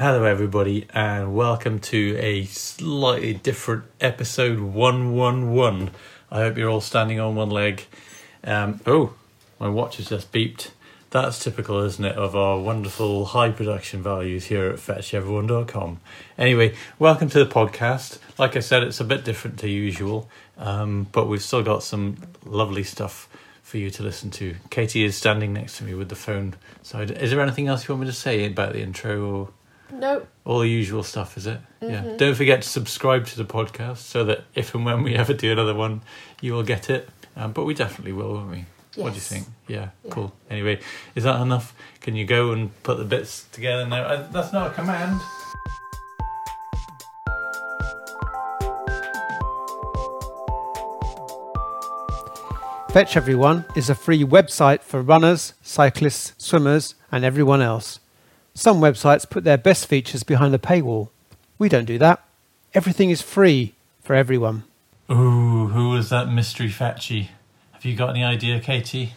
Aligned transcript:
Hello, 0.00 0.24
everybody, 0.24 0.86
and 0.94 1.34
welcome 1.34 1.78
to 1.78 2.16
a 2.16 2.46
slightly 2.46 3.34
different 3.34 3.84
episode 4.00 4.58
111. 4.58 5.90
I 6.30 6.38
hope 6.38 6.56
you're 6.56 6.70
all 6.70 6.80
standing 6.80 7.20
on 7.20 7.34
one 7.34 7.50
leg. 7.50 7.84
Um, 8.42 8.80
oh, 8.86 9.12
my 9.58 9.68
watch 9.68 9.98
has 9.98 10.08
just 10.08 10.32
beeped. 10.32 10.70
That's 11.10 11.44
typical, 11.44 11.80
isn't 11.80 12.02
it, 12.02 12.16
of 12.16 12.34
our 12.34 12.58
wonderful 12.58 13.26
high 13.26 13.50
production 13.50 14.02
values 14.02 14.46
here 14.46 14.70
at 14.70 14.76
fetcheveryone.com. 14.76 16.00
Anyway, 16.38 16.74
welcome 16.98 17.28
to 17.28 17.44
the 17.44 17.50
podcast. 17.50 18.20
Like 18.38 18.56
I 18.56 18.60
said, 18.60 18.82
it's 18.82 19.00
a 19.00 19.04
bit 19.04 19.22
different 19.22 19.58
to 19.58 19.68
usual, 19.68 20.30
um, 20.56 21.08
but 21.12 21.28
we've 21.28 21.42
still 21.42 21.62
got 21.62 21.82
some 21.82 22.16
lovely 22.46 22.84
stuff 22.84 23.28
for 23.62 23.76
you 23.76 23.90
to 23.90 24.02
listen 24.02 24.30
to. 24.30 24.54
Katie 24.70 25.04
is 25.04 25.14
standing 25.14 25.52
next 25.52 25.76
to 25.76 25.84
me 25.84 25.92
with 25.92 26.08
the 26.08 26.16
phone 26.16 26.54
So, 26.82 27.00
Is 27.00 27.30
there 27.32 27.40
anything 27.42 27.66
else 27.66 27.86
you 27.86 27.94
want 27.94 28.00
me 28.00 28.06
to 28.06 28.16
say 28.16 28.46
about 28.46 28.72
the 28.72 28.80
intro 28.80 29.30
or 29.30 29.48
Nope. 29.92 30.28
all 30.44 30.60
the 30.60 30.68
usual 30.68 31.02
stuff, 31.02 31.36
is 31.36 31.46
it? 31.46 31.60
Yeah. 31.80 32.14
Don't 32.16 32.34
forget 32.34 32.62
to 32.62 32.68
subscribe 32.68 33.26
to 33.26 33.36
the 33.36 33.44
podcast 33.44 33.98
so 33.98 34.24
that 34.24 34.44
if 34.54 34.74
and 34.74 34.84
when 34.84 35.02
we 35.02 35.14
ever 35.22 35.32
do 35.34 35.50
another 35.52 35.74
one, 35.74 36.02
you 36.40 36.52
will 36.54 36.62
get 36.62 36.88
it. 36.90 37.08
Um, 37.36 37.52
but 37.52 37.64
we 37.64 37.74
definitely 37.74 38.12
will, 38.12 38.34
won't 38.34 38.50
we? 38.50 38.64
What 38.96 39.10
do 39.10 39.14
you 39.14 39.20
think? 39.20 39.46
Yeah, 39.68 39.90
Yeah. 40.04 40.10
cool. 40.10 40.32
Anyway, 40.50 40.80
is 41.14 41.24
that 41.24 41.40
enough? 41.40 41.72
Can 42.00 42.16
you 42.16 42.24
go 42.26 42.50
and 42.52 42.70
put 42.82 42.98
the 42.98 43.04
bits 43.04 43.46
together 43.52 43.86
now? 43.86 44.02
Uh, 44.02 44.28
that's 44.32 44.52
not 44.52 44.66
a 44.66 44.70
command. 44.74 45.20
Fetch 52.92 53.16
Everyone 53.16 53.64
is 53.76 53.88
a 53.88 53.94
free 53.94 54.24
website 54.24 54.80
for 54.82 55.00
runners, 55.00 55.54
cyclists, 55.62 56.34
swimmers, 56.38 56.96
and 57.12 57.24
everyone 57.24 57.62
else. 57.62 58.00
Some 58.60 58.78
websites 58.82 59.28
put 59.28 59.42
their 59.44 59.56
best 59.56 59.86
features 59.86 60.22
behind 60.22 60.54
a 60.54 60.58
paywall. 60.58 61.08
We 61.58 61.70
don't 61.70 61.86
do 61.86 61.96
that. 61.96 62.22
Everything 62.74 63.08
is 63.08 63.22
free 63.22 63.72
for 64.02 64.14
everyone. 64.14 64.64
Ooh, 65.10 65.68
who 65.68 65.88
was 65.88 66.10
that 66.10 66.28
mystery 66.30 66.68
fetchy? 66.68 67.30
Have 67.72 67.86
you 67.86 67.96
got 67.96 68.10
any 68.10 68.22
idea, 68.22 68.60
Katie? 68.60 69.14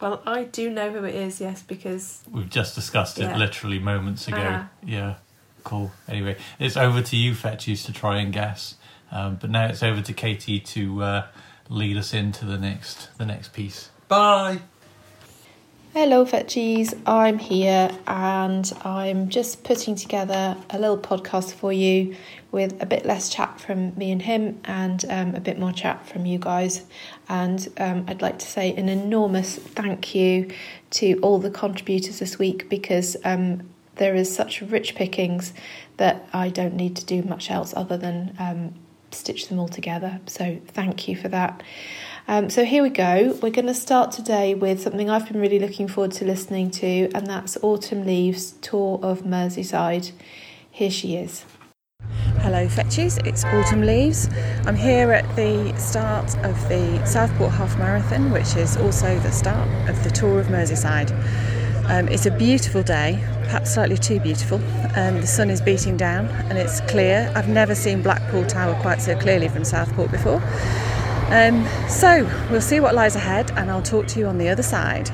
Well, 0.00 0.22
I 0.24 0.44
do 0.44 0.70
know 0.70 0.90
who 0.90 1.04
it 1.04 1.14
is, 1.14 1.42
yes, 1.42 1.60
because 1.62 2.22
We've 2.32 2.48
just 2.48 2.74
discussed 2.74 3.18
it 3.18 3.24
Yeah. 3.24 3.36
literally 3.36 3.78
moments 3.78 4.26
ago. 4.26 4.38
Ah. 4.40 4.68
Yeah, 4.82 5.16
cool. 5.62 5.92
Anyway, 6.08 6.36
it's 6.58 6.78
over 6.78 7.02
to 7.02 7.16
you, 7.18 7.32
Fetchies, 7.32 7.84
to 7.84 7.92
try 7.92 8.16
and 8.16 8.32
guess. 8.32 8.76
Um, 9.12 9.36
but 9.38 9.50
now 9.50 9.66
it's 9.66 9.82
over 9.82 10.00
to 10.00 10.12
Katie 10.14 10.58
to 10.60 11.02
uh, 11.02 11.26
lead 11.68 11.98
us 11.98 12.14
into 12.14 12.46
the 12.46 12.56
next 12.56 13.10
the 13.18 13.26
next 13.26 13.52
piece. 13.52 13.90
Bye. 14.08 14.60
Hello, 15.94 16.24
Fetchies. 16.24 16.94
I'm 17.06 17.38
here 17.38 17.90
and 18.06 18.70
I'm 18.84 19.28
just 19.28 19.64
putting 19.64 19.94
together 19.94 20.56
a 20.70 20.78
little 20.78 20.98
podcast 20.98 21.52
for 21.54 21.72
you 21.72 22.14
with 22.52 22.80
a 22.82 22.86
bit 22.86 23.06
less 23.06 23.30
chat 23.30 23.60
from 23.60 23.96
me 23.96 24.12
and 24.12 24.20
him 24.20 24.60
and 24.64 25.04
um, 25.08 25.34
a 25.34 25.40
bit 25.40 25.58
more 25.58 25.72
chat 25.72 26.06
from 26.06 26.26
you 26.26 26.38
guys. 26.38 26.84
And 27.28 27.66
um, 27.78 28.04
I'd 28.06 28.22
like 28.22 28.38
to 28.38 28.46
say 28.46 28.74
an 28.74 28.88
enormous 28.88 29.56
thank 29.56 30.14
you 30.14 30.50
to 30.90 31.18
all 31.20 31.38
the 31.38 31.50
contributors 31.50 32.18
this 32.18 32.38
week 32.38 32.68
because 32.68 33.16
um, 33.24 33.68
there 33.96 34.14
is 34.14 34.34
such 34.34 34.60
rich 34.60 34.94
pickings 34.94 35.52
that 35.96 36.28
I 36.32 36.50
don't 36.50 36.74
need 36.74 36.96
to 36.96 37.06
do 37.06 37.22
much 37.22 37.50
else 37.50 37.74
other 37.74 37.96
than 37.96 38.36
um, 38.38 38.74
stitch 39.10 39.48
them 39.48 39.58
all 39.58 39.68
together. 39.68 40.20
So 40.26 40.60
thank 40.68 41.08
you 41.08 41.16
for 41.16 41.28
that. 41.28 41.62
Um, 42.30 42.50
so 42.50 42.62
here 42.62 42.82
we 42.82 42.90
go. 42.90 43.38
We're 43.42 43.48
going 43.48 43.68
to 43.68 43.74
start 43.74 44.12
today 44.12 44.54
with 44.54 44.82
something 44.82 45.08
I've 45.08 45.26
been 45.26 45.40
really 45.40 45.58
looking 45.58 45.88
forward 45.88 46.12
to 46.12 46.26
listening 46.26 46.70
to, 46.72 47.10
and 47.14 47.26
that's 47.26 47.56
Autumn 47.62 48.04
Leaves 48.04 48.52
Tour 48.60 49.00
of 49.02 49.22
Merseyside. 49.22 50.12
Here 50.70 50.90
she 50.90 51.16
is. 51.16 51.46
Hello, 52.40 52.66
Fetchies. 52.66 53.26
It's 53.26 53.46
Autumn 53.46 53.80
Leaves. 53.80 54.28
I'm 54.66 54.76
here 54.76 55.10
at 55.10 55.24
the 55.36 55.74
start 55.78 56.36
of 56.44 56.68
the 56.68 57.02
Southport 57.06 57.52
Half 57.52 57.78
Marathon, 57.78 58.30
which 58.30 58.56
is 58.56 58.76
also 58.76 59.18
the 59.20 59.32
start 59.32 59.66
of 59.88 60.04
the 60.04 60.10
Tour 60.10 60.38
of 60.38 60.48
Merseyside. 60.48 61.10
Um, 61.88 62.08
it's 62.08 62.26
a 62.26 62.30
beautiful 62.30 62.82
day, 62.82 63.18
perhaps 63.44 63.72
slightly 63.72 63.96
too 63.96 64.20
beautiful. 64.20 64.58
Um, 64.96 65.22
the 65.22 65.26
sun 65.26 65.48
is 65.48 65.62
beating 65.62 65.96
down 65.96 66.26
and 66.26 66.58
it's 66.58 66.82
clear. 66.82 67.32
I've 67.34 67.48
never 67.48 67.74
seen 67.74 68.02
Blackpool 68.02 68.44
Tower 68.44 68.78
quite 68.82 69.00
so 69.00 69.18
clearly 69.18 69.48
from 69.48 69.64
Southport 69.64 70.10
before. 70.10 70.42
Um, 71.30 71.68
so 71.90 72.26
we'll 72.50 72.62
see 72.62 72.80
what 72.80 72.94
lies 72.94 73.14
ahead, 73.14 73.50
and 73.50 73.70
I'll 73.70 73.82
talk 73.82 74.06
to 74.06 74.18
you 74.18 74.26
on 74.26 74.38
the 74.38 74.48
other 74.48 74.62
side. 74.62 75.08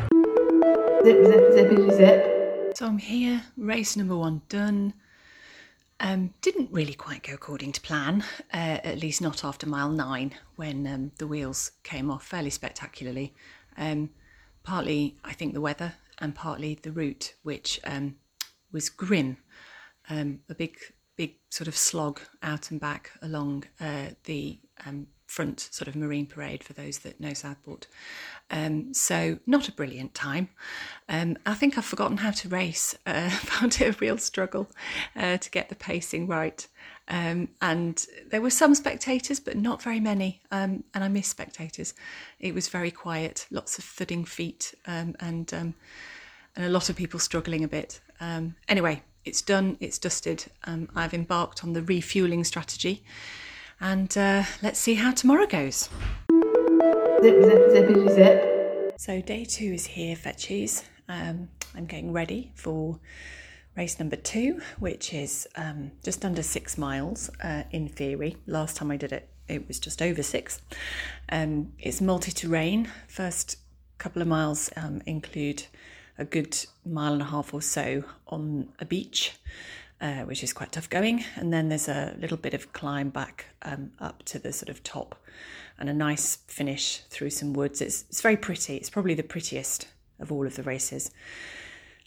Zip, 1.05 1.27
zip, 1.27 1.45
zippity 1.51 1.97
zip. 1.97 2.77
So 2.77 2.87
I'm 2.87 2.99
here, 2.99 3.43
race 3.57 3.97
number 3.97 4.17
one 4.17 4.43
done. 4.49 4.95
Um, 5.99 6.33
didn't 6.41 6.71
really 6.71 6.95
quite 6.95 7.25
go 7.25 7.35
according 7.35 7.73
to 7.73 7.81
plan, 7.81 8.23
uh, 8.53 8.79
at 8.85 9.01
least 9.01 9.23
not 9.23 9.45
after 9.45 9.67
mile 9.67 9.91
nine 9.91 10.37
when 10.55 10.87
um, 10.87 11.11
the 11.19 11.27
wheels 11.27 11.73
came 11.83 12.13
off 12.13 12.25
fairly 12.25 12.51
spectacularly. 12.51 13.35
Um, 13.77 14.11
partly, 14.63 15.17
I 15.25 15.33
think, 15.33 15.53
the 15.53 15.61
weather 15.61 15.95
and 16.21 16.33
partly 16.33 16.79
the 16.81 16.93
route, 16.93 17.35
which 17.43 17.81
um, 17.83 18.15
was 18.71 18.89
grim. 18.89 19.39
Um, 20.09 20.43
a 20.49 20.55
big, 20.55 20.77
big 21.17 21.39
sort 21.51 21.67
of 21.67 21.77
slog 21.77 22.21
out 22.41 22.71
and 22.71 22.81
back 22.81 23.11
along 23.21 23.65
uh, 23.81 24.11
the 24.25 24.61
um, 24.87 25.09
front 25.35 25.69
sort 25.73 25.89
of 25.89 25.97
marine 25.97 26.27
parade 26.27 26.63
for 26.63 26.75
those 26.75 27.01
that 27.01 27.21
know 27.21 27.35
Southport. 27.35 27.89
Um, 28.51 28.95
so 28.95 29.39
not 29.47 29.69
a 29.69 29.73
brilliant 29.73 30.15
time. 30.15 30.49
Um, 31.09 31.37
I 31.45 31.55
think 31.55 31.77
I've 31.77 31.85
forgotten 31.85 32.19
how 32.19 32.31
to 32.31 32.49
race. 32.49 32.97
Uh, 33.05 33.29
found 33.53 33.81
it 33.81 33.95
a 33.95 33.99
real 33.99 34.17
struggle 34.17 34.71
uh, 35.17 35.39
to 35.39 35.51
get 35.51 35.69
the 35.71 35.75
pacing 35.75 36.29
right. 36.29 36.67
Um, 37.09 37.49
and 37.61 38.07
there 38.31 38.41
were 38.41 38.51
some 38.51 38.77
spectators, 38.77 39.41
but 39.41 39.57
not 39.57 39.83
very 39.83 39.99
many. 39.99 40.41
Um, 40.53 40.85
and 40.95 41.03
I 41.03 41.09
miss 41.09 41.27
spectators. 41.27 41.95
It 42.39 42.55
was 42.55 42.69
very 42.69 42.93
quiet, 42.93 43.47
lots 43.51 43.77
of 43.77 43.85
thudding 43.85 44.25
feet, 44.25 44.73
um, 44.87 45.17
and 45.19 45.53
um, 45.53 45.75
and 46.57 46.65
a 46.65 46.69
lot 46.69 46.89
of 46.89 46.95
people 46.95 47.19
struggling 47.19 47.65
a 47.65 47.69
bit. 47.69 48.01
Anyway, 48.69 49.03
it's 49.25 49.43
done, 49.43 49.77
it's 49.81 49.99
dusted. 49.99 50.47
I've 50.95 51.13
embarked 51.13 51.65
on 51.65 51.73
the 51.73 51.83
refueling 51.83 52.45
strategy, 52.45 53.03
and 53.81 54.17
uh, 54.17 54.45
let's 54.63 54.79
see 54.79 54.95
how 54.95 55.13
tomorrow 55.13 55.47
goes. 55.47 55.89
Zip, 57.23 57.45
zip, 57.45 57.63
zippity 57.71 58.15
zip. 58.15 58.95
So, 58.99 59.21
day 59.21 59.45
two 59.45 59.73
is 59.73 59.87
here, 59.87 60.17
Fetchies. 60.17 60.85
Um, 61.09 61.49
I'm 61.75 61.87
getting 61.87 62.13
ready 62.13 62.53
for 62.55 62.99
race 63.77 63.99
number 63.99 64.17
two, 64.17 64.61
which 64.79 65.13
is 65.13 65.47
um, 65.57 65.91
just 66.03 66.25
under 66.25 66.43
six 66.43 66.79
miles 66.79 67.31
uh, 67.43 67.65
in 67.71 67.89
theory. 67.89 68.37
Last 68.47 68.77
time 68.77 68.91
I 68.91 68.97
did 68.97 69.13
it, 69.13 69.29
it 69.49 69.67
was 69.67 69.79
just 69.79 70.01
over 70.01 70.23
six. 70.23 70.61
Um, 71.29 71.73
it's 71.79 72.01
multi 72.01 72.33
terrain. 72.33 72.89
First 73.09 73.59
couple 73.99 74.23
of 74.23 74.29
miles 74.29 74.71
um, 74.77 75.03
include 75.07 75.65
a 76.19 76.25
good 76.25 76.65
mile 76.85 77.13
and 77.13 77.23
a 77.23 77.27
half 77.27 77.53
or 77.53 77.63
so 77.63 78.05
on 78.29 78.69
a 78.79 78.85
beach. 78.85 79.33
Uh, 80.01 80.25
which 80.25 80.43
is 80.43 80.53
quite 80.53 80.73
tough 80.73 80.91
going, 80.91 81.25
and 81.37 81.51
then 81.51 81.69
there's 81.69 81.89
a 81.89 82.15
little 82.19 82.37
bit 82.37 82.53
of 82.53 82.73
climb 82.73 83.09
back 83.09 83.47
um, 83.63 83.91
up 84.01 84.23
to 84.25 84.39
the 84.39 84.53
sort 84.53 84.69
of 84.69 84.83
top, 84.83 85.15
and 85.79 85.89
a 85.89 85.95
nice 85.95 86.37
finish 86.49 86.99
through 87.09 87.31
some 87.31 87.55
woods. 87.55 87.81
It's 87.81 88.05
it's 88.11 88.21
very 88.21 88.37
pretty. 88.37 88.77
It's 88.77 88.91
probably 88.91 89.15
the 89.15 89.23
prettiest 89.23 89.89
of 90.19 90.31
all 90.31 90.47
of 90.47 90.57
the 90.57 90.63
races. 90.63 91.11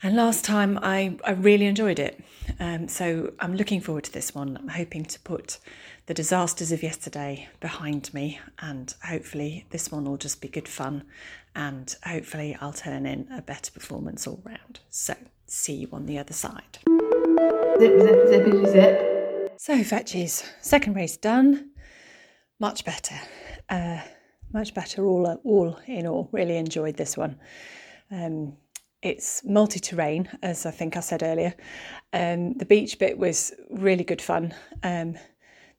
And 0.03 0.15
last 0.15 0.45
time 0.45 0.77
I, 0.81 1.17
I 1.23 1.31
really 1.31 1.65
enjoyed 1.65 1.97
it. 1.97 2.23
Um, 2.59 2.87
so 2.87 3.33
I'm 3.39 3.55
looking 3.55 3.81
forward 3.81 4.03
to 4.03 4.13
this 4.13 4.35
one. 4.35 4.57
I'm 4.57 4.67
hoping 4.67 5.05
to 5.05 5.19
put 5.21 5.57
the 6.05 6.13
disasters 6.13 6.71
of 6.71 6.83
yesterday 6.83 7.47
behind 7.59 8.13
me, 8.13 8.39
and 8.59 8.93
hopefully 9.03 9.65
this 9.71 9.91
one 9.91 10.05
will 10.05 10.17
just 10.17 10.39
be 10.39 10.49
good 10.49 10.67
fun, 10.67 11.03
and 11.55 11.95
hopefully 12.03 12.55
I'll 12.61 12.73
turn 12.73 13.05
in 13.07 13.27
a 13.31 13.41
better 13.41 13.71
performance 13.71 14.27
all 14.27 14.41
round. 14.43 14.81
So 14.89 15.15
see 15.47 15.73
you 15.73 15.89
on 15.91 16.05
the 16.05 16.19
other 16.19 16.33
side. 16.33 16.79
Zip, 17.79 18.01
zip, 18.29 18.67
zip. 18.67 19.53
So, 19.57 19.83
fetches, 19.83 20.43
second 20.61 20.95
race 20.95 21.17
done. 21.17 21.71
Much 22.59 22.83
better. 22.83 23.15
Uh, 23.69 24.01
much 24.51 24.73
better 24.73 25.05
all, 25.05 25.39
all 25.43 25.79
in 25.85 26.07
all. 26.07 26.29
Really 26.31 26.57
enjoyed 26.57 26.97
this 26.97 27.15
one. 27.15 27.39
Um, 28.09 28.57
it's 29.03 29.43
multi 29.45 29.79
terrain, 29.79 30.27
as 30.41 30.65
I 30.65 30.71
think 30.71 30.97
I 30.97 31.01
said 31.01 31.21
earlier. 31.21 31.53
Um, 32.13 32.53
the 32.53 32.65
beach 32.65 32.97
bit 32.97 33.17
was 33.17 33.53
really 33.69 34.03
good 34.03 34.21
fun. 34.21 34.55
Um, 34.81 35.15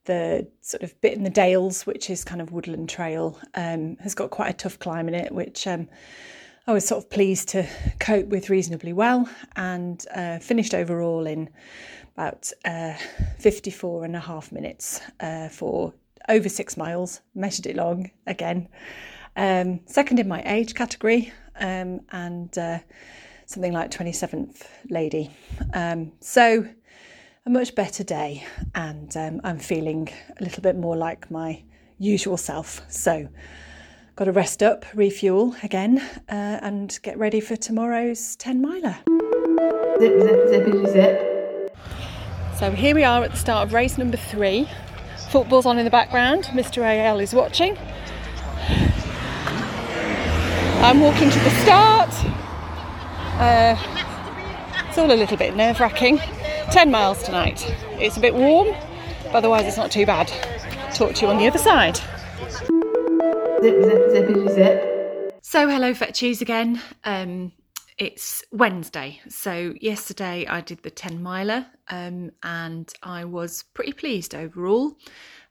the 0.04 0.48
sort 0.60 0.84
of 0.84 0.98
bit 1.00 1.14
in 1.14 1.24
the 1.24 1.30
Dales, 1.30 1.84
which 1.84 2.10
is 2.10 2.24
kind 2.24 2.40
of 2.40 2.52
woodland 2.52 2.88
trail, 2.88 3.38
um, 3.54 3.96
has 4.00 4.14
got 4.14 4.30
quite 4.30 4.50
a 4.50 4.56
tough 4.56 4.78
climb 4.78 5.08
in 5.08 5.14
it, 5.14 5.32
which 5.32 5.66
um, 5.66 5.88
I 6.68 6.72
was 6.72 6.86
sort 6.86 7.02
of 7.02 7.08
pleased 7.08 7.48
to 7.48 7.66
cope 7.98 8.26
with 8.26 8.50
reasonably 8.50 8.92
well 8.92 9.26
and 9.56 10.04
uh, 10.14 10.38
finished 10.38 10.74
overall 10.74 11.26
in 11.26 11.48
about 12.14 12.52
uh, 12.66 12.92
54 13.38 14.04
and 14.04 14.14
a 14.14 14.20
half 14.20 14.52
minutes 14.52 15.00
uh, 15.20 15.48
for 15.48 15.94
over 16.28 16.50
six 16.50 16.76
miles, 16.76 17.22
measured 17.34 17.64
it 17.64 17.74
long 17.74 18.10
again. 18.26 18.68
Um, 19.34 19.80
second 19.86 20.18
in 20.18 20.28
my 20.28 20.42
age 20.44 20.74
category 20.74 21.32
um, 21.58 22.00
and 22.12 22.58
uh, 22.58 22.80
something 23.46 23.72
like 23.72 23.90
27th 23.90 24.62
lady. 24.90 25.30
Um, 25.72 26.12
so 26.20 26.68
a 27.46 27.50
much 27.50 27.74
better 27.76 28.04
day, 28.04 28.44
and 28.74 29.16
um, 29.16 29.40
I'm 29.42 29.58
feeling 29.58 30.10
a 30.38 30.44
little 30.44 30.62
bit 30.62 30.76
more 30.76 30.98
like 30.98 31.30
my 31.30 31.62
usual 31.98 32.36
self. 32.36 32.82
So, 32.90 33.26
got 34.18 34.24
to 34.24 34.32
rest 34.32 34.64
up, 34.64 34.84
refuel 34.96 35.54
again, 35.62 36.00
uh, 36.28 36.58
and 36.60 36.98
get 37.04 37.16
ready 37.16 37.38
for 37.38 37.54
tomorrow's 37.54 38.34
10 38.34 38.60
miler. 38.60 38.96
Zip, 40.00 40.20
zip, 40.20 40.40
zippity 40.48 40.92
zip. 40.92 41.72
So, 42.58 42.72
here 42.72 42.96
we 42.96 43.04
are 43.04 43.22
at 43.22 43.30
the 43.30 43.36
start 43.36 43.68
of 43.68 43.72
race 43.72 43.96
number 43.96 44.16
three. 44.16 44.68
Football's 45.30 45.66
on 45.66 45.78
in 45.78 45.84
the 45.84 45.90
background. 45.92 46.46
Mr. 46.46 46.82
AL 46.82 47.20
is 47.20 47.32
watching. 47.32 47.78
I'm 50.82 50.98
walking 50.98 51.30
to 51.30 51.38
the 51.38 51.50
start. 51.62 52.10
Uh, 53.38 53.76
it's 54.88 54.98
all 54.98 55.12
a 55.12 55.14
little 55.14 55.36
bit 55.36 55.54
nerve 55.54 55.78
wracking. 55.78 56.18
10 56.72 56.90
miles 56.90 57.22
tonight. 57.22 57.72
It's 58.00 58.16
a 58.16 58.20
bit 58.20 58.34
warm, 58.34 58.74
but 59.26 59.36
otherwise 59.36 59.66
it's 59.66 59.76
not 59.76 59.92
too 59.92 60.06
bad. 60.06 60.26
Talk 60.92 61.14
to 61.14 61.26
you 61.26 61.30
on 61.30 61.38
the 61.38 61.46
other 61.46 61.60
side. 61.60 62.00
Zip, 63.60 63.82
zip, 64.12 64.48
zip. 64.50 65.38
So, 65.42 65.68
hello, 65.68 65.92
Fetchies 65.92 66.40
again. 66.40 66.80
Um, 67.02 67.50
it's 67.98 68.44
Wednesday. 68.52 69.20
So, 69.28 69.74
yesterday 69.80 70.46
I 70.46 70.60
did 70.60 70.80
the 70.84 70.90
10 70.90 71.20
miler 71.20 71.66
um, 71.88 72.30
and 72.44 72.92
I 73.02 73.24
was 73.24 73.64
pretty 73.74 73.92
pleased 73.92 74.32
overall. 74.32 74.96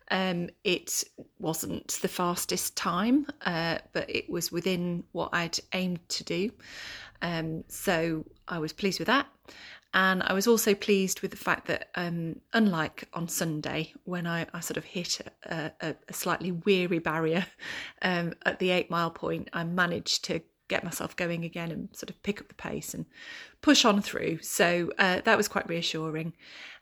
Um, 0.09 0.49
it 0.63 1.03
wasn't 1.39 1.99
the 2.01 2.07
fastest 2.07 2.77
time, 2.77 3.27
uh, 3.45 3.79
but 3.91 4.09
it 4.09 4.29
was 4.29 4.53
within 4.53 5.03
what 5.11 5.31
I'd 5.33 5.59
aimed 5.73 6.07
to 6.07 6.23
do. 6.23 6.51
Um, 7.21 7.65
so, 7.67 8.25
I 8.47 8.59
was 8.59 8.71
pleased 8.71 8.99
with 8.99 9.07
that. 9.07 9.27
And 9.97 10.21
I 10.21 10.33
was 10.33 10.45
also 10.45 10.75
pleased 10.75 11.21
with 11.21 11.31
the 11.31 11.37
fact 11.37 11.65
that, 11.69 11.89
um, 11.95 12.39
unlike 12.53 13.09
on 13.13 13.27
Sunday, 13.27 13.93
when 14.03 14.27
I, 14.27 14.45
I 14.53 14.59
sort 14.59 14.77
of 14.77 14.85
hit 14.85 15.19
a, 15.45 15.71
a, 15.81 15.95
a 16.07 16.13
slightly 16.13 16.51
weary 16.51 16.99
barrier 16.99 17.47
um, 18.03 18.35
at 18.45 18.59
the 18.59 18.69
eight 18.69 18.91
mile 18.91 19.09
point, 19.09 19.49
I 19.53 19.63
managed 19.63 20.23
to 20.25 20.41
get 20.67 20.83
myself 20.83 21.15
going 21.15 21.45
again 21.45 21.71
and 21.71 21.89
sort 21.93 22.11
of 22.11 22.21
pick 22.21 22.39
up 22.39 22.47
the 22.47 22.53
pace 22.53 22.93
and 22.93 23.07
push 23.63 23.85
on 23.85 24.03
through. 24.03 24.37
So 24.43 24.91
uh, 24.99 25.21
that 25.25 25.35
was 25.35 25.47
quite 25.47 25.67
reassuring. 25.67 26.33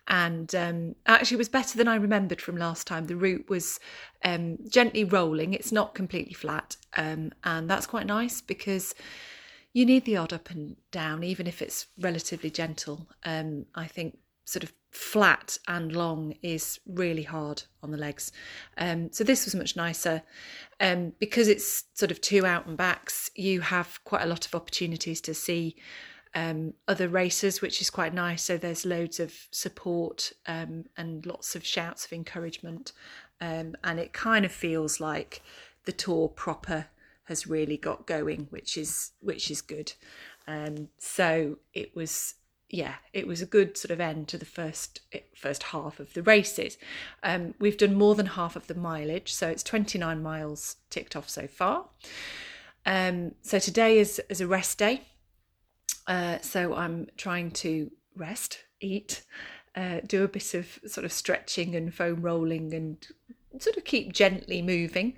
And 0.10 0.54
um, 0.54 0.96
actually, 1.06 1.38
was 1.38 1.48
better 1.48 1.78
than 1.78 1.88
I 1.88 1.96
remembered 1.96 2.42
from 2.42 2.58
last 2.58 2.86
time. 2.86 3.06
The 3.06 3.16
route 3.16 3.50
was 3.50 3.80
um, 4.26 4.58
gently 4.68 5.06
rolling, 5.06 5.54
it's 5.54 5.72
not 5.72 5.96
completely 5.96 6.34
flat. 6.34 6.76
Um, 6.98 7.32
and 7.46 7.70
that's 7.70 7.88
quite 7.88 8.08
nice 8.08 8.42
because 8.42 8.94
you 9.76 9.86
need 9.86 10.06
the 10.06 10.16
odd 10.16 10.32
up 10.32 10.50
and 10.52 10.78
down, 10.90 11.22
even 11.22 11.48
if 11.48 11.62
it's 11.62 11.88
relatively 12.00 12.50
gentle. 12.50 13.08
Um, 13.26 13.66
I 13.76 13.88
think 13.88 14.18
sort 14.46 14.64
of 14.64 14.72
flat 14.90 15.58
and 15.68 15.92
long 15.92 16.34
is 16.42 16.80
really 16.88 17.24
hard 17.24 17.64
on 17.84 17.92
the 17.92 17.98
legs. 17.98 18.32
Um, 18.78 19.12
so 19.12 19.26
this 19.26 19.44
was 19.44 19.54
much 19.54 19.76
nicer. 19.76 20.22
Um, 20.80 21.12
because 21.20 21.50
it's 21.50 21.84
sort 21.94 22.10
of 22.10 22.22
two 22.22 22.46
out 22.46 22.68
and 22.68 22.78
backs, 22.78 23.30
you 23.36 23.60
have 23.60 24.00
quite 24.06 24.22
a 24.22 24.28
lot 24.28 24.46
of 24.46 24.56
opportunities 24.56 25.20
to 25.20 25.34
see 25.34 25.76
um, 26.34 26.74
other 26.88 27.10
racers, 27.10 27.62
which 27.62 27.82
is 27.82 27.90
quite 27.90 28.14
nice. 28.14 28.44
So 28.44 28.56
there's 28.56 28.86
loads 28.86 29.20
of 29.20 29.34
support 29.52 30.32
um, 30.48 30.86
and 30.96 31.26
lots 31.26 31.54
of 31.54 31.66
shouts 31.66 32.06
of 32.06 32.14
encouragement. 32.14 32.94
Um, 33.42 33.76
and 33.84 34.00
it 34.00 34.14
kind 34.14 34.46
of 34.46 34.54
feels 34.54 35.02
like 35.02 35.42
the 35.84 35.92
tour 35.92 36.30
proper 36.30 36.86
has 37.26 37.48
really 37.48 37.78
got 37.78 38.08
going, 38.08 38.48
which 38.50 38.78
is 38.78 39.12
which 39.20 39.52
is 39.52 39.62
good. 39.62 39.94
Um, 40.48 40.90
so 40.98 41.58
it 41.74 41.96
was 41.96 42.36
yeah, 42.70 42.96
it 43.14 43.28
was 43.28 43.42
a 43.42 43.46
good 43.46 43.78
sort 43.78 43.92
of 43.92 44.00
end 44.00 44.28
to 44.30 44.38
the 44.38 44.46
first 44.46 45.02
first 45.36 45.64
half 45.64 46.00
of 46.00 46.14
the 46.14 46.24
races. 46.24 46.78
Um, 47.24 47.54
we've 47.60 47.78
done 47.78 47.96
more 47.96 48.16
than 48.16 48.26
half 48.28 48.56
of 48.56 48.68
the 48.68 48.76
mileage, 48.76 49.34
so 49.34 49.48
it's 49.48 49.64
29 49.64 50.22
miles 50.22 50.78
ticked 50.90 51.16
off 51.16 51.30
so 51.30 51.48
far. 51.48 51.86
Um, 52.86 53.36
so 53.42 53.60
today 53.60 54.00
is 54.00 54.22
is 54.30 54.42
a 54.42 54.48
rest 54.48 54.78
day. 54.78 55.02
Uh, 56.08 56.40
so 56.42 56.76
I'm 56.76 57.08
trying 57.18 57.50
to 57.52 57.92
rest, 58.16 58.60
eat, 58.80 59.24
uh, 59.76 60.02
do 60.06 60.24
a 60.24 60.28
bit 60.28 60.54
of 60.54 60.80
sort 60.86 61.04
of 61.04 61.12
stretching 61.12 61.76
and 61.76 61.94
foam 61.94 62.22
rolling 62.22 62.74
and 62.74 63.06
sort 63.60 63.78
of 63.78 63.84
keep 63.84 64.14
gently 64.14 64.62
moving. 64.62 65.16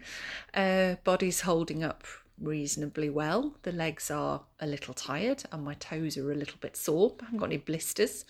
Uh, 0.53 0.95
body's 1.03 1.41
holding 1.41 1.83
up 1.83 2.03
reasonably 2.39 3.09
well. 3.09 3.55
The 3.63 3.71
legs 3.71 4.11
are 4.11 4.41
a 4.59 4.67
little 4.67 4.93
tired 4.93 5.43
and 5.51 5.63
my 5.63 5.73
toes 5.75 6.17
are 6.17 6.31
a 6.31 6.35
little 6.35 6.57
bit 6.59 6.77
sore. 6.77 7.15
I 7.21 7.25
haven't 7.25 7.39
got 7.39 7.45
any 7.45 7.57
blisters. 7.57 8.25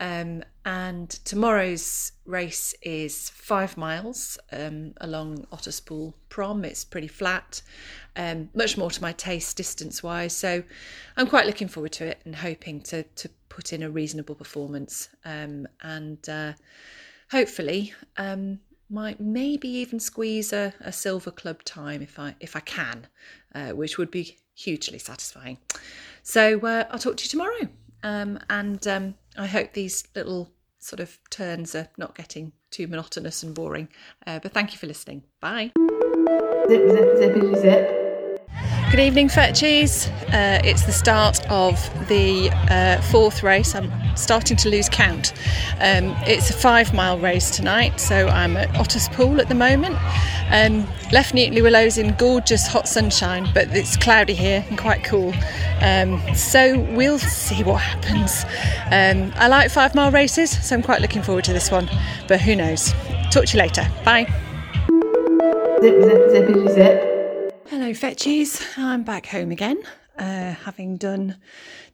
Um, 0.00 0.42
and 0.64 1.08
tomorrow's 1.08 2.12
race 2.26 2.74
is 2.82 3.30
five 3.30 3.76
miles 3.76 4.38
um, 4.50 4.94
along 5.00 5.46
Otterspool 5.52 6.14
Prom. 6.28 6.64
It's 6.64 6.84
pretty 6.84 7.06
flat, 7.06 7.62
um, 8.16 8.50
much 8.54 8.76
more 8.76 8.90
to 8.90 9.02
my 9.02 9.12
taste 9.12 9.56
distance 9.56 10.02
wise. 10.02 10.32
So 10.32 10.64
I'm 11.16 11.28
quite 11.28 11.46
looking 11.46 11.68
forward 11.68 11.92
to 11.92 12.06
it 12.06 12.20
and 12.24 12.34
hoping 12.34 12.80
to, 12.82 13.04
to 13.04 13.28
put 13.48 13.72
in 13.72 13.82
a 13.82 13.90
reasonable 13.90 14.34
performance 14.34 15.08
um, 15.24 15.68
and 15.82 16.28
uh, 16.28 16.54
hopefully 17.30 17.94
um, 18.16 18.58
might 18.88 19.20
maybe 19.20 19.68
even 19.68 19.98
squeeze 20.00 20.52
a, 20.52 20.74
a 20.80 20.92
silver 20.92 21.30
club 21.30 21.62
time 21.64 22.02
if 22.02 22.18
I 22.18 22.34
if 22.40 22.54
I 22.56 22.60
can, 22.60 23.06
uh, 23.54 23.70
which 23.70 23.98
would 23.98 24.10
be 24.10 24.38
hugely 24.54 24.98
satisfying. 24.98 25.58
So 26.22 26.60
uh, 26.60 26.84
I'll 26.90 26.98
talk 26.98 27.16
to 27.16 27.24
you 27.24 27.28
tomorrow, 27.30 27.68
um, 28.02 28.38
and 28.48 28.86
um, 28.86 29.14
I 29.36 29.46
hope 29.46 29.72
these 29.72 30.04
little 30.14 30.50
sort 30.78 31.00
of 31.00 31.18
turns 31.30 31.74
are 31.74 31.88
not 31.96 32.14
getting 32.14 32.52
too 32.70 32.86
monotonous 32.86 33.42
and 33.42 33.54
boring. 33.54 33.88
Uh, 34.26 34.38
but 34.38 34.52
thank 34.52 34.72
you 34.72 34.78
for 34.78 34.86
listening. 34.86 35.22
Bye. 35.40 35.72
Zip, 36.68 36.90
zip, 36.90 37.08
zippity 37.18 37.60
zip. 37.60 38.04
Good 38.90 39.00
evening, 39.00 39.28
Fetchies. 39.28 40.08
Uh, 40.32 40.60
it's 40.64 40.84
the 40.84 40.92
start 40.92 41.40
of 41.50 41.76
the 42.08 42.50
uh, 42.70 43.00
fourth 43.02 43.42
race. 43.42 43.74
I'm 43.74 43.90
starting 44.16 44.56
to 44.58 44.68
lose 44.68 44.88
count. 44.88 45.32
Um, 45.80 46.14
it's 46.26 46.50
a 46.50 46.52
five 46.52 46.94
mile 46.94 47.18
race 47.18 47.50
tonight, 47.50 48.00
so 48.00 48.28
I'm 48.28 48.56
at 48.56 48.68
Otterspool 48.70 49.40
at 49.40 49.48
the 49.48 49.54
moment. 49.54 49.96
Um, 50.50 50.86
left 51.12 51.34
Newton-le-Willows 51.34 51.98
in 51.98 52.14
gorgeous 52.14 52.66
hot 52.66 52.88
sunshine, 52.88 53.48
but 53.54 53.68
it's 53.70 53.96
cloudy 53.96 54.34
here 54.34 54.64
and 54.68 54.78
quite 54.78 55.04
cool. 55.04 55.32
Um, 55.80 56.20
so 56.34 56.78
we'll 56.94 57.18
see 57.18 57.62
what 57.62 57.80
happens. 57.80 58.44
Um, 58.86 59.32
I 59.36 59.48
like 59.48 59.70
five 59.70 59.94
mile 59.94 60.10
races, 60.10 60.50
so 60.66 60.74
I'm 60.76 60.82
quite 60.82 61.00
looking 61.00 61.22
forward 61.22 61.44
to 61.44 61.52
this 61.52 61.70
one, 61.70 61.88
but 62.28 62.40
who 62.40 62.56
knows? 62.56 62.92
Talk 63.30 63.46
to 63.46 63.56
you 63.56 63.62
later. 63.62 63.88
Bye. 64.04 64.26
Zip, 65.80 66.02
zip, 66.02 66.18
zippity 66.30 66.74
zip. 66.74 67.14
Hello, 67.68 67.90
Fetchies. 67.90 68.62
I'm 68.78 69.02
back 69.02 69.26
home 69.26 69.50
again, 69.50 69.82
uh, 70.18 70.52
having 70.52 70.96
done 70.96 71.36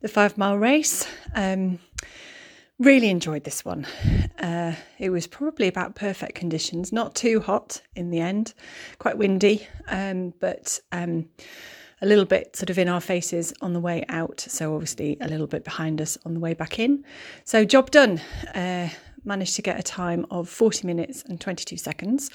the 0.01 0.09
five 0.09 0.37
mile 0.37 0.59
race. 0.59 1.07
Um, 1.35 1.79
really 2.81 3.11
enjoyed 3.11 3.45
this 3.45 3.65
one. 3.65 3.87
Uh, 4.39 4.75
it 4.99 5.11
was 5.11 5.27
probably 5.27 5.69
about 5.69 5.95
perfect 5.95 6.35
conditions, 6.35 6.93
not 6.93 7.15
too 7.15 7.41
hot 7.41 7.83
in 7.95 8.11
the 8.11 8.19
end, 8.19 8.55
quite 8.99 9.19
windy, 9.19 9.67
um, 9.89 10.33
but 10.41 10.81
um, 10.91 11.29
a 12.01 12.07
little 12.07 12.25
bit 12.25 12.57
sort 12.57 12.71
of 12.71 12.79
in 12.79 12.89
our 12.89 13.01
faces 13.01 13.53
on 13.61 13.75
the 13.75 13.81
way 13.81 14.05
out. 14.09 14.41
So, 14.41 14.75
obviously, 14.75 15.19
a 15.21 15.29
little 15.29 15.47
bit 15.47 15.63
behind 15.63 16.01
us 16.01 16.17
on 16.25 16.33
the 16.33 16.41
way 16.41 16.55
back 16.55 16.79
in. 16.79 17.05
So, 17.45 17.65
job 17.65 17.91
done. 17.91 18.19
Uh, 18.55 18.89
managed 19.23 19.55
to 19.55 19.61
get 19.61 19.79
a 19.79 19.83
time 19.83 20.25
of 20.31 20.49
40 20.49 20.87
minutes 20.87 21.23
and 21.29 21.39
22 21.39 21.77
seconds, 21.77 22.31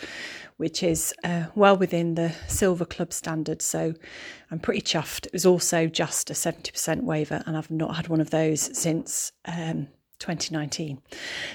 which 0.57 0.83
is 0.83 1.15
uh, 1.23 1.45
well 1.55 1.75
within 1.75 2.13
the 2.13 2.31
Silver 2.47 2.85
Club 2.85 3.11
standard. 3.11 3.63
So 3.63 3.95
I'm 4.51 4.59
pretty 4.59 4.81
chuffed. 4.81 5.25
It 5.25 5.33
was 5.33 5.47
also 5.47 5.87
just 5.87 6.29
a 6.29 6.33
70% 6.33 7.01
WAVA, 7.01 7.43
and 7.47 7.57
I've 7.57 7.71
not 7.71 7.95
had 7.95 8.07
one 8.07 8.21
of 8.21 8.29
those 8.29 8.77
since. 8.77 9.31
Um, 9.45 9.87
2019. 10.19 11.01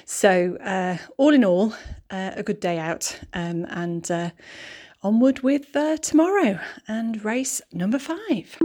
So, 0.05 0.57
uh, 0.57 0.99
all 1.17 1.35
in 1.35 1.45
all, 1.45 1.75
uh, 2.11 2.33
a 2.37 2.43
good 2.43 2.61
day 2.61 2.79
out 2.79 3.19
um, 3.33 3.67
and 3.71 4.11
uh, 4.11 4.31
onward 5.03 5.41
with 5.41 5.75
uh, 5.75 5.97
tomorrow 5.97 6.61
and 6.89 7.25
race 7.25 7.63
number 7.73 7.99
five. 7.99 8.59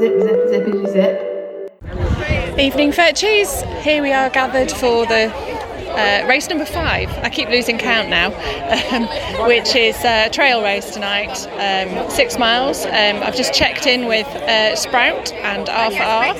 Zip, 0.00 0.22
zip, 0.22 0.86
zip. 0.88 1.32
Evening 2.58 2.90
Fetchies, 2.90 3.62
here 3.82 4.02
we 4.02 4.12
are 4.12 4.30
gathered 4.30 4.70
for 4.70 5.06
the 5.06 5.55
uh, 5.88 6.26
race 6.28 6.48
number 6.48 6.64
five. 6.64 7.08
I 7.18 7.28
keep 7.28 7.48
losing 7.48 7.78
count 7.78 8.08
now, 8.08 8.28
um, 8.92 9.06
which 9.48 9.74
is 9.74 9.96
a 10.04 10.28
trail 10.30 10.62
race 10.62 10.90
tonight, 10.92 11.46
um, 11.54 12.10
six 12.10 12.38
miles. 12.38 12.84
Um, 12.84 13.22
I've 13.22 13.36
just 13.36 13.52
checked 13.54 13.86
in 13.86 14.06
with 14.06 14.26
uh, 14.26 14.76
Sprout 14.76 15.32
and 15.32 15.66
R4R. 15.66 16.30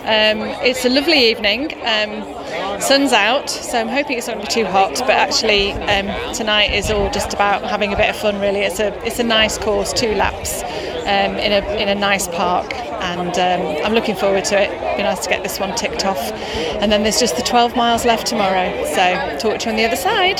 Um, 0.00 0.48
it's 0.62 0.84
a 0.84 0.88
lovely 0.88 1.30
evening. 1.30 1.72
Um, 1.84 2.80
sun's 2.80 3.12
out, 3.12 3.48
so 3.50 3.80
I'm 3.80 3.88
hoping 3.88 4.18
it's 4.18 4.26
not 4.26 4.34
going 4.34 4.46
to 4.46 4.54
be 4.54 4.62
too 4.62 4.66
hot. 4.66 4.98
But 4.98 5.10
actually, 5.10 5.72
um, 5.72 6.34
tonight 6.34 6.72
is 6.72 6.90
all 6.90 7.10
just 7.10 7.32
about 7.32 7.62
having 7.62 7.92
a 7.92 7.96
bit 7.96 8.10
of 8.10 8.16
fun. 8.16 8.40
Really, 8.40 8.60
it's 8.60 8.80
a 8.80 8.92
it's 9.06 9.18
a 9.18 9.24
nice 9.24 9.58
course, 9.58 9.92
two 9.92 10.14
laps 10.14 10.62
in 10.62 11.52
a 11.52 11.76
in 11.76 11.88
a 11.88 11.94
nice 11.94 12.28
park, 12.28 12.74
and 12.74 13.36
I'm 13.38 13.92
looking 13.94 14.16
forward 14.16 14.44
to 14.46 14.60
it. 14.60 14.83
Be 14.96 15.02
nice 15.02 15.22
to 15.24 15.28
get 15.28 15.42
this 15.42 15.58
one 15.60 15.74
ticked 15.74 16.04
off. 16.04 16.32
And 16.80 16.90
then 16.90 17.02
there's 17.02 17.20
just 17.20 17.36
the 17.36 17.42
12 17.42 17.76
miles 17.76 18.04
left 18.04 18.26
tomorrow. 18.26 18.70
So 18.86 19.38
talk 19.38 19.60
to 19.60 19.66
you 19.66 19.70
on 19.70 19.76
the 19.76 19.84
other 19.84 19.96
side. 19.96 20.38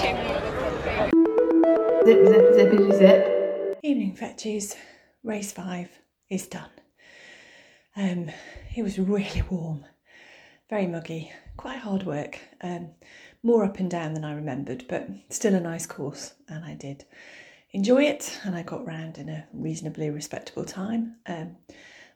Zip, 2.04 2.26
zip, 2.26 2.44
zippity 2.54 2.98
zip. 2.98 3.78
Evening 3.82 4.14
fetches. 4.14 4.76
Race 5.22 5.52
five 5.52 5.88
is 6.28 6.46
done. 6.46 6.68
Um, 7.96 8.30
it 8.76 8.82
was 8.82 8.98
really 8.98 9.42
warm, 9.50 9.84
very 10.68 10.86
muggy, 10.86 11.32
quite 11.56 11.78
hard 11.78 12.02
work. 12.02 12.38
Um, 12.60 12.90
more 13.42 13.64
up 13.64 13.78
and 13.78 13.90
down 13.90 14.14
than 14.14 14.24
I 14.24 14.34
remembered, 14.34 14.84
but 14.88 15.08
still 15.30 15.54
a 15.54 15.60
nice 15.60 15.86
course, 15.86 16.34
and 16.48 16.64
I 16.64 16.74
did 16.74 17.04
enjoy 17.72 18.04
it. 18.04 18.38
And 18.44 18.56
I 18.56 18.62
got 18.62 18.86
round 18.86 19.18
in 19.18 19.28
a 19.28 19.46
reasonably 19.52 20.10
respectable 20.10 20.64
time. 20.64 21.16
Um, 21.26 21.56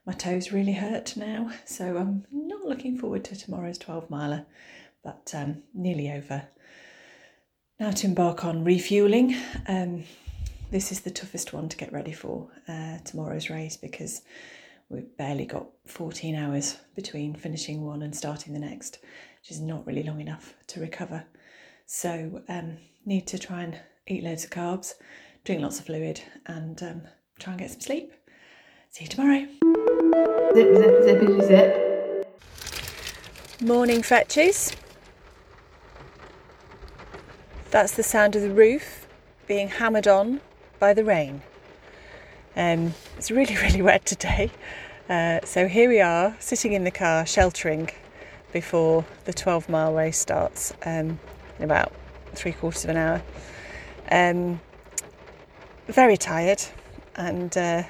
my 0.09 0.15
toes 0.15 0.53
really 0.53 0.73
hurt 0.73 1.19
now, 1.19 1.51
so 1.67 1.99
I'm 1.99 2.25
not 2.33 2.65
looking 2.65 2.97
forward 2.97 3.25
to 3.25 3.37
tomorrow's 3.37 3.77
12 3.77 4.09
miler, 4.09 4.47
but 5.05 5.31
um, 5.35 5.63
nearly 5.75 6.11
over. 6.11 6.49
Now 7.79 7.91
to 7.91 8.07
embark 8.07 8.43
on 8.43 8.65
refueling. 8.65 9.37
Um, 9.67 10.05
this 10.71 10.93
is 10.93 11.01
the 11.01 11.11
toughest 11.11 11.53
one 11.53 11.69
to 11.69 11.77
get 11.77 11.93
ready 11.93 12.13
for 12.13 12.49
uh, 12.67 12.97
tomorrow's 13.05 13.51
race 13.51 13.77
because 13.77 14.23
we've 14.89 15.15
barely 15.19 15.45
got 15.45 15.67
14 15.87 16.35
hours 16.35 16.79
between 16.97 17.35
finishing 17.35 17.85
one 17.85 18.01
and 18.01 18.17
starting 18.17 18.55
the 18.55 18.61
next, 18.61 19.01
which 19.43 19.51
is 19.51 19.61
not 19.61 19.87
really 19.87 20.05
long 20.05 20.23
enough 20.23 20.55
to 20.69 20.81
recover. 20.81 21.23
So, 21.85 22.41
um, 22.49 22.79
need 23.05 23.27
to 23.27 23.39
try 23.39 23.63
and 23.63 23.79
eat 24.07 24.25
loads 24.25 24.45
of 24.45 24.51
carbs, 24.51 24.95
drink 25.45 25.61
lots 25.61 25.79
of 25.79 25.85
fluid, 25.85 26.23
and 26.47 26.83
um, 26.83 27.03
try 27.39 27.53
and 27.53 27.61
get 27.61 27.73
some 27.73 27.83
sleep. 27.83 28.15
See 28.91 29.05
you 29.05 29.09
tomorrow. 29.09 29.47
Zip, 30.55 30.77
zip, 30.77 30.95
zippity 31.05 31.47
zip. 31.47 32.33
Morning 33.61 34.03
fetches. 34.03 34.75
That's 37.71 37.95
the 37.95 38.03
sound 38.03 38.35
of 38.35 38.43
the 38.43 38.51
roof 38.51 39.07
being 39.47 39.69
hammered 39.69 40.09
on 40.09 40.41
by 40.79 40.95
the 40.95 41.05
rain. 41.05 41.43
Um, 42.57 42.95
it's 43.19 43.31
really, 43.31 43.57
really 43.63 43.83
wet 43.83 44.07
today. 44.07 44.51
Uh, 45.09 45.41
so 45.45 45.69
here 45.69 45.89
we 45.89 46.01
are, 46.01 46.35
sitting 46.41 46.73
in 46.73 46.85
the 46.85 46.91
car, 46.91 47.27
sheltering 47.27 47.91
before 48.53 49.05
the 49.27 49.35
12 49.35 49.69
mile 49.69 49.95
race 49.95 50.19
starts 50.19 50.73
um, 50.87 51.21
in 51.59 51.65
about 51.65 51.93
three 52.33 52.53
quarters 52.53 52.85
of 52.85 52.91
an 52.91 52.97
hour. 52.97 53.23
Um, 54.11 54.61
very 55.87 56.17
tired 56.17 56.63
and 57.17 57.57
uh, 57.57 57.83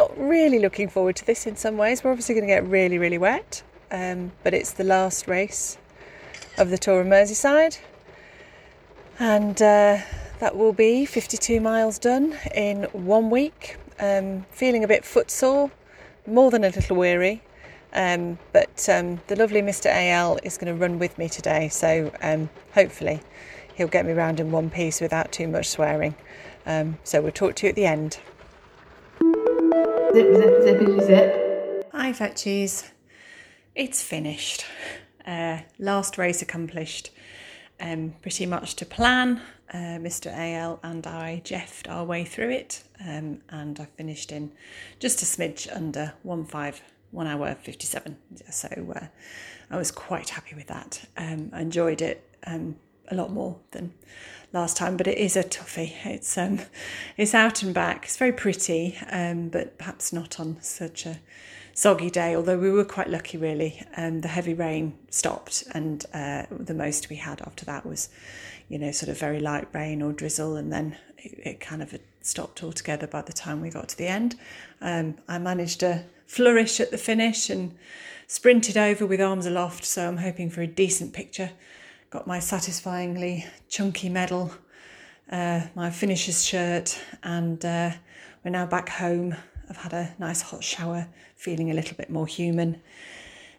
not 0.00 0.18
really 0.18 0.58
looking 0.58 0.88
forward 0.88 1.14
to 1.14 1.26
this 1.26 1.46
in 1.46 1.56
some 1.56 1.76
ways. 1.76 2.02
We're 2.02 2.10
obviously 2.10 2.34
going 2.34 2.46
to 2.46 2.54
get 2.54 2.66
really, 2.66 2.96
really 2.96 3.18
wet, 3.18 3.62
um, 3.90 4.32
but 4.42 4.54
it's 4.54 4.72
the 4.72 4.84
last 4.84 5.28
race 5.28 5.76
of 6.56 6.70
the 6.70 6.78
Tour 6.78 7.02
of 7.02 7.06
Merseyside. 7.06 7.78
And 9.18 9.60
uh, 9.60 9.98
that 10.38 10.56
will 10.56 10.72
be 10.72 11.04
52 11.04 11.60
miles 11.60 11.98
done 11.98 12.34
in 12.54 12.84
one 12.92 13.28
week. 13.28 13.76
Um, 13.98 14.46
feeling 14.50 14.84
a 14.84 14.88
bit 14.88 15.04
footsore, 15.04 15.70
more 16.26 16.50
than 16.50 16.64
a 16.64 16.70
little 16.70 16.96
weary. 16.96 17.42
Um, 17.92 18.38
but 18.54 18.88
um, 18.88 19.20
the 19.26 19.36
lovely 19.36 19.60
Mr. 19.60 19.90
AL 19.92 20.38
is 20.42 20.56
going 20.56 20.74
to 20.74 20.80
run 20.80 20.98
with 20.98 21.18
me 21.18 21.28
today, 21.28 21.68
so 21.68 22.10
um, 22.22 22.48
hopefully 22.72 23.20
he'll 23.74 23.88
get 23.88 24.06
me 24.06 24.12
round 24.12 24.40
in 24.40 24.50
one 24.50 24.70
piece 24.70 25.02
without 25.02 25.30
too 25.30 25.46
much 25.46 25.68
swearing. 25.68 26.14
Um, 26.64 26.96
so 27.04 27.20
we'll 27.20 27.32
talk 27.32 27.56
to 27.56 27.66
you 27.66 27.68
at 27.68 27.76
the 27.76 27.84
end. 27.84 28.18
Zip, 30.12 30.34
zip, 30.64 31.00
zip. 31.02 31.86
Hi, 31.92 32.12
Fetchies. 32.12 32.90
It's 33.76 34.02
finished. 34.02 34.64
Uh, 35.24 35.58
last 35.78 36.18
race 36.18 36.42
accomplished. 36.42 37.10
Um, 37.78 38.14
pretty 38.20 38.44
much 38.44 38.74
to 38.76 38.86
plan. 38.86 39.40
Uh, 39.72 39.98
Mr. 39.98 40.32
AL 40.36 40.80
and 40.82 41.06
I 41.06 41.42
jeffed 41.44 41.88
our 41.88 42.04
way 42.04 42.24
through 42.24 42.50
it, 42.50 42.82
um, 43.06 43.40
and 43.50 43.78
I 43.78 43.84
finished 43.84 44.32
in 44.32 44.50
just 44.98 45.22
a 45.22 45.24
smidge 45.24 45.68
under 45.74 46.14
one 46.24 46.44
five, 46.44 46.82
one 47.12 47.28
hour 47.28 47.54
fifty 47.54 47.86
seven. 47.86 48.16
So 48.50 48.68
uh, 48.96 49.06
I 49.70 49.76
was 49.76 49.92
quite 49.92 50.30
happy 50.30 50.56
with 50.56 50.66
that. 50.66 51.04
Um, 51.16 51.50
I 51.52 51.60
enjoyed 51.60 52.02
it 52.02 52.28
um, 52.48 52.74
a 53.10 53.14
lot 53.14 53.32
more 53.32 53.58
than 53.72 53.92
last 54.52 54.76
time, 54.76 54.96
but 54.96 55.06
it 55.06 55.18
is 55.18 55.36
a 55.36 55.44
toughie. 55.44 55.94
It's 56.04 56.36
um, 56.36 56.60
it's 57.16 57.34
out 57.34 57.62
and 57.62 57.74
back. 57.74 58.04
It's 58.04 58.16
very 58.16 58.32
pretty, 58.32 58.98
um, 59.10 59.48
but 59.48 59.78
perhaps 59.78 60.12
not 60.12 60.40
on 60.40 60.60
such 60.60 61.06
a 61.06 61.20
soggy 61.74 62.10
day. 62.10 62.34
Although 62.34 62.58
we 62.58 62.70
were 62.70 62.84
quite 62.84 63.08
lucky, 63.08 63.38
really. 63.38 63.82
Um, 63.96 64.20
the 64.20 64.28
heavy 64.28 64.54
rain 64.54 64.98
stopped, 65.10 65.64
and 65.72 66.04
uh, 66.12 66.46
the 66.50 66.74
most 66.74 67.08
we 67.08 67.16
had 67.16 67.40
after 67.42 67.64
that 67.66 67.86
was, 67.86 68.08
you 68.68 68.78
know, 68.78 68.90
sort 68.90 69.08
of 69.08 69.18
very 69.18 69.40
light 69.40 69.68
rain 69.72 70.02
or 70.02 70.12
drizzle, 70.12 70.56
and 70.56 70.72
then 70.72 70.96
it, 71.18 71.38
it 71.44 71.60
kind 71.60 71.82
of 71.82 71.98
stopped 72.22 72.62
altogether 72.62 73.06
by 73.06 73.22
the 73.22 73.32
time 73.32 73.60
we 73.60 73.70
got 73.70 73.88
to 73.88 73.98
the 73.98 74.06
end. 74.06 74.36
Um, 74.80 75.16
I 75.28 75.38
managed 75.38 75.80
to 75.80 76.04
flourish 76.26 76.80
at 76.80 76.90
the 76.90 76.98
finish 76.98 77.50
and 77.50 77.76
sprinted 78.26 78.76
over 78.76 79.06
with 79.06 79.20
arms 79.20 79.46
aloft, 79.46 79.84
so 79.84 80.06
I'm 80.06 80.18
hoping 80.18 80.50
for 80.50 80.60
a 80.60 80.66
decent 80.66 81.12
picture 81.12 81.50
got 82.10 82.26
my 82.26 82.40
satisfyingly 82.40 83.46
chunky 83.68 84.08
medal, 84.08 84.52
uh, 85.30 85.62
my 85.76 85.90
finisher's 85.90 86.44
shirt, 86.44 87.00
and 87.22 87.64
uh, 87.64 87.92
we're 88.44 88.50
now 88.50 88.66
back 88.66 88.88
home. 88.88 89.36
I've 89.68 89.76
had 89.76 89.92
a 89.92 90.12
nice 90.18 90.42
hot 90.42 90.64
shower, 90.64 91.06
feeling 91.36 91.70
a 91.70 91.74
little 91.74 91.96
bit 91.96 92.10
more 92.10 92.26
human. 92.26 92.82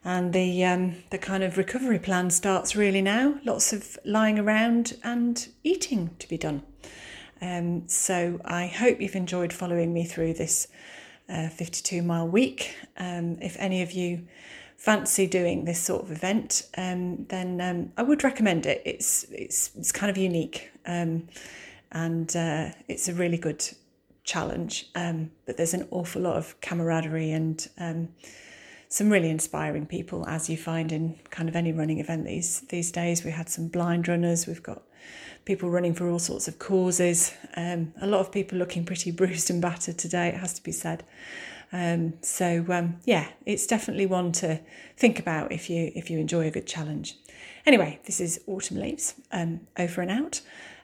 And 0.03 0.34
the 0.34 0.65
um, 0.65 0.96
the 1.12 1.17
kind 1.17 1.43
of 1.43 1.58
recovery 1.58 2.00
plan 2.00 2.29
starts 2.29 2.75
really 2.75 3.01
now. 3.01 3.36
Lots 3.46 3.72
of 3.72 3.98
lying 4.03 4.38
around 4.38 4.98
and 5.03 5.48
eating 5.63 6.10
to 6.20 6.27
be 6.27 6.38
done. 6.38 6.63
Um, 7.41 7.88
so 7.88 8.41
I 8.43 8.67
hope 8.67 9.00
you've 9.00 9.15
enjoyed 9.15 9.53
following 9.53 9.93
me 9.93 10.03
through 10.03 10.34
this 10.34 10.67
uh, 11.29 11.48
52 11.50 12.01
mile 12.01 12.27
week. 12.27 12.75
Um, 12.98 13.38
if 13.41 13.55
any 13.60 13.81
of 13.81 13.93
you 13.93 14.27
fancy 14.82 15.28
doing 15.28 15.66
this 15.66 15.80
sort 15.80 16.02
of 16.02 16.12
event, 16.12 16.64
um, 16.76 17.24
then 17.30 17.62
um, 17.62 17.92
I 17.98 18.02
would 18.02 18.24
recommend 18.24 18.66
it. 18.66 18.82
It's 18.84 19.26
it's 19.26 19.70
it's 19.78 19.92
kind 19.92 20.10
of 20.10 20.18
unique, 20.18 20.72
um, 20.88 21.28
and 21.92 22.36
uh, 22.36 22.70
it's 22.88 23.08
a 23.08 23.14
really 23.14 23.38
good 23.38 23.64
challenge. 24.24 24.90
Um, 24.96 25.30
but 25.46 25.56
there's 25.56 25.76
an 25.76 25.88
awful 25.92 26.24
lot 26.24 26.36
of 26.36 26.60
camaraderie 26.62 27.32
and 27.32 27.68
um, 27.78 28.10
some 28.90 29.12
really 29.12 29.30
inspiring 29.30 29.86
people, 29.86 30.28
as 30.28 30.50
you 30.50 30.58
find 30.58 30.92
in 30.92 31.20
kind 31.30 31.48
of 31.48 31.56
any 31.56 31.72
running 31.72 32.00
event 32.00 32.26
these 32.26 32.62
these 32.62 32.92
days. 32.92 33.24
We 33.24 33.30
had 33.30 33.50
some 33.50 33.68
blind 33.68 34.08
runners. 34.08 34.48
We've 34.48 34.64
got 34.64 34.82
people 35.46 35.70
running 35.70 35.94
for 35.94 36.10
all 36.10 36.18
sorts 36.18 36.48
of 36.48 36.58
causes. 36.58 37.36
Um, 37.56 37.94
a 38.02 38.08
lot 38.08 38.22
of 38.22 38.32
people 38.32 38.58
looking 38.58 38.84
pretty 38.86 39.12
bruised 39.20 39.52
and 39.52 39.62
battered 39.62 40.00
today. 40.00 40.30
It 40.30 40.38
has 40.38 40.54
to 40.54 40.64
be 40.64 40.72
said. 40.72 41.04
Um, 41.74 42.13
so 42.22 42.66
um, 42.70 42.98
yeah, 43.06 43.28
it's 43.46 43.66
definitely 43.66 44.06
one 44.06 44.32
to 44.34 44.60
think 44.98 45.20
about 45.20 45.51
if 45.51 45.70
you 45.70 45.92
if 45.96 46.10
you 46.10 46.20
enjoy 46.20 46.48
a 46.48 46.51
good 46.51 46.68
challenge. 46.68 47.18
Anyway, 47.66 48.00
this 48.06 48.20
is 48.20 48.42
Autumn 48.48 48.80
Leaves. 48.80 49.16
Um, 49.32 49.62
over 49.78 50.01
and 50.01 50.12
out. 50.12 50.42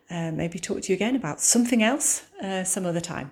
Uh, 0.10 0.32
maybe 0.32 0.58
talk 0.58 0.82
to 0.82 0.90
you 0.90 0.96
again 0.96 1.16
about 1.16 1.42
something 1.42 1.84
else 1.84 2.26
uh, 2.42 2.64
some 2.64 2.86
other 2.86 3.02
time. 3.02 3.32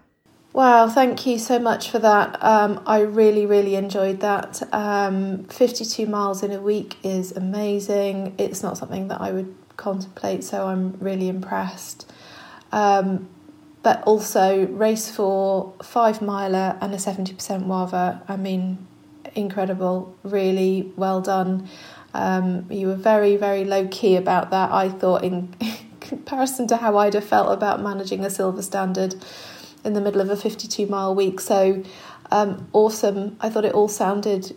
Wow, 0.51 0.87
thank 0.87 1.25
you 1.25 1.37
so 1.37 1.59
much 1.59 1.89
for 1.89 1.99
that. 1.99 2.41
Um, 2.41 2.81
I 2.85 3.01
really, 3.01 3.45
really 3.45 3.75
enjoyed 3.75 4.21
that. 4.21 4.63
Um, 4.73 5.43
52 5.45 6.05
miles 6.05 6.43
in 6.43 6.53
a 6.53 6.61
week 6.61 6.95
is 7.03 7.33
amazing. 7.33 8.35
It's 8.37 8.63
not 8.63 8.77
something 8.77 9.09
that 9.09 9.19
I 9.19 9.31
would 9.31 9.53
contemplate, 9.75 10.45
so 10.45 10.67
I'm 10.67 10.93
really 10.99 11.27
impressed. 11.27 12.09
Um, 12.71 13.27
but 13.85 14.01
also 14.07 14.65
race 14.69 15.11
for 15.11 15.71
five 15.83 16.19
miler 16.19 16.75
and 16.81 16.91
a 16.91 16.97
70% 16.97 17.67
WAVA. 17.67 18.19
I 18.27 18.35
mean, 18.35 18.87
incredible, 19.35 20.15
really 20.23 20.91
well 20.95 21.21
done. 21.21 21.69
Um, 22.15 22.65
you 22.71 22.87
were 22.87 22.95
very, 22.95 23.35
very 23.35 23.63
low 23.63 23.87
key 23.89 24.15
about 24.15 24.49
that, 24.49 24.71
I 24.71 24.89
thought, 24.89 25.23
in 25.23 25.53
comparison 25.99 26.65
to 26.69 26.77
how 26.77 26.97
I'd 26.97 27.13
have 27.13 27.25
felt 27.25 27.53
about 27.53 27.79
managing 27.79 28.25
a 28.25 28.31
silver 28.31 28.63
standard 28.63 29.13
in 29.83 29.93
the 29.93 30.01
middle 30.01 30.19
of 30.19 30.31
a 30.31 30.35
52 30.35 30.87
mile 30.87 31.13
week. 31.13 31.39
So 31.39 31.83
um, 32.31 32.67
awesome. 32.73 33.37
I 33.39 33.51
thought 33.51 33.65
it 33.65 33.75
all 33.75 33.87
sounded 33.87 34.55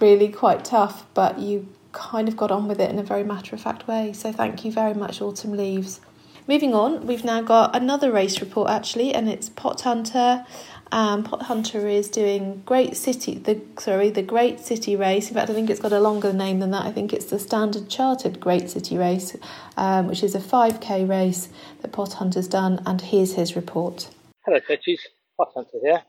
really 0.00 0.28
quite 0.28 0.64
tough, 0.64 1.04
but 1.14 1.40
you 1.40 1.66
kind 1.90 2.28
of 2.28 2.36
got 2.36 2.52
on 2.52 2.68
with 2.68 2.80
it 2.80 2.90
in 2.90 3.00
a 3.00 3.02
very 3.02 3.24
matter 3.24 3.56
of 3.56 3.60
fact 3.60 3.88
way. 3.88 4.12
So 4.12 4.30
thank 4.30 4.64
you 4.64 4.70
very 4.70 4.94
much, 4.94 5.20
Autumn 5.20 5.56
Leaves. 5.56 6.00
Moving 6.48 6.74
on, 6.74 7.06
we've 7.06 7.24
now 7.24 7.40
got 7.40 7.76
another 7.76 8.10
race 8.10 8.40
report 8.40 8.68
actually, 8.68 9.14
and 9.14 9.28
it's 9.28 9.48
Pot 9.48 9.82
Hunter. 9.82 10.44
Um, 10.90 11.22
Pot 11.22 11.42
Hunter 11.42 11.86
is 11.86 12.08
doing 12.08 12.62
Great 12.66 12.96
City, 12.96 13.38
the 13.38 13.60
sorry, 13.78 14.10
the 14.10 14.22
Great 14.22 14.58
City 14.58 14.96
Race. 14.96 15.28
In 15.28 15.34
fact, 15.34 15.48
I 15.48 15.54
think 15.54 15.70
it's 15.70 15.80
got 15.80 15.92
a 15.92 16.00
longer 16.00 16.32
name 16.32 16.58
than 16.58 16.72
that. 16.72 16.84
I 16.84 16.90
think 16.90 17.12
it's 17.12 17.26
the 17.26 17.38
Standard 17.38 17.88
Chartered 17.88 18.40
Great 18.40 18.68
City 18.68 18.98
Race, 18.98 19.36
um, 19.76 20.08
which 20.08 20.24
is 20.24 20.34
a 20.34 20.40
5k 20.40 21.08
race 21.08 21.48
that 21.80 21.92
Pot 21.92 22.14
Hunter's 22.14 22.48
done. 22.48 22.82
And 22.84 23.00
here's 23.00 23.34
his 23.34 23.54
report. 23.54 24.10
Hello, 24.44 24.58
Fetchies. 24.58 25.00
Pot 25.38 25.52
Hunter 25.54 25.78
here. 25.80 26.02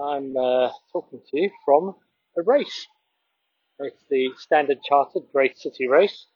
I'm 0.00 0.36
uh, 0.36 0.70
talking 0.92 1.20
to 1.30 1.40
you 1.40 1.50
from 1.64 1.96
a 2.38 2.42
race 2.42 2.86
It's 3.80 4.04
the 4.08 4.30
Standard 4.38 4.78
Chartered 4.82 5.24
Great 5.32 5.58
City 5.58 5.88
Race. 5.88 6.26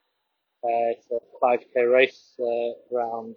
Uh, 0.63 0.93
it's 0.93 1.07
a 1.11 1.19
5k 1.43 1.91
race 1.91 2.35
uh, 2.39 2.95
around 2.95 3.35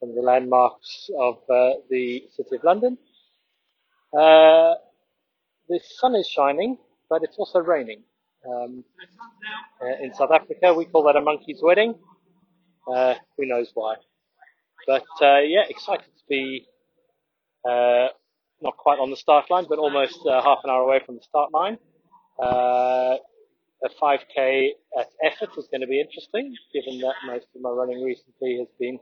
some 0.00 0.08
of 0.08 0.14
the 0.14 0.22
landmarks 0.22 1.10
of 1.18 1.36
uh, 1.50 1.72
the 1.90 2.24
City 2.34 2.56
of 2.56 2.64
London. 2.64 2.96
Uh, 4.16 4.72
the 5.68 5.78
sun 5.98 6.14
is 6.16 6.26
shining, 6.26 6.78
but 7.10 7.22
it's 7.22 7.36
also 7.36 7.58
raining. 7.58 8.02
Um, 8.48 8.82
uh, 9.82 10.02
in 10.02 10.14
South 10.14 10.30
Africa, 10.30 10.72
we 10.72 10.86
call 10.86 11.02
that 11.04 11.16
a 11.16 11.20
monkey's 11.20 11.60
wedding. 11.62 11.96
Uh, 12.90 13.14
who 13.36 13.44
knows 13.44 13.70
why? 13.74 13.96
But 14.86 15.04
yeah, 15.20 15.64
excited 15.68 16.06
to 16.06 16.24
be 16.30 16.66
not 17.66 18.76
quite 18.78 18.98
on 18.98 19.10
the 19.10 19.16
start 19.16 19.50
line, 19.50 19.66
but 19.68 19.78
almost 19.78 20.18
half 20.26 20.60
an 20.64 20.70
hour 20.70 20.82
away 20.82 21.00
from 21.04 21.16
the 21.16 21.22
start 21.22 21.52
line. 21.52 21.76
A 23.84 23.88
5k 24.02 24.70
at 24.98 25.10
effort 25.22 25.50
is 25.58 25.68
going 25.68 25.82
to 25.82 25.86
be 25.86 26.00
interesting, 26.00 26.54
given 26.72 27.00
that 27.00 27.14
most 27.26 27.46
of 27.54 27.60
my 27.60 27.68
running 27.68 28.02
recently 28.02 28.58
has 28.58 28.68
been 28.80 28.98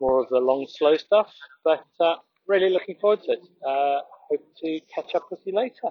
more 0.00 0.20
of 0.20 0.28
the 0.28 0.38
long, 0.38 0.66
slow 0.68 0.96
stuff. 0.96 1.32
But 1.62 1.84
uh, 2.00 2.16
really 2.48 2.70
looking 2.70 2.96
forward 3.00 3.20
to 3.22 3.32
it. 3.32 3.42
Uh, 3.64 4.00
hope 4.28 4.44
to 4.62 4.80
catch 4.92 5.14
up 5.14 5.26
with 5.30 5.40
you 5.44 5.54
later. 5.54 5.88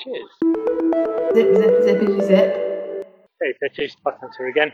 Cheers. 0.00 0.30
Zip, 1.34 1.56
zip, 1.56 1.74
zippity 1.84 2.26
zip. 2.26 3.06
Hey, 3.40 3.54
Fetchies, 3.62 3.96
Pot 4.04 4.18
Hunter 4.20 4.48
again. 4.48 4.72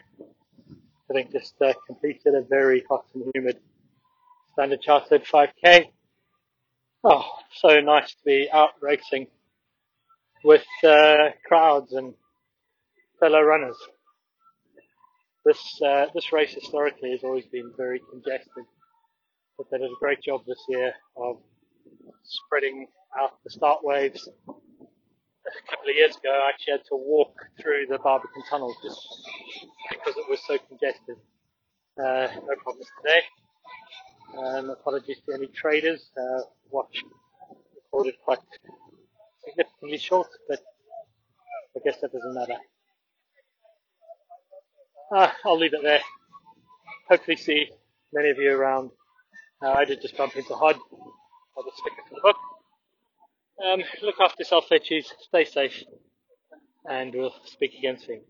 I 1.08 1.14
think 1.14 1.30
just 1.30 1.54
uh, 1.62 1.72
completed 1.86 2.34
a 2.34 2.42
very 2.42 2.84
hot 2.88 3.04
and 3.14 3.30
humid 3.34 3.60
standard 4.52 4.82
chartered 4.82 5.24
5k. 5.24 5.90
Oh, 7.04 7.24
so 7.54 7.80
nice 7.80 8.10
to 8.10 8.24
be 8.24 8.48
out 8.52 8.70
racing 8.80 9.28
with 10.44 10.64
uh, 10.84 11.30
crowds 11.46 11.92
and 11.92 12.14
fellow 13.20 13.40
runners. 13.40 13.76
This 15.44 15.60
uh, 15.86 16.06
this 16.14 16.32
race 16.32 16.52
historically 16.52 17.12
has 17.12 17.22
always 17.22 17.46
been 17.46 17.72
very 17.76 18.00
congested, 18.10 18.64
but 19.56 19.66
they 19.70 19.78
did 19.78 19.90
a 19.90 20.00
great 20.00 20.22
job 20.22 20.42
this 20.46 20.62
year 20.68 20.92
of 21.16 21.38
spreading 22.24 22.88
out 23.20 23.38
the 23.44 23.50
start 23.50 23.80
waves. 23.82 24.28
A 24.48 25.70
couple 25.70 25.88
of 25.88 25.94
years 25.94 26.16
ago, 26.16 26.30
I 26.30 26.48
actually 26.48 26.72
had 26.72 26.84
to 26.88 26.96
walk 26.96 27.34
through 27.62 27.86
the 27.88 27.98
Barbican 27.98 28.42
Tunnel 28.50 28.74
just 28.82 29.00
because 29.90 30.16
it 30.16 30.28
was 30.28 30.40
so 30.46 30.58
congested. 30.68 31.16
Uh, 31.96 32.26
no 32.34 32.56
problems 32.62 32.88
today. 33.00 33.20
Um, 34.36 34.70
apologies 34.70 35.18
to 35.26 35.34
any 35.34 35.46
traders. 35.46 36.10
Uh, 36.18 36.42
watch 36.70 37.04
recorded 37.76 38.14
quite 38.24 38.40
short, 39.96 40.28
but 40.48 40.60
I 41.76 41.80
guess 41.84 42.00
that 42.00 42.12
doesn't 42.12 42.34
matter. 42.34 42.56
Uh, 45.14 45.30
I'll 45.44 45.58
leave 45.58 45.74
it 45.74 45.82
there. 45.82 46.00
Hopefully 47.08 47.36
see 47.36 47.70
many 48.12 48.30
of 48.30 48.38
you 48.38 48.52
around. 48.52 48.90
Uh, 49.62 49.70
I 49.72 49.84
did 49.84 50.02
just 50.02 50.16
bump 50.16 50.36
into 50.36 50.54
Hod. 50.54 50.76
I'll 51.56 51.64
just 51.64 51.78
stick 51.78 51.92
it 51.98 52.08
to 52.08 52.14
the 52.14 52.20
book. 52.22 52.36
Um, 53.64 53.82
look 54.02 54.16
after 54.20 54.40
yourself, 54.40 54.66
Fitchies. 54.70 55.06
Stay 55.20 55.44
safe. 55.44 55.82
And 56.88 57.14
we'll 57.14 57.34
speak 57.44 57.74
again 57.78 57.98
soon. 57.98 58.22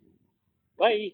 Bye. 0.79 1.13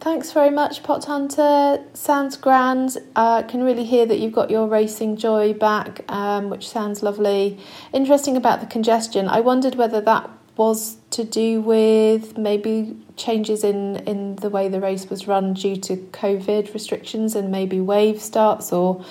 Thanks 0.00 0.32
very 0.32 0.50
much, 0.50 0.82
Pot 0.82 1.04
Hunter. 1.06 1.82
Sounds 1.94 2.36
grand. 2.36 2.98
I 3.16 3.38
uh, 3.38 3.42
can 3.42 3.62
really 3.62 3.84
hear 3.84 4.04
that 4.04 4.18
you've 4.18 4.32
got 4.32 4.50
your 4.50 4.68
racing 4.68 5.16
joy 5.16 5.54
back, 5.54 6.00
um, 6.10 6.50
which 6.50 6.68
sounds 6.68 7.02
lovely. 7.02 7.58
Interesting 7.92 8.36
about 8.36 8.60
the 8.60 8.66
congestion. 8.66 9.28
I 9.28 9.40
wondered 9.40 9.76
whether 9.76 10.00
that 10.02 10.28
was 10.56 10.98
to 11.10 11.24
do 11.24 11.60
with 11.60 12.36
maybe 12.36 12.96
changes 13.16 13.64
in, 13.64 13.96
in 14.06 14.36
the 14.36 14.50
way 14.50 14.68
the 14.68 14.80
race 14.80 15.08
was 15.08 15.26
run 15.26 15.54
due 15.54 15.76
to 15.76 15.96
COVID 15.96 16.72
restrictions 16.74 17.34
and 17.34 17.50
maybe 17.50 17.80
wave 17.80 18.20
starts 18.20 18.72
or 18.72 19.04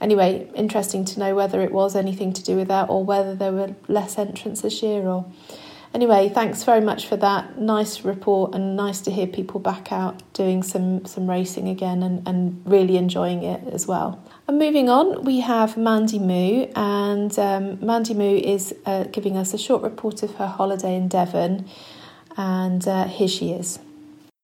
anyway, 0.00 0.48
interesting 0.54 1.04
to 1.06 1.18
know 1.18 1.34
whether 1.34 1.60
it 1.62 1.72
was 1.72 1.96
anything 1.96 2.32
to 2.32 2.42
do 2.42 2.56
with 2.56 2.68
that 2.68 2.88
or 2.88 3.04
whether 3.04 3.34
there 3.34 3.52
were 3.52 3.74
less 3.88 4.18
entrants 4.18 4.60
this 4.60 4.82
year 4.82 5.02
or 5.02 5.24
anyway, 5.94 6.28
thanks 6.28 6.64
very 6.64 6.80
much 6.80 7.06
for 7.06 7.16
that 7.16 7.58
nice 7.58 8.04
report 8.04 8.54
and 8.54 8.76
nice 8.76 9.00
to 9.02 9.10
hear 9.10 9.26
people 9.26 9.60
back 9.60 9.92
out 9.92 10.22
doing 10.32 10.62
some, 10.62 11.04
some 11.04 11.28
racing 11.28 11.68
again 11.68 12.02
and, 12.02 12.26
and 12.26 12.62
really 12.64 12.96
enjoying 12.96 13.42
it 13.42 13.66
as 13.72 13.86
well. 13.86 14.22
And 14.46 14.58
moving 14.58 14.88
on, 14.88 15.24
we 15.24 15.40
have 15.40 15.76
Mandy 15.76 16.18
Moo, 16.18 16.66
and 16.74 17.38
um, 17.38 17.84
Mandy 17.84 18.14
Moo 18.14 18.36
is 18.36 18.74
uh, 18.86 19.04
giving 19.04 19.36
us 19.36 19.52
a 19.52 19.58
short 19.58 19.82
report 19.82 20.22
of 20.22 20.34
her 20.36 20.46
holiday 20.46 20.96
in 20.96 21.08
Devon, 21.08 21.68
and 22.36 22.86
uh, 22.88 23.04
here 23.04 23.28
she 23.28 23.50
is. 23.50 23.78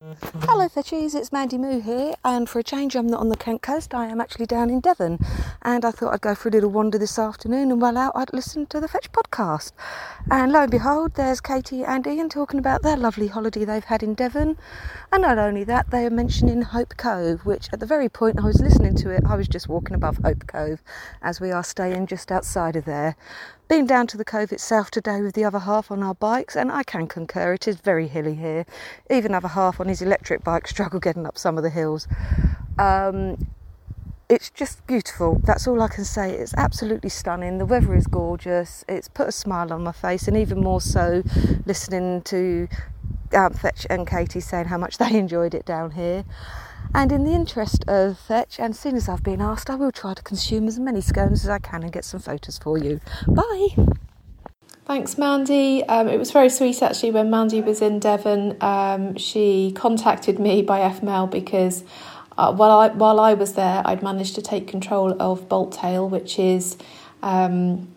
Hello 0.05 0.69
Fetchies, 0.69 1.14
it's 1.14 1.33
Mandy 1.33 1.57
Moo 1.57 1.81
here, 1.81 2.14
and 2.27 2.47
for 2.47 2.59
a 2.59 2.62
change, 2.62 2.95
I'm 2.95 3.07
not 3.07 3.21
on 3.21 3.31
the 3.31 3.38
Kent 3.38 3.62
coast, 3.62 3.95
I 3.95 4.09
am 4.09 4.21
actually 4.21 4.45
down 4.45 4.69
in 4.69 4.81
Devon. 4.81 5.19
And 5.62 5.83
I 5.83 5.93
thought 5.93 6.12
I'd 6.12 6.21
go 6.21 6.35
for 6.35 6.51
a 6.51 6.53
little 6.53 6.69
wander 6.69 6.99
this 6.99 7.19
afternoon, 7.19 7.73
and 7.73 7.81
while 7.81 7.97
out, 7.97 8.12
I'd 8.14 8.35
listen 8.35 8.67
to 8.67 8.81
the 8.81 8.88
Fetch 8.88 9.11
podcast. 9.12 9.73
And 10.31 10.53
lo 10.53 10.61
and 10.61 10.71
behold, 10.71 11.14
there's 11.14 11.40
Katie 11.40 11.85
and 11.85 12.07
Ian 12.07 12.29
talking 12.29 12.61
about 12.61 12.83
their 12.83 12.99
lovely 12.99 13.29
holiday 13.29 13.64
they've 13.64 13.83
had 13.83 14.03
in 14.03 14.12
Devon. 14.12 14.59
And 15.11 15.23
not 15.23 15.38
only 15.38 15.64
that, 15.64 15.90
they 15.90 16.05
are 16.05 16.11
mentioning 16.11 16.61
Hope 16.61 16.99
Cove, 16.99 17.47
which 17.47 17.71
at 17.73 17.81
the 17.81 17.87
very 17.87 18.11
point 18.11 18.38
I 18.38 18.45
was 18.45 18.61
listening 18.61 18.97
to 18.97 19.11
it, 19.11 19.23
I 19.27 19.37
was 19.37 19.49
just 19.49 19.71
walking 19.71 19.95
above 19.95 20.19
Hope 20.19 20.47
Cove, 20.47 20.83
as 21.23 21.40
we 21.40 21.51
are 21.51 21.64
staying 21.64 22.09
just 22.09 22.31
outside 22.31 22.77
of 22.77 22.85
there. 22.85 23.17
Been 23.75 23.87
down 23.87 24.07
to 24.07 24.17
the 24.17 24.25
cove 24.25 24.53
itself 24.53 24.93
today 24.93 25.21
with 25.21 25.35
the 25.35 25.45
other 25.45 25.59
half 25.59 25.91
on 25.91 26.01
our 26.01 26.15
bikes, 26.15 26.55
and 26.55 26.71
I 26.71 26.85
can 26.85 27.09
concur, 27.09 27.55
it 27.55 27.67
is 27.67 27.75
very 27.75 28.07
hilly 28.07 28.37
here. 28.37 28.67
Even 29.11 29.35
other 29.35 29.49
half 29.49 29.81
on 29.81 29.89
his 29.89 30.01
electric 30.01 30.45
bike 30.45 30.69
struggle 30.75 31.01
getting 31.01 31.27
up 31.27 31.37
some 31.37 31.57
of 31.57 31.65
the 31.65 31.71
hills. 31.71 32.07
Um, 32.79 33.49
it's 34.29 34.49
just 34.49 34.87
beautiful. 34.87 35.41
That's 35.43 35.67
all 35.67 35.83
I 35.83 35.89
can 35.89 36.05
say. 36.05 36.31
It's 36.31 36.55
absolutely 36.55 37.11
stunning. 37.11 37.59
The 37.59 37.67
weather 37.67 37.97
is 37.97 38.07
gorgeous. 38.07 38.85
It's 38.89 39.09
put 39.09 39.27
a 39.27 39.33
smile 39.33 39.73
on 39.73 39.83
my 39.83 39.91
face, 39.91 40.29
and 40.29 40.37
even 40.37 40.61
more 40.61 40.81
so 40.81 41.25
listening 41.67 42.23
to 42.23 42.69
um, 43.35 43.53
Fetch 43.53 43.87
and 43.90 44.07
Katie 44.07 44.40
saying 44.40 44.66
how 44.66 44.79
much 44.79 44.99
they 44.99 45.16
enjoyed 45.16 45.55
it 45.55 45.64
down 45.64 45.92
here. 45.92 46.25
And 46.94 47.11
in 47.11 47.25
the 47.25 47.33
interest 47.33 47.85
of 47.88 48.18
Fetch, 48.18 48.61
and 48.61 48.77
soon 48.77 48.94
as 48.94 49.09
I've 49.09 49.23
been 49.23 49.40
asked, 49.40 49.68
I 49.68 49.75
will 49.75 49.90
try 49.90 50.14
to 50.14 50.23
consume 50.23 50.68
as 50.68 50.79
many 50.79 51.01
scones 51.01 51.44
as 51.44 51.51
I 51.51 51.59
can 51.59 51.83
and 51.83 51.92
get 51.92 52.05
some 52.05 52.20
photos 52.20 52.59
for 52.59 52.79
you. 52.79 53.01
Bye! 53.27 53.68
Thanks, 54.85 55.16
Mandy. 55.16 55.83
Um, 55.85 56.09
it 56.09 56.18
was 56.18 56.31
very 56.31 56.51
sweet 56.51 56.83
actually 56.83 57.11
when 57.11 57.31
Mandy 57.31 57.62
was 57.62 57.81
in 57.81 58.01
Devon. 58.01 58.59
Um, 58.61 59.16
she 59.16 59.73
contacted 59.75 60.38
me 60.38 60.61
by 60.61 60.81
FML 60.81 61.31
because 61.31 61.85
uh, 62.37 62.53
while 62.53 62.79
I 62.79 62.88
while 62.88 63.18
I 63.18 63.33
was 63.33 63.55
there, 63.55 63.81
I'd 63.87 64.03
managed 64.03 64.35
to 64.35 64.42
take 64.42 64.68
control 64.68 65.16
of 65.23 65.49
Bolt 65.49 65.73
Tail, 65.73 66.07
which 66.09 66.38
is 66.38 66.77
um, 67.23 67.92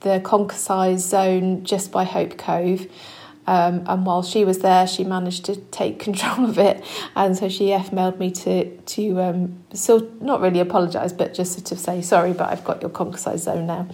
the 0.00 0.20
conquer 0.20 0.56
size 0.56 1.04
zone 1.04 1.64
just 1.64 1.92
by 1.92 2.04
Hope 2.04 2.38
Cove. 2.38 2.86
Um, 3.46 3.84
and 3.86 4.04
while 4.04 4.22
she 4.22 4.44
was 4.44 4.58
there, 4.58 4.86
she 4.86 5.04
managed 5.04 5.44
to 5.44 5.56
take 5.56 5.98
control 6.06 6.48
of 6.48 6.58
it, 6.58 6.84
and 7.14 7.36
so 7.36 7.48
she 7.48 7.68
emailed 7.68 8.18
me 8.18 8.30
to 8.32 8.76
to 8.76 9.20
um, 9.20 9.64
so 9.72 10.10
not 10.20 10.40
really 10.40 10.60
apologise, 10.60 11.12
but 11.12 11.34
just 11.34 11.52
sort 11.52 11.72
of 11.72 11.78
say 11.78 12.02
sorry, 12.02 12.32
but 12.32 12.50
I've 12.50 12.64
got 12.64 12.82
your 12.82 13.16
size 13.16 13.44
zone 13.44 13.66
now. 13.66 13.88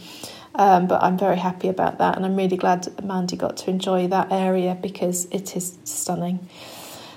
Um, 0.54 0.86
but 0.86 1.02
I'm 1.02 1.16
very 1.16 1.38
happy 1.38 1.68
about 1.68 1.98
that, 1.98 2.16
and 2.16 2.26
I'm 2.26 2.36
really 2.36 2.56
glad 2.56 2.86
Mandy 3.02 3.36
got 3.36 3.56
to 3.58 3.70
enjoy 3.70 4.06
that 4.08 4.30
area 4.30 4.76
because 4.80 5.26
it 5.30 5.56
is 5.56 5.78
stunning. 5.84 6.46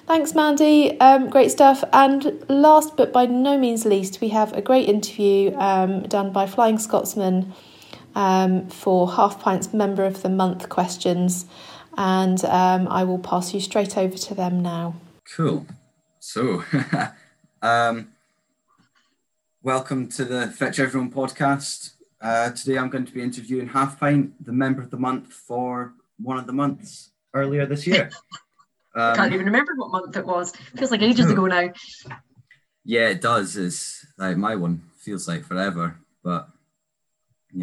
Thanks, 0.07 0.35
Mandy. 0.35 0.99
Um, 0.99 1.31
great 1.31 1.49
stuff. 1.49 1.83
And 1.91 2.45
last 2.47 2.95
but 2.95 3.11
by 3.11 3.25
no 3.25 3.57
means 3.57 3.85
least, 3.85 4.21
we 4.21 4.29
have 4.29 4.53
a 4.53 4.61
great 4.61 4.87
interview 4.87 5.55
um, 5.55 6.03
done 6.03 6.31
by 6.31 6.45
Flying 6.45 6.77
Scotsman 6.77 7.51
um, 8.13 8.67
for 8.67 9.11
Half 9.11 9.41
Pints 9.41 9.73
Member 9.73 10.05
of 10.05 10.21
the 10.21 10.29
Month 10.29 10.69
questions 10.69 11.45
and 11.97 12.43
um, 12.45 12.87
I 12.87 13.03
will 13.03 13.19
pass 13.19 13.53
you 13.53 13.59
straight 13.59 13.97
over 13.97 14.17
to 14.17 14.35
them 14.35 14.61
now. 14.61 14.95
Cool. 15.35 15.65
So, 16.19 16.63
um, 17.61 18.09
welcome 19.63 20.07
to 20.09 20.25
the 20.25 20.47
Fetch 20.47 20.79
Everyone 20.79 21.11
podcast. 21.11 21.91
Uh, 22.21 22.51
today 22.51 22.77
I'm 22.77 22.89
going 22.89 23.05
to 23.05 23.13
be 23.13 23.21
interviewing 23.21 23.67
Half 23.67 23.99
Pint, 23.99 24.43
the 24.43 24.53
member 24.53 24.81
of 24.81 24.89
the 24.89 24.97
month 24.97 25.31
for 25.31 25.93
one 26.17 26.37
of 26.37 26.47
the 26.47 26.53
months 26.53 27.11
earlier 27.33 27.65
this 27.65 27.85
year. 27.85 28.09
Um, 28.95 29.01
I 29.13 29.15
can't 29.15 29.33
even 29.33 29.45
remember 29.45 29.73
what 29.75 29.91
month 29.91 30.17
it 30.17 30.25
was. 30.25 30.55
Feels 30.75 30.91
like 30.91 31.01
ages 31.01 31.29
ago 31.29 31.45
now. 31.45 31.69
Yeah, 32.83 33.09
it 33.09 33.21
does. 33.21 33.57
It's 33.57 34.05
like 34.17 34.37
my 34.37 34.55
one 34.55 34.83
feels 34.97 35.27
like 35.27 35.43
forever, 35.43 35.97
but 36.23 36.49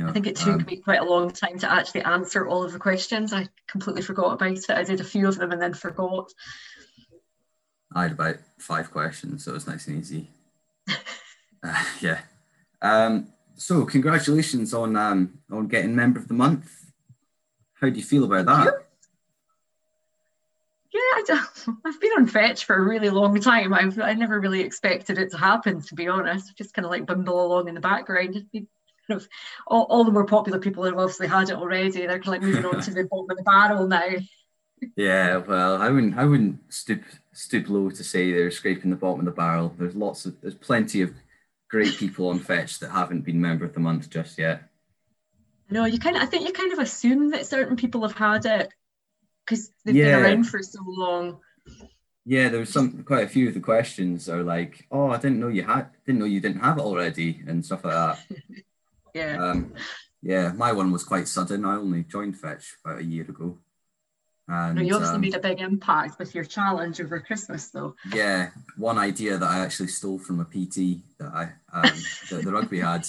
I 0.00 0.12
think 0.12 0.26
it 0.26 0.36
took 0.36 0.60
um, 0.60 0.64
me 0.64 0.76
quite 0.76 1.00
a 1.00 1.04
long 1.04 1.30
time 1.30 1.58
to 1.58 1.70
actually 1.70 2.02
answer 2.02 2.46
all 2.46 2.64
of 2.64 2.72
the 2.72 2.78
questions. 2.78 3.32
I 3.32 3.48
completely 3.66 4.02
forgot 4.02 4.32
about 4.32 4.52
it. 4.52 4.70
I 4.70 4.84
did 4.84 5.00
a 5.00 5.04
few 5.04 5.28
of 5.28 5.36
them 5.36 5.52
and 5.52 5.60
then 5.60 5.74
forgot. 5.74 6.32
I 7.94 8.02
had 8.02 8.12
about 8.12 8.36
five 8.58 8.90
questions, 8.90 9.44
so 9.44 9.50
it 9.50 9.54
was 9.54 9.66
nice 9.66 9.86
and 9.86 9.98
easy. 9.98 10.30
uh, 11.62 11.84
yeah. 12.00 12.20
Um, 12.80 13.28
so 13.56 13.84
congratulations 13.84 14.72
on 14.72 14.96
um, 14.96 15.38
on 15.50 15.68
getting 15.68 15.94
member 15.94 16.18
of 16.18 16.28
the 16.28 16.34
month. 16.34 16.70
How 17.74 17.90
do 17.90 17.96
you 17.96 18.04
feel 18.04 18.24
about 18.24 18.46
that? 18.46 18.64
You 20.90 21.02
yeah, 21.28 21.34
I 21.34 21.46
have 21.84 22.00
been 22.00 22.12
on 22.16 22.26
fetch 22.26 22.64
for 22.64 22.76
a 22.76 22.82
really 22.82 23.10
long 23.10 23.38
time. 23.40 23.74
I've 23.74 23.98
I 24.00 24.14
never 24.14 24.40
really 24.40 24.60
expected 24.60 25.18
it 25.18 25.30
to 25.32 25.38
happen, 25.38 25.82
to 25.82 25.94
be 25.94 26.08
honest. 26.08 26.56
Just 26.56 26.74
kind 26.74 26.86
of 26.86 26.90
like 26.90 27.06
bimble 27.06 27.44
along 27.44 27.68
in 27.68 27.74
the 27.74 27.80
background. 27.80 28.44
Kind 29.12 29.22
of, 29.22 29.28
all, 29.66 29.82
all 29.90 30.04
the 30.04 30.10
more 30.10 30.24
popular 30.24 30.58
people 30.58 30.84
have 30.84 30.96
obviously 30.96 31.26
had 31.26 31.50
it 31.50 31.56
already. 31.56 32.06
They're 32.06 32.18
kind 32.18 32.22
of 32.22 32.26
like 32.28 32.42
moving 32.42 32.64
on 32.64 32.80
to 32.80 32.90
the 32.94 33.04
bottom 33.04 33.30
of 33.30 33.36
the 33.36 33.42
barrel 33.42 33.86
now. 33.86 34.10
Yeah, 34.96 35.36
well, 35.38 35.80
I 35.80 35.90
wouldn't 35.90 36.16
I 36.16 36.24
wouldn't 36.24 36.72
stoop 36.72 37.02
stoop 37.32 37.68
low 37.68 37.90
to 37.90 38.04
say 38.04 38.32
they're 38.32 38.50
scraping 38.50 38.90
the 38.90 38.96
bottom 38.96 39.20
of 39.20 39.26
the 39.26 39.32
barrel. 39.32 39.74
There's 39.78 39.94
lots 39.94 40.26
of 40.26 40.40
there's 40.40 40.54
plenty 40.54 41.02
of 41.02 41.12
great 41.68 41.96
people 41.96 42.28
on 42.28 42.38
fetch 42.38 42.80
that 42.80 42.90
haven't 42.90 43.22
been 43.22 43.40
member 43.40 43.64
of 43.64 43.74
the 43.74 43.80
month 43.80 44.10
just 44.10 44.38
yet. 44.38 44.64
No, 45.70 45.84
you 45.84 45.98
kind 45.98 46.16
of 46.16 46.22
I 46.22 46.26
think 46.26 46.46
you 46.46 46.52
kind 46.52 46.72
of 46.72 46.78
assume 46.80 47.30
that 47.30 47.46
certain 47.46 47.76
people 47.76 48.02
have 48.02 48.16
had 48.16 48.44
it 48.44 48.72
because 49.44 49.70
they've 49.84 49.94
yeah. 49.94 50.16
been 50.16 50.24
around 50.24 50.44
for 50.44 50.62
so 50.62 50.80
long. 50.84 51.38
Yeah, 52.24 52.48
there 52.48 52.60
was 52.60 52.70
some 52.70 53.02
quite 53.04 53.24
a 53.24 53.28
few 53.28 53.48
of 53.48 53.54
the 53.54 53.60
questions 53.60 54.28
are 54.28 54.42
like, 54.42 54.86
"Oh, 54.90 55.10
I 55.10 55.16
didn't 55.16 55.40
know 55.40 55.48
you 55.48 55.62
had, 55.62 55.88
didn't 56.06 56.20
know 56.20 56.26
you 56.26 56.40
didn't 56.40 56.60
have 56.60 56.78
it 56.78 56.82
already," 56.82 57.42
and 57.46 57.64
stuff 57.64 57.84
like 57.84 57.94
that. 57.94 58.18
yeah. 59.14 59.42
Um, 59.42 59.74
yeah, 60.22 60.52
my 60.52 60.72
one 60.72 60.92
was 60.92 61.04
quite 61.04 61.28
sudden. 61.28 61.64
I 61.64 61.76
only 61.76 62.04
joined 62.04 62.38
Fetch 62.38 62.76
about 62.84 63.00
a 63.00 63.04
year 63.04 63.24
ago. 63.24 63.58
And, 64.48 64.76
no, 64.76 64.82
you 64.82 64.94
obviously 64.94 65.16
um, 65.16 65.20
made 65.20 65.34
a 65.34 65.40
big 65.40 65.60
impact 65.60 66.18
with 66.18 66.34
your 66.34 66.44
challenge 66.44 67.00
over 67.00 67.20
Christmas, 67.20 67.68
though. 67.70 67.94
Yeah, 68.12 68.50
one 68.76 68.98
idea 68.98 69.38
that 69.38 69.50
I 69.50 69.60
actually 69.60 69.88
stole 69.88 70.18
from 70.18 70.40
a 70.40 70.44
PT 70.44 71.00
that 71.18 71.32
I 71.32 71.52
um, 71.72 71.82
that 72.30 72.42
the 72.44 72.52
rugby 72.52 72.80
had. 72.80 73.06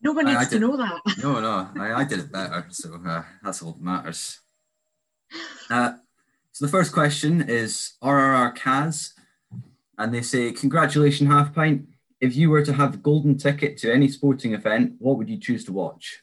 No 0.00 0.12
one 0.12 0.26
needs 0.26 0.38
I, 0.38 0.40
I 0.40 0.44
did, 0.44 0.50
to 0.50 0.58
know 0.60 0.76
that. 0.76 1.00
No, 1.22 1.40
no, 1.40 1.68
I, 1.80 2.00
I 2.00 2.04
did 2.04 2.20
it 2.20 2.32
better, 2.32 2.66
so 2.70 3.00
uh, 3.06 3.22
that's 3.42 3.62
all 3.62 3.72
that 3.72 3.82
matters. 3.82 4.40
Uh, 5.70 5.94
so 6.52 6.66
the 6.66 6.70
first 6.70 6.92
question 6.92 7.48
is 7.48 7.94
RRR 8.02 8.56
Kaz, 8.56 9.12
and 9.98 10.14
they 10.14 10.22
say, 10.22 10.52
"Congratulations, 10.52 11.30
half 11.30 11.54
pint. 11.54 11.86
If 12.20 12.36
you 12.36 12.50
were 12.50 12.64
to 12.64 12.72
have 12.72 12.94
a 12.94 12.98
golden 12.98 13.36
ticket 13.36 13.78
to 13.78 13.92
any 13.92 14.08
sporting 14.08 14.54
event, 14.54 14.94
what 14.98 15.18
would 15.18 15.28
you 15.28 15.38
choose 15.38 15.64
to 15.66 15.72
watch?" 15.72 16.22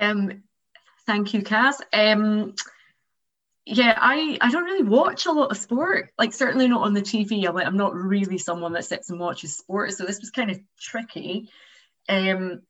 Um, 0.00 0.42
thank 1.06 1.34
you, 1.34 1.42
Kaz. 1.42 1.80
Um, 1.92 2.54
yeah, 3.64 3.96
I, 3.96 4.38
I 4.40 4.50
don't 4.50 4.64
really 4.64 4.82
watch 4.82 5.26
a 5.26 5.32
lot 5.32 5.52
of 5.52 5.56
sport. 5.56 6.10
Like 6.18 6.32
certainly 6.32 6.66
not 6.66 6.82
on 6.82 6.94
the 6.94 7.02
TV. 7.02 7.46
I'm 7.46 7.54
like 7.54 7.66
I'm 7.66 7.76
not 7.76 7.94
really 7.94 8.38
someone 8.38 8.72
that 8.72 8.84
sits 8.84 9.10
and 9.10 9.20
watches 9.20 9.56
sport, 9.56 9.92
so 9.92 10.04
this 10.04 10.20
was 10.20 10.30
kind 10.30 10.50
of 10.50 10.58
tricky. 10.80 11.48
Um, 12.08 12.62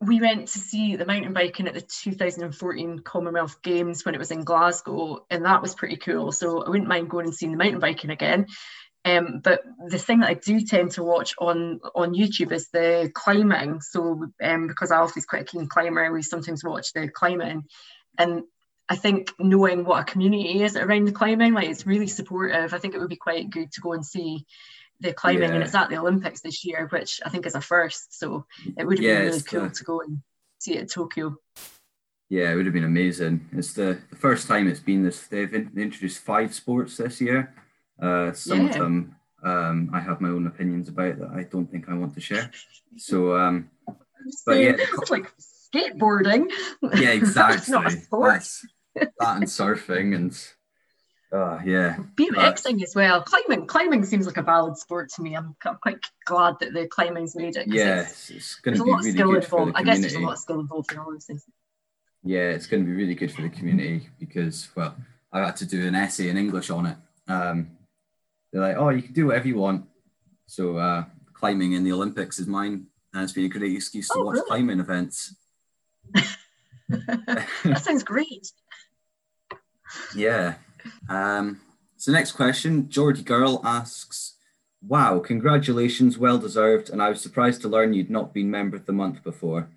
we 0.00 0.20
went 0.20 0.48
to 0.48 0.58
see 0.58 0.94
the 0.94 1.06
mountain 1.06 1.32
biking 1.32 1.66
at 1.66 1.74
the 1.74 1.80
2014 1.80 3.00
Commonwealth 3.00 3.62
Games 3.62 4.04
when 4.04 4.14
it 4.14 4.18
was 4.18 4.30
in 4.30 4.44
Glasgow, 4.44 5.24
and 5.30 5.44
that 5.44 5.62
was 5.62 5.74
pretty 5.74 5.96
cool. 5.96 6.32
So 6.32 6.62
I 6.62 6.68
wouldn't 6.68 6.88
mind 6.88 7.10
going 7.10 7.26
and 7.26 7.34
seeing 7.34 7.52
the 7.52 7.58
mountain 7.58 7.80
biking 7.80 8.10
again. 8.10 8.46
Um, 9.06 9.40
but 9.42 9.62
the 9.86 9.98
thing 9.98 10.20
that 10.20 10.30
I 10.30 10.34
do 10.34 10.60
tend 10.60 10.90
to 10.92 11.04
watch 11.04 11.32
on 11.38 11.80
on 11.94 12.12
YouTube 12.12 12.50
is 12.50 12.68
the 12.70 13.10
climbing. 13.14 13.80
So 13.80 14.26
um, 14.42 14.66
because 14.66 14.90
Alfie's 14.90 15.26
quite 15.26 15.42
a 15.42 15.44
keen 15.44 15.68
climber, 15.68 16.12
we 16.12 16.22
sometimes 16.22 16.64
watch 16.64 16.92
the 16.92 17.08
climbing, 17.08 17.64
and 18.18 18.42
I 18.88 18.96
think 18.96 19.30
knowing 19.38 19.84
what 19.84 20.00
a 20.00 20.12
community 20.12 20.62
is 20.64 20.76
around 20.76 21.06
the 21.06 21.12
climbing, 21.12 21.54
like 21.54 21.68
it's 21.68 21.86
really 21.86 22.08
supportive. 22.08 22.74
I 22.74 22.78
think 22.78 22.94
it 22.94 22.98
would 22.98 23.08
be 23.08 23.16
quite 23.16 23.48
good 23.48 23.70
to 23.72 23.80
go 23.80 23.92
and 23.92 24.04
see 24.04 24.44
the 24.98 25.12
climbing, 25.12 25.50
yeah. 25.50 25.54
and 25.54 25.62
it's 25.62 25.74
at 25.74 25.88
the 25.88 25.98
Olympics 25.98 26.40
this 26.40 26.64
year, 26.64 26.88
which 26.90 27.20
I 27.24 27.28
think 27.28 27.46
is 27.46 27.54
a 27.54 27.60
first. 27.60 28.18
So 28.18 28.44
it 28.76 28.84
would 28.84 28.98
have 28.98 29.04
yeah, 29.04 29.18
been 29.18 29.26
really 29.26 29.42
cool 29.42 29.62
the, 29.62 29.70
to 29.70 29.84
go 29.84 30.00
and 30.00 30.20
see 30.58 30.74
it 30.74 30.82
at 30.82 30.90
Tokyo. 30.90 31.36
Yeah, 32.28 32.50
it 32.50 32.56
would 32.56 32.66
have 32.66 32.74
been 32.74 32.82
amazing. 32.82 33.48
It's 33.52 33.72
the, 33.72 34.00
the 34.10 34.16
first 34.16 34.48
time 34.48 34.66
it's 34.66 34.80
been 34.80 35.04
this. 35.04 35.28
They've 35.28 35.54
introduced 35.54 36.18
five 36.24 36.52
sports 36.52 36.96
this 36.96 37.20
year. 37.20 37.54
Uh, 38.00 38.32
some 38.32 38.62
yeah. 38.62 38.66
of 38.68 38.74
them 38.74 39.16
um, 39.42 39.90
I 39.92 40.00
have 40.00 40.20
my 40.20 40.28
own 40.28 40.46
opinions 40.46 40.88
about 40.88 41.18
that 41.20 41.30
I 41.30 41.44
don't 41.44 41.70
think 41.70 41.88
I 41.88 41.94
want 41.94 42.14
to 42.14 42.20
share. 42.20 42.50
So, 42.96 43.36
um, 43.36 43.70
but 44.44 44.58
yeah, 44.58 44.76
like 45.10 45.32
skateboarding. 45.38 46.50
Yeah, 46.82 47.10
exactly. 47.12 47.72
not 47.72 47.86
a 47.86 47.90
sport. 47.90 48.32
That's, 48.32 48.66
that 48.94 49.12
and 49.20 49.44
surfing 49.44 50.16
and 50.16 50.32
uh, 51.32 51.60
yeah. 51.64 51.96
BMXing 52.16 52.82
as 52.82 52.94
well. 52.94 53.22
Climbing, 53.22 53.66
climbing 53.66 54.04
seems 54.04 54.26
like 54.26 54.36
a 54.36 54.42
valid 54.42 54.76
sport 54.78 55.10
to 55.10 55.22
me. 55.22 55.36
I'm, 55.36 55.54
I'm 55.64 55.76
quite 55.76 55.98
glad 56.24 56.56
that 56.60 56.72
the 56.72 56.88
climbing's 56.88 57.36
made 57.36 57.56
it. 57.56 57.68
Yeah, 57.68 58.00
it's, 58.00 58.30
it's 58.30 58.54
going 58.56 58.76
to 58.76 58.84
be 58.84 58.90
really 58.90 59.12
good 59.12 59.20
involved. 59.20 59.46
for 59.46 59.66
the 59.66 59.72
community. 59.72 59.78
I 59.78 59.82
guess 59.84 60.00
there's 60.00 60.14
a 60.14 60.20
lot 60.20 60.32
of 60.32 60.38
skill 60.38 60.60
involved 60.60 60.92
in 60.92 60.98
all 60.98 61.12
those 61.12 61.26
things. 61.26 61.44
Yeah, 62.24 62.50
it's 62.50 62.66
going 62.66 62.82
to 62.82 62.86
be 62.86 62.96
really 62.96 63.14
good 63.14 63.30
for 63.30 63.42
the 63.42 63.48
community 63.48 64.08
because, 64.18 64.68
well, 64.74 64.96
I 65.32 65.40
had 65.40 65.56
to 65.56 65.66
do 65.66 65.86
an 65.86 65.94
essay 65.94 66.30
in 66.30 66.36
English 66.36 66.70
on 66.70 66.86
it. 66.86 66.96
Um, 67.28 67.76
they're 68.56 68.68
like, 68.68 68.76
oh, 68.78 68.88
you 68.88 69.02
can 69.02 69.12
do 69.12 69.26
whatever 69.26 69.48
you 69.48 69.58
want. 69.58 69.84
So 70.46 70.78
uh, 70.78 71.04
climbing 71.34 71.72
in 71.72 71.84
the 71.84 71.92
Olympics 71.92 72.38
is 72.38 72.46
mine, 72.46 72.86
and 73.12 73.22
it's 73.22 73.32
been 73.32 73.44
a 73.44 73.48
great 73.48 73.74
excuse 73.74 74.08
to 74.08 74.14
oh, 74.18 74.24
watch 74.24 74.34
really? 74.36 74.46
climbing 74.48 74.80
events. 74.80 75.34
that 76.88 77.82
sounds 77.82 78.02
great. 78.02 78.50
Yeah, 80.14 80.54
um, 81.08 81.60
so 81.96 82.12
next 82.12 82.32
question, 82.32 82.88
Geordie 82.88 83.22
Girl 83.22 83.60
asks, 83.64 84.34
Wow, 84.82 85.18
congratulations, 85.18 86.16
well 86.16 86.38
deserved, 86.38 86.90
and 86.90 87.02
I 87.02 87.08
was 87.08 87.20
surprised 87.20 87.60
to 87.62 87.68
learn 87.68 87.92
you'd 87.92 88.10
not 88.10 88.32
been 88.32 88.50
member 88.50 88.76
of 88.76 88.86
the 88.86 88.92
month 88.92 89.22
before. 89.22 89.68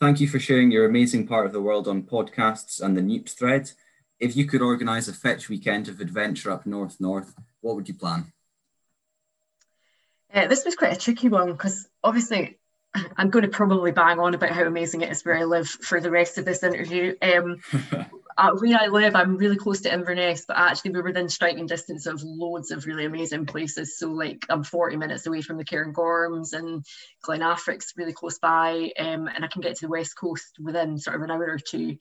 Thank 0.00 0.20
you 0.20 0.28
for 0.28 0.38
sharing 0.38 0.70
your 0.70 0.86
amazing 0.86 1.26
part 1.26 1.46
of 1.46 1.52
the 1.52 1.60
world 1.60 1.86
on 1.86 2.02
podcasts 2.02 2.80
and 2.80 2.96
the 2.96 3.02
Neat 3.02 3.28
thread. 3.28 3.70
If 4.18 4.36
you 4.36 4.46
could 4.46 4.62
organise 4.62 5.08
a 5.08 5.12
fetch 5.12 5.48
weekend 5.48 5.88
of 5.88 6.00
adventure 6.00 6.50
up 6.50 6.66
north 6.66 7.00
north, 7.00 7.34
what 7.66 7.76
would 7.76 7.88
you 7.88 7.94
plan? 7.94 8.32
Uh, 10.32 10.46
this 10.46 10.64
was 10.64 10.76
quite 10.76 10.92
a 10.92 11.00
tricky 11.00 11.28
one 11.28 11.52
because 11.52 11.88
obviously 12.02 12.58
I'm 13.16 13.30
going 13.30 13.44
to 13.44 13.50
probably 13.50 13.90
bang 13.90 14.18
on 14.20 14.34
about 14.34 14.50
how 14.50 14.64
amazing 14.64 15.02
it 15.02 15.10
is 15.10 15.24
where 15.24 15.36
I 15.36 15.44
live 15.44 15.68
for 15.68 16.00
the 16.00 16.10
rest 16.10 16.38
of 16.38 16.44
this 16.44 16.62
interview. 16.62 17.14
Um, 17.20 17.58
uh, 18.38 18.52
where 18.52 18.78
I 18.80 18.86
live, 18.86 19.16
I'm 19.16 19.36
really 19.36 19.56
close 19.56 19.80
to 19.82 19.92
Inverness, 19.92 20.44
but 20.46 20.56
actually 20.58 20.92
we're 20.92 21.02
within 21.02 21.28
striking 21.28 21.66
distance 21.66 22.06
of 22.06 22.22
loads 22.22 22.70
of 22.70 22.86
really 22.86 23.04
amazing 23.04 23.46
places. 23.46 23.98
So 23.98 24.10
like 24.10 24.44
I'm 24.48 24.62
40 24.62 24.96
minutes 24.96 25.26
away 25.26 25.42
from 25.42 25.56
the 25.56 25.64
Cairngorms 25.64 26.52
and 26.52 26.84
Glen 27.22 27.42
Affric's 27.42 27.94
really 27.96 28.12
close 28.12 28.38
by, 28.38 28.92
um, 28.98 29.28
and 29.28 29.44
I 29.44 29.48
can 29.48 29.62
get 29.62 29.76
to 29.76 29.86
the 29.86 29.90
west 29.90 30.16
coast 30.16 30.58
within 30.62 30.98
sort 30.98 31.16
of 31.16 31.22
an 31.22 31.30
hour 31.30 31.46
or 31.46 31.58
two. 31.58 31.96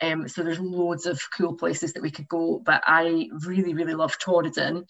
Um, 0.00 0.28
so 0.28 0.42
there's 0.42 0.60
loads 0.60 1.06
of 1.06 1.20
cool 1.36 1.54
places 1.54 1.92
that 1.92 2.02
we 2.02 2.10
could 2.10 2.28
go, 2.28 2.60
but 2.64 2.82
I 2.86 3.28
really, 3.46 3.74
really 3.74 3.94
love 3.94 4.18
Torridon. 4.18 4.86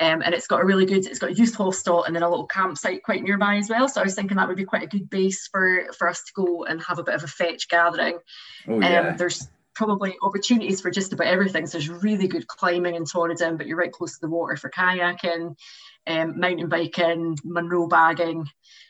Um, 0.00 0.22
and 0.22 0.34
it's 0.34 0.46
got 0.46 0.60
a 0.60 0.64
really 0.64 0.84
good, 0.84 1.06
it's 1.06 1.18
got 1.18 1.30
a 1.30 1.34
youth 1.34 1.54
hostel 1.54 2.04
and 2.04 2.14
then 2.14 2.22
a 2.22 2.28
little 2.28 2.46
campsite 2.46 3.02
quite 3.02 3.22
nearby 3.22 3.56
as 3.56 3.68
well. 3.68 3.88
So 3.88 4.00
I 4.00 4.04
was 4.04 4.14
thinking 4.14 4.36
that 4.36 4.48
would 4.48 4.56
be 4.56 4.64
quite 4.64 4.82
a 4.82 4.88
good 4.88 5.08
base 5.08 5.48
for, 5.48 5.84
for 5.96 6.08
us 6.08 6.22
to 6.24 6.32
go 6.34 6.64
and 6.64 6.82
have 6.82 6.98
a 6.98 7.04
bit 7.04 7.14
of 7.14 7.24
a 7.24 7.28
fetch 7.28 7.68
gathering. 7.68 8.18
Oh, 8.66 8.80
yeah. 8.80 9.10
Um, 9.10 9.16
there's 9.16 9.48
probably 9.78 10.16
opportunities 10.22 10.80
for 10.80 10.90
just 10.90 11.12
about 11.12 11.28
everything. 11.28 11.64
So 11.64 11.78
there's 11.78 11.88
really 11.88 12.26
good 12.26 12.48
climbing 12.48 12.96
in 12.96 13.04
Torridon, 13.04 13.56
but 13.56 13.68
you're 13.68 13.76
right 13.76 13.92
close 13.92 14.14
to 14.14 14.20
the 14.20 14.28
water 14.28 14.56
for 14.56 14.70
kayaking, 14.70 15.56
um, 16.08 16.38
mountain 16.38 16.68
biking, 16.68 17.38
Munro 17.44 17.86
bagging, 17.86 18.48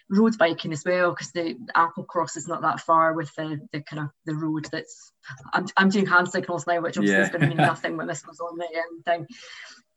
road 0.08 0.38
biking 0.38 0.72
as 0.72 0.84
well, 0.84 1.10
because 1.10 1.32
the 1.32 1.56
Applecross 1.76 2.36
is 2.36 2.48
not 2.48 2.62
that 2.62 2.80
far 2.80 3.14
with 3.14 3.34
the, 3.34 3.60
the 3.72 3.82
kind 3.82 4.02
of 4.02 4.08
the 4.24 4.34
road 4.34 4.66
that's 4.70 5.12
I'm, 5.52 5.66
I'm 5.76 5.88
doing 5.88 6.06
hand 6.06 6.28
signals 6.28 6.66
now, 6.66 6.80
which 6.80 6.96
obviously 6.96 7.18
yeah. 7.18 7.24
is 7.24 7.30
going 7.30 7.42
to 7.42 7.48
mean 7.48 7.56
nothing 7.56 7.96
when 7.96 8.06
this 8.06 8.22
goes 8.22 8.40
on 8.40 8.56
the 8.56 8.64
um, 8.64 9.26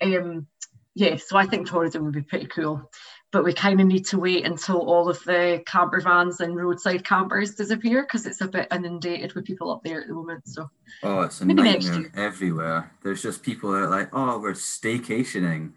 thing. 0.01 0.17
Um, 0.17 0.47
yeah, 0.93 1.15
so 1.15 1.37
I 1.37 1.45
think 1.45 1.67
Torridon 1.67 2.01
would 2.01 2.13
be 2.13 2.21
pretty 2.21 2.47
cool 2.47 2.89
but 3.31 3.45
we 3.45 3.53
kind 3.53 3.79
of 3.79 3.87
need 3.87 4.05
to 4.07 4.19
wait 4.19 4.45
until 4.45 4.79
all 4.79 5.09
of 5.09 5.23
the 5.23 5.63
camper 5.65 6.01
vans 6.01 6.41
and 6.41 6.55
roadside 6.55 7.05
campers 7.05 7.55
disappear 7.55 8.03
because 8.03 8.25
it's 8.25 8.41
a 8.41 8.47
bit 8.47 8.67
inundated 8.71 9.33
with 9.33 9.45
people 9.45 9.71
up 9.71 9.81
there 9.83 10.01
at 10.01 10.07
the 10.07 10.13
moment. 10.13 10.47
So 10.47 10.69
oh, 11.03 11.21
it's 11.21 11.39
a 11.39 11.45
maybe 11.45 11.63
nightmare 11.63 12.11
everywhere. 12.15 12.91
There's 13.03 13.21
just 13.21 13.41
people 13.41 13.71
that 13.71 13.83
are 13.83 13.89
like, 13.89 14.09
oh, 14.11 14.39
we're 14.39 14.51
staycationing, 14.51 15.71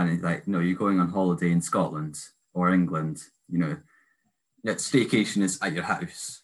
and 0.00 0.22
like, 0.22 0.48
no, 0.48 0.60
you're 0.60 0.76
going 0.76 1.00
on 1.00 1.08
holiday 1.08 1.50
in 1.50 1.60
Scotland 1.60 2.18
or 2.54 2.72
England. 2.72 3.22
You 3.48 3.58
know, 3.58 3.76
yet 4.62 4.78
staycation 4.78 5.42
is 5.42 5.58
at 5.60 5.72
your 5.72 5.84
house, 5.84 6.42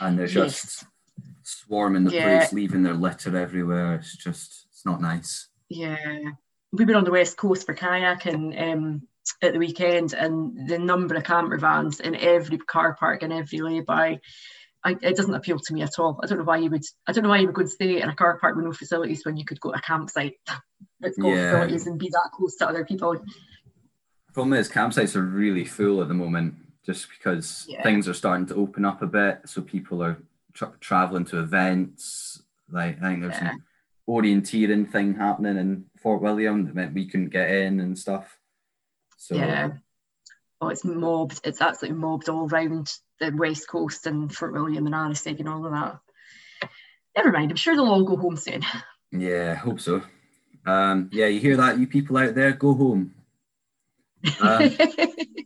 and 0.00 0.18
they're 0.18 0.26
just 0.26 0.64
yes. 0.64 0.86
swarming 1.42 2.04
the 2.04 2.14
yeah. 2.14 2.38
place, 2.38 2.52
leaving 2.52 2.82
their 2.82 2.94
litter 2.94 3.36
everywhere. 3.36 3.96
It's 3.96 4.16
just, 4.16 4.66
it's 4.70 4.86
not 4.86 5.00
nice. 5.00 5.48
Yeah, 5.68 6.20
we've 6.72 6.86
been 6.86 6.96
on 6.96 7.04
the 7.04 7.10
west 7.10 7.36
coast 7.36 7.66
for 7.66 7.74
kayaking 7.74 8.72
um, 8.72 9.02
at 9.42 9.52
the 9.52 9.58
weekend, 9.58 10.14
and 10.14 10.68
the 10.68 10.78
number 10.78 11.16
of 11.16 11.24
camper 11.24 11.58
vans 11.58 12.00
in 12.00 12.14
every 12.14 12.58
car 12.58 12.94
park 12.94 13.22
and 13.22 13.32
every 13.32 13.60
lay-by, 13.60 14.20
I, 14.84 14.96
it 15.02 15.16
doesn't 15.16 15.34
appeal 15.34 15.58
to 15.58 15.74
me 15.74 15.82
at 15.82 15.98
all. 15.98 16.20
I 16.22 16.26
don't 16.26 16.38
know 16.38 16.44
why 16.44 16.58
you 16.58 16.70
would. 16.70 16.84
I 17.06 17.12
don't 17.12 17.24
know 17.24 17.30
why 17.30 17.38
you 17.38 17.46
would 17.46 17.54
go 17.54 17.62
and 17.62 17.70
stay 17.70 18.00
in 18.00 18.08
a 18.08 18.14
car 18.14 18.38
park 18.38 18.56
with 18.56 18.64
no 18.64 18.72
facilities 18.72 19.24
when 19.24 19.36
you 19.36 19.44
could 19.44 19.60
go 19.60 19.72
to 19.72 19.78
a 19.78 19.82
campsite 19.82 20.34
that's 21.00 21.18
got 21.18 21.28
yeah. 21.28 21.50
facilities 21.50 21.86
and 21.86 21.98
be 21.98 22.08
that 22.08 22.30
close 22.34 22.56
to 22.56 22.68
other 22.68 22.84
people. 22.84 23.16
Problem 24.32 24.52
is, 24.54 24.68
campsites 24.68 25.16
are 25.16 25.22
really 25.22 25.64
full 25.64 26.02
at 26.02 26.08
the 26.08 26.14
moment, 26.14 26.54
just 26.84 27.08
because 27.08 27.66
yeah. 27.68 27.82
things 27.82 28.06
are 28.06 28.14
starting 28.14 28.46
to 28.46 28.54
open 28.54 28.84
up 28.84 29.02
a 29.02 29.06
bit. 29.06 29.40
So 29.46 29.62
people 29.62 30.02
are 30.02 30.18
tra- 30.52 30.74
traveling 30.80 31.24
to 31.26 31.40
events. 31.40 32.42
Like 32.70 33.02
I 33.02 33.08
think 33.08 33.22
there's 33.22 33.34
yeah. 33.34 33.50
some 33.50 33.64
orienteering 34.08 34.90
thing 34.90 35.14
happening 35.14 35.56
in 35.56 35.84
Fort 35.96 36.22
William 36.22 36.64
that 36.64 36.74
meant 36.74 36.94
we 36.94 37.08
couldn't 37.08 37.30
get 37.30 37.50
in 37.50 37.80
and 37.80 37.98
stuff. 37.98 38.38
So 39.16 39.34
yeah. 39.34 39.70
Oh, 40.60 40.68
it's 40.68 40.84
mobbed. 40.84 41.40
It's 41.44 41.60
absolutely 41.60 41.98
mobbed 41.98 42.28
all 42.28 42.48
around 42.48 42.92
the 43.20 43.30
west 43.30 43.68
coast 43.68 44.06
and 44.06 44.34
Fort 44.34 44.52
William 44.52 44.86
and 44.86 44.94
Arisaig 44.94 45.38
and 45.38 45.48
all 45.48 45.66
of 45.66 45.72
that. 45.72 45.98
Never 47.16 47.32
mind. 47.32 47.50
I'm 47.50 47.56
sure 47.56 47.74
they'll 47.74 47.86
all 47.86 48.04
go 48.04 48.16
home 48.16 48.36
soon. 48.36 48.62
Yeah, 49.12 49.54
hope 49.54 49.80
so. 49.80 50.02
Um, 50.66 51.10
yeah, 51.12 51.26
you 51.26 51.40
hear 51.40 51.56
that, 51.56 51.78
you 51.78 51.86
people 51.86 52.16
out 52.16 52.34
there, 52.34 52.52
go 52.52 52.74
home. 52.74 53.14
Um, 54.40 54.76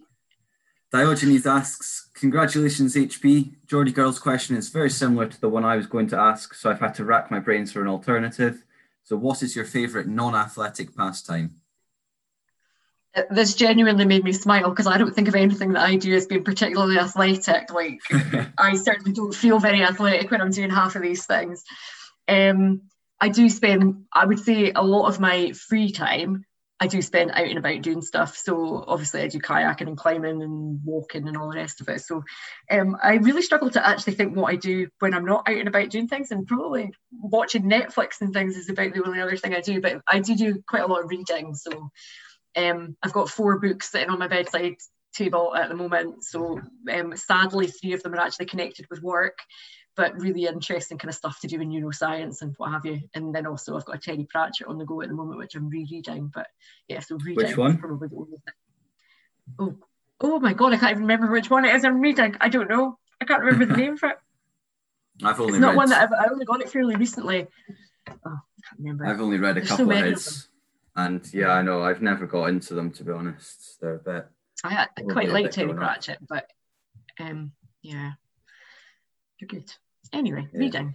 Diogenes 0.92 1.46
asks, 1.46 2.09
Congratulations, 2.14 2.96
HP. 2.96 3.55
Geordie 3.66 3.92
Girl's 3.92 4.18
question 4.18 4.57
is 4.57 4.70
very 4.70 4.90
similar 4.90 5.27
to 5.27 5.40
the 5.40 5.49
one 5.49 5.64
I 5.64 5.77
was 5.77 5.87
going 5.87 6.09
to 6.09 6.18
ask, 6.18 6.55
so 6.55 6.70
I've 6.70 6.81
had 6.81 6.94
to 6.96 7.05
rack 7.05 7.31
my 7.31 7.38
brains 7.38 7.73
for 7.73 7.81
an 7.81 7.88
alternative. 7.88 8.64
So, 9.05 9.16
what 9.16 9.42
is 9.42 9.55
your 9.55 9.64
favourite 9.64 10.07
non 10.07 10.35
athletic 10.35 10.96
pastime? 10.96 11.60
This 13.31 13.55
genuinely 13.55 14.05
made 14.05 14.25
me 14.25 14.33
smile 14.33 14.70
because 14.70 14.87
I 14.87 14.99
don't 14.99 15.14
think 15.14 15.29
of 15.29 15.35
anything 15.35 15.73
that 15.73 15.83
I 15.83 15.96
do 15.96 16.14
as 16.14 16.27
being 16.27 16.44
particularly 16.44 16.99
athletic. 16.99 17.73
Like, 17.73 18.01
I 18.59 18.77
certainly 18.77 19.12
don't 19.12 19.35
feel 19.35 19.59
very 19.59 19.83
athletic 19.83 20.31
when 20.31 20.40
I'm 20.40 20.51
doing 20.51 20.70
half 20.70 20.94
of 20.94 21.03
these 21.03 21.27
things. 21.27 21.64
Um, 22.29 22.83
I 23.20 23.29
do 23.29 23.49
spend, 23.49 24.05
I 24.12 24.25
would 24.25 24.38
say, 24.38 24.73
a 24.75 24.83
lot 24.83 25.09
of 25.09 25.20
my 25.20 25.53
free 25.53 25.90
time 25.90 26.44
I 26.83 26.87
do 26.87 27.03
spend 27.03 27.31
out 27.33 27.46
and 27.46 27.59
about 27.59 27.83
doing 27.83 28.01
stuff. 28.01 28.38
So 28.38 28.83
obviously 28.88 29.20
I 29.20 29.29
do 29.29 29.38
kayaking 29.38 29.87
and 29.87 29.99
climbing 29.99 30.42
and 30.42 30.81
walking 30.83 31.29
and 31.29 31.37
all 31.37 31.51
the 31.51 31.57
rest 31.57 31.83
of 31.83 31.88
it. 31.90 32.01
So 32.01 32.25
um, 32.70 32.96
I 33.03 33.16
really 33.16 33.42
struggle 33.42 33.68
to 33.70 33.87
actually 33.87 34.14
think 34.14 34.35
what 34.35 34.51
I 34.51 34.57
do 34.57 34.88
when 34.99 35.12
I'm 35.12 35.27
not 35.27 35.46
out 35.46 35.59
and 35.59 35.68
about 35.68 35.90
doing 35.90 36.09
things 36.09 36.31
and 36.31 36.46
probably 36.46 36.90
watching 37.12 37.64
Netflix 37.64 38.23
and 38.23 38.33
things 38.33 38.57
is 38.57 38.70
about 38.70 38.94
the 38.94 39.05
only 39.05 39.20
other 39.20 39.37
thing 39.37 39.55
I 39.55 39.61
do. 39.61 39.83
But 39.83 40.01
I 40.09 40.20
do 40.20 40.35
do 40.35 40.62
quite 40.66 40.83
a 40.83 40.87
lot 40.87 41.05
of 41.05 41.11
reading. 41.11 41.55
So 41.55 41.90
um, 42.57 42.97
I've 43.03 43.13
got 43.13 43.31
four 43.31 43.59
books 43.59 43.91
sitting 43.91 44.11
on 44.11 44.19
my 44.19 44.29
bedside 44.29 44.77
table 45.15 45.55
at 45.55 45.69
the 45.69 45.75
moment. 45.75 46.25
So 46.25 46.61
um, 46.93 47.17
sadly, 47.17 47.67
three 47.67 47.93
of 47.93 48.03
them 48.03 48.15
are 48.15 48.21
actually 48.21 48.47
connected 48.47 48.87
with 48.91 49.03
work 49.03 49.39
but 49.97 50.19
really 50.19 50.47
interesting 50.47 50.97
kind 50.97 51.11
of 51.11 51.15
stuff 51.15 51.41
to 51.41 51.47
do 51.47 51.61
in 51.61 51.71
neuroscience 51.71 52.43
and 52.43 52.55
what 52.57 52.71
have 52.71 52.87
you. 52.87 53.01
And 53.15 53.35
then 53.35 53.47
also 53.47 53.77
I've 53.77 53.85
got 53.85 53.97
a 53.97 53.99
Terry 53.99 54.27
Pratchett 54.29 54.67
on 54.67 54.79
the 54.79 54.85
go 54.85 55.03
at 55.03 55.09
the 55.09 55.15
moment, 55.15 55.39
which 55.39 55.55
I'm 55.55 55.69
rereading. 55.69 56.31
But 56.33 56.47
yeah, 56.89 57.01
so 57.01 57.17
reading 57.17 57.49
which 57.49 57.57
one? 57.57 57.77
probably 57.77 58.09
the 58.09 58.17
only 58.17 58.31
thing. 58.31 58.55
Oh, 59.59 59.77
oh 60.21 60.41
my 60.41 60.55
god, 60.55 60.73
I 60.73 60.77
can't 60.77 60.93
even 60.93 61.03
remember 61.03 61.31
which 61.31 61.51
one 61.51 61.65
it 61.65 61.75
is 61.75 61.85
I'm 61.85 62.01
reading. 62.01 62.37
I 62.41 62.49
don't 62.49 62.71
know. 62.71 62.99
I 63.21 63.25
can't 63.27 63.43
remember 63.43 63.67
the 63.67 63.77
name 63.83 63.97
for 63.97 64.11
it. 64.11 64.19
I've 65.23 65.39
only 65.39 65.55
it's 65.55 65.61
not 65.61 65.71
read, 65.71 65.77
one 65.77 65.91
that 65.91 66.03
I've, 66.03 66.13
I 66.13 66.33
only 66.33 66.47
got 66.47 66.63
it 66.63 66.71
fairly 66.71 66.97
recently. 66.97 67.47
Oh, 68.09 68.15
I 68.25 68.31
can't 68.31 68.79
remember. 68.79 69.07
I've 69.07 69.21
only 69.21 69.39
read 69.39 69.59
a 69.59 69.61
There's 69.61 69.69
couple 69.69 69.87
so 69.87 69.93
of 69.93 70.05
his, 70.05 70.49
and 70.96 71.29
yeah, 71.33 71.50
I 71.50 71.62
know 71.62 71.83
I've 71.83 72.03
never 72.03 72.26
got 72.26 72.46
into 72.46 72.74
them 72.74 72.90
to 72.92 73.05
be 73.05 73.12
honest. 73.12 73.79
They're 73.81 73.94
a 73.94 73.98
bit. 73.98 74.26
I, 74.64 74.87
I 74.96 75.03
quite 75.03 75.31
like 75.31 75.50
Terry. 75.50 75.72
Pratchett, 75.74 76.18
but 76.29 76.46
um, 77.18 77.53
yeah, 77.83 78.12
they're 79.38 79.48
good. 79.48 79.72
Anyway, 80.12 80.48
Yeah. 80.53 80.59
reading. 80.59 80.94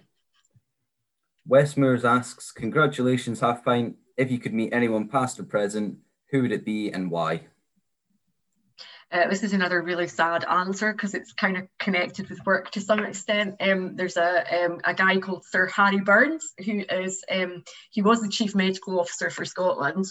Wes 1.47 1.77
Moores 1.77 2.05
asks, 2.05 2.51
"Congratulations, 2.51 3.39
Half 3.39 3.63
Pint. 3.63 3.95
If 4.17 4.31
you 4.31 4.39
could 4.39 4.53
meet 4.53 4.73
anyone 4.73 5.07
past 5.07 5.39
or 5.39 5.43
present, 5.43 5.97
who 6.31 6.41
would 6.41 6.51
it 6.51 6.65
be 6.65 6.91
and 6.91 7.09
why?" 7.11 7.47
Uh, 9.11 9.27
this 9.29 9.43
is 9.43 9.53
another 9.53 9.81
really 9.81 10.07
sad 10.07 10.43
answer 10.45 10.91
because 10.91 11.13
it's 11.13 11.31
kind 11.33 11.57
of 11.57 11.67
connected 11.77 12.29
with 12.29 12.43
work 12.45 12.71
to 12.71 12.81
some 12.81 13.03
extent. 13.05 13.55
Um, 13.59 13.95
there's 13.95 14.17
a 14.17 14.65
um, 14.65 14.79
a 14.83 14.93
guy 14.93 15.17
called 15.19 15.45
Sir 15.45 15.67
Harry 15.67 15.99
Burns 15.99 16.53
who 16.65 16.83
is 16.89 17.23
um, 17.31 17.63
he 17.91 18.01
was 18.01 18.21
the 18.21 18.29
chief 18.29 18.55
medical 18.55 18.99
officer 18.99 19.29
for 19.29 19.45
Scotland, 19.45 20.05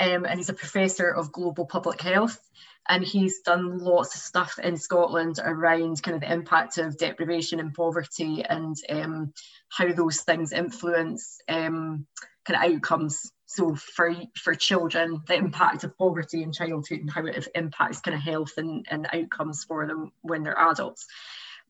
um, 0.00 0.24
and 0.24 0.38
he's 0.38 0.48
a 0.48 0.54
professor 0.54 1.08
of 1.08 1.32
global 1.32 1.66
public 1.66 2.00
health. 2.00 2.38
And 2.88 3.04
he's 3.04 3.42
done 3.42 3.78
lots 3.78 4.16
of 4.16 4.22
stuff 4.22 4.58
in 4.58 4.76
Scotland 4.76 5.36
around 5.40 6.02
kind 6.02 6.16
of 6.16 6.20
the 6.20 6.32
impact 6.32 6.78
of 6.78 6.98
deprivation 6.98 7.60
and 7.60 7.72
poverty 7.72 8.44
and 8.44 8.74
um, 8.90 9.32
how 9.68 9.92
those 9.92 10.22
things 10.22 10.52
influence 10.52 11.38
um, 11.48 12.08
kind 12.44 12.64
of 12.64 12.72
outcomes. 12.74 13.30
So 13.54 13.74
for 13.74 14.14
for 14.34 14.54
children, 14.54 15.22
the 15.26 15.34
impact 15.34 15.84
of 15.84 15.96
poverty 15.98 16.42
in 16.42 16.52
childhood 16.52 17.00
and 17.00 17.10
how 17.10 17.26
it 17.26 17.48
impacts 17.54 18.00
kind 18.00 18.14
of 18.14 18.22
health 18.22 18.52
and, 18.56 18.86
and 18.90 19.06
outcomes 19.12 19.64
for 19.64 19.86
them 19.86 20.10
when 20.22 20.42
they're 20.42 20.58
adults, 20.58 21.06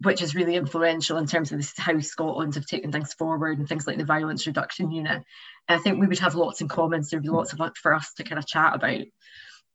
which 0.00 0.22
is 0.22 0.34
really 0.34 0.54
influential 0.54 1.18
in 1.18 1.26
terms 1.26 1.50
of 1.50 1.58
this, 1.58 1.76
how 1.76 1.98
Scotland 1.98 2.54
have 2.54 2.66
taken 2.66 2.92
things 2.92 3.14
forward 3.14 3.58
and 3.58 3.68
things 3.68 3.86
like 3.86 3.98
the 3.98 4.04
violence 4.04 4.46
reduction 4.46 4.92
unit. 4.92 5.24
And 5.68 5.80
I 5.80 5.82
think 5.82 6.00
we 6.00 6.06
would 6.06 6.20
have 6.20 6.36
lots 6.36 6.60
in 6.60 6.68
common. 6.68 7.02
So 7.02 7.16
there'd 7.16 7.24
be 7.24 7.30
lots 7.30 7.52
of 7.52 7.60
for 7.76 7.94
us 7.94 8.12
to 8.14 8.24
kind 8.24 8.38
of 8.38 8.46
chat 8.46 8.74
about. 8.74 9.06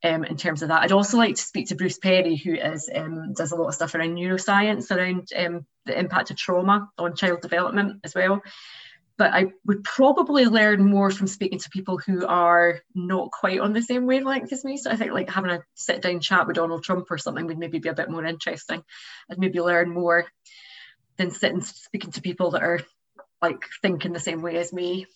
Um, 0.04 0.22
in 0.22 0.36
terms 0.36 0.62
of 0.62 0.68
that, 0.68 0.82
I'd 0.82 0.92
also 0.92 1.18
like 1.18 1.34
to 1.34 1.42
speak 1.42 1.68
to 1.68 1.74
Bruce 1.74 1.98
Perry, 1.98 2.36
who 2.36 2.54
is 2.54 2.88
um, 2.94 3.34
does 3.34 3.50
a 3.50 3.56
lot 3.56 3.66
of 3.66 3.74
stuff 3.74 3.96
around 3.96 4.14
neuroscience, 4.14 4.92
around 4.92 5.28
um, 5.36 5.66
the 5.86 5.98
impact 5.98 6.30
of 6.30 6.36
trauma 6.36 6.88
on 6.96 7.16
child 7.16 7.40
development 7.40 8.00
as 8.04 8.14
well 8.14 8.40
but 9.18 9.34
I 9.34 9.48
would 9.66 9.82
probably 9.82 10.46
learn 10.46 10.88
more 10.88 11.10
from 11.10 11.26
speaking 11.26 11.58
to 11.58 11.70
people 11.70 11.98
who 11.98 12.24
are 12.24 12.80
not 12.94 13.32
quite 13.32 13.58
on 13.58 13.72
the 13.72 13.82
same 13.82 14.06
wavelength 14.06 14.52
as 14.52 14.64
me. 14.64 14.76
So 14.76 14.92
I 14.92 14.96
think 14.96 15.12
like 15.12 15.28
having 15.28 15.50
a 15.50 15.64
sit 15.74 16.00
down 16.00 16.20
chat 16.20 16.46
with 16.46 16.54
Donald 16.54 16.84
Trump 16.84 17.10
or 17.10 17.18
something 17.18 17.44
would 17.46 17.58
maybe 17.58 17.80
be 17.80 17.88
a 17.88 17.94
bit 17.94 18.08
more 18.08 18.24
interesting. 18.24 18.82
I'd 19.28 19.40
maybe 19.40 19.60
learn 19.60 19.90
more 19.90 20.26
than 21.16 21.32
sitting 21.32 21.60
speaking 21.62 22.12
to 22.12 22.22
people 22.22 22.52
that 22.52 22.62
are 22.62 22.80
like 23.42 23.64
thinking 23.82 24.12
the 24.12 24.20
same 24.20 24.40
way 24.40 24.56
as 24.56 24.72
me. 24.72 25.06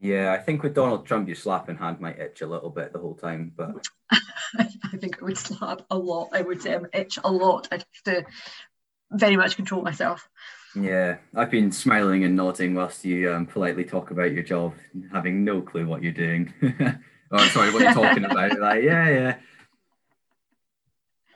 Yeah, 0.00 0.32
I 0.32 0.38
think 0.38 0.62
with 0.62 0.74
Donald 0.74 1.04
Trump, 1.04 1.28
your 1.28 1.36
slapping 1.36 1.76
hand 1.76 2.00
might 2.00 2.18
itch 2.18 2.40
a 2.40 2.46
little 2.46 2.70
bit 2.70 2.94
the 2.94 2.98
whole 2.98 3.14
time, 3.14 3.52
but 3.54 3.86
I 4.10 4.96
think 4.96 5.20
I 5.20 5.24
would 5.26 5.36
slap 5.36 5.82
a 5.90 5.98
lot. 5.98 6.30
I 6.32 6.40
would 6.40 6.66
um, 6.66 6.86
itch 6.94 7.18
a 7.22 7.30
lot. 7.30 7.68
I'd 7.70 7.84
have 8.06 8.14
to 8.14 8.24
very 9.10 9.36
much 9.36 9.56
control 9.56 9.82
myself. 9.82 10.26
Yeah, 10.74 11.16
I've 11.34 11.50
been 11.50 11.72
smiling 11.72 12.24
and 12.24 12.36
nodding 12.36 12.74
whilst 12.74 13.04
you 13.04 13.32
um, 13.32 13.46
politely 13.46 13.84
talk 13.84 14.10
about 14.10 14.32
your 14.32 14.42
job, 14.42 14.74
having 15.12 15.44
no 15.44 15.60
clue 15.60 15.86
what 15.86 16.02
you're 16.02 16.12
doing. 16.12 16.52
oh, 17.32 17.46
sorry, 17.48 17.72
what 17.72 17.82
you're 17.82 17.92
talking 17.92 18.24
about. 18.24 18.58
Like, 18.58 18.82
yeah, 18.82 19.08
yeah. 19.08 19.34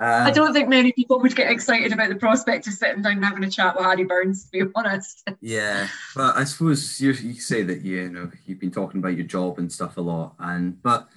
Um, 0.01 0.27
I 0.27 0.31
don't 0.33 0.53
think 0.53 0.69
many 0.69 0.93
people 0.93 1.21
would 1.21 1.37
get 1.37 1.51
excited 1.51 1.93
about 1.93 2.09
the 2.09 2.17
prospect 2.17 2.67
of 2.67 2.73
sitting 2.73 3.03
down 3.03 3.13
and 3.13 3.25
having 3.25 3.45
a 3.45 3.51
chat 3.51 3.77
with 3.77 3.85
Harry 3.85 4.05
Burns, 4.05 4.45
to 4.45 4.51
be 4.51 4.71
honest. 4.75 5.29
Yeah, 5.41 5.87
but 6.17 6.37
I 6.37 6.45
suppose 6.45 7.01
you 7.01 7.13
you 7.13 7.35
say 7.35 7.63
that 7.63 7.83
you 7.83 8.11
know 8.11 8.31
you've 8.45 8.59
been 8.59 8.73
talking 8.73 8.99
about 8.99 9.17
your 9.17 9.27
job 9.27 9.59
and 9.59 9.73
stuff 9.73 9.97
a 9.97 10.01
lot, 10.01 10.35
and 10.41 10.83
but 10.83 11.09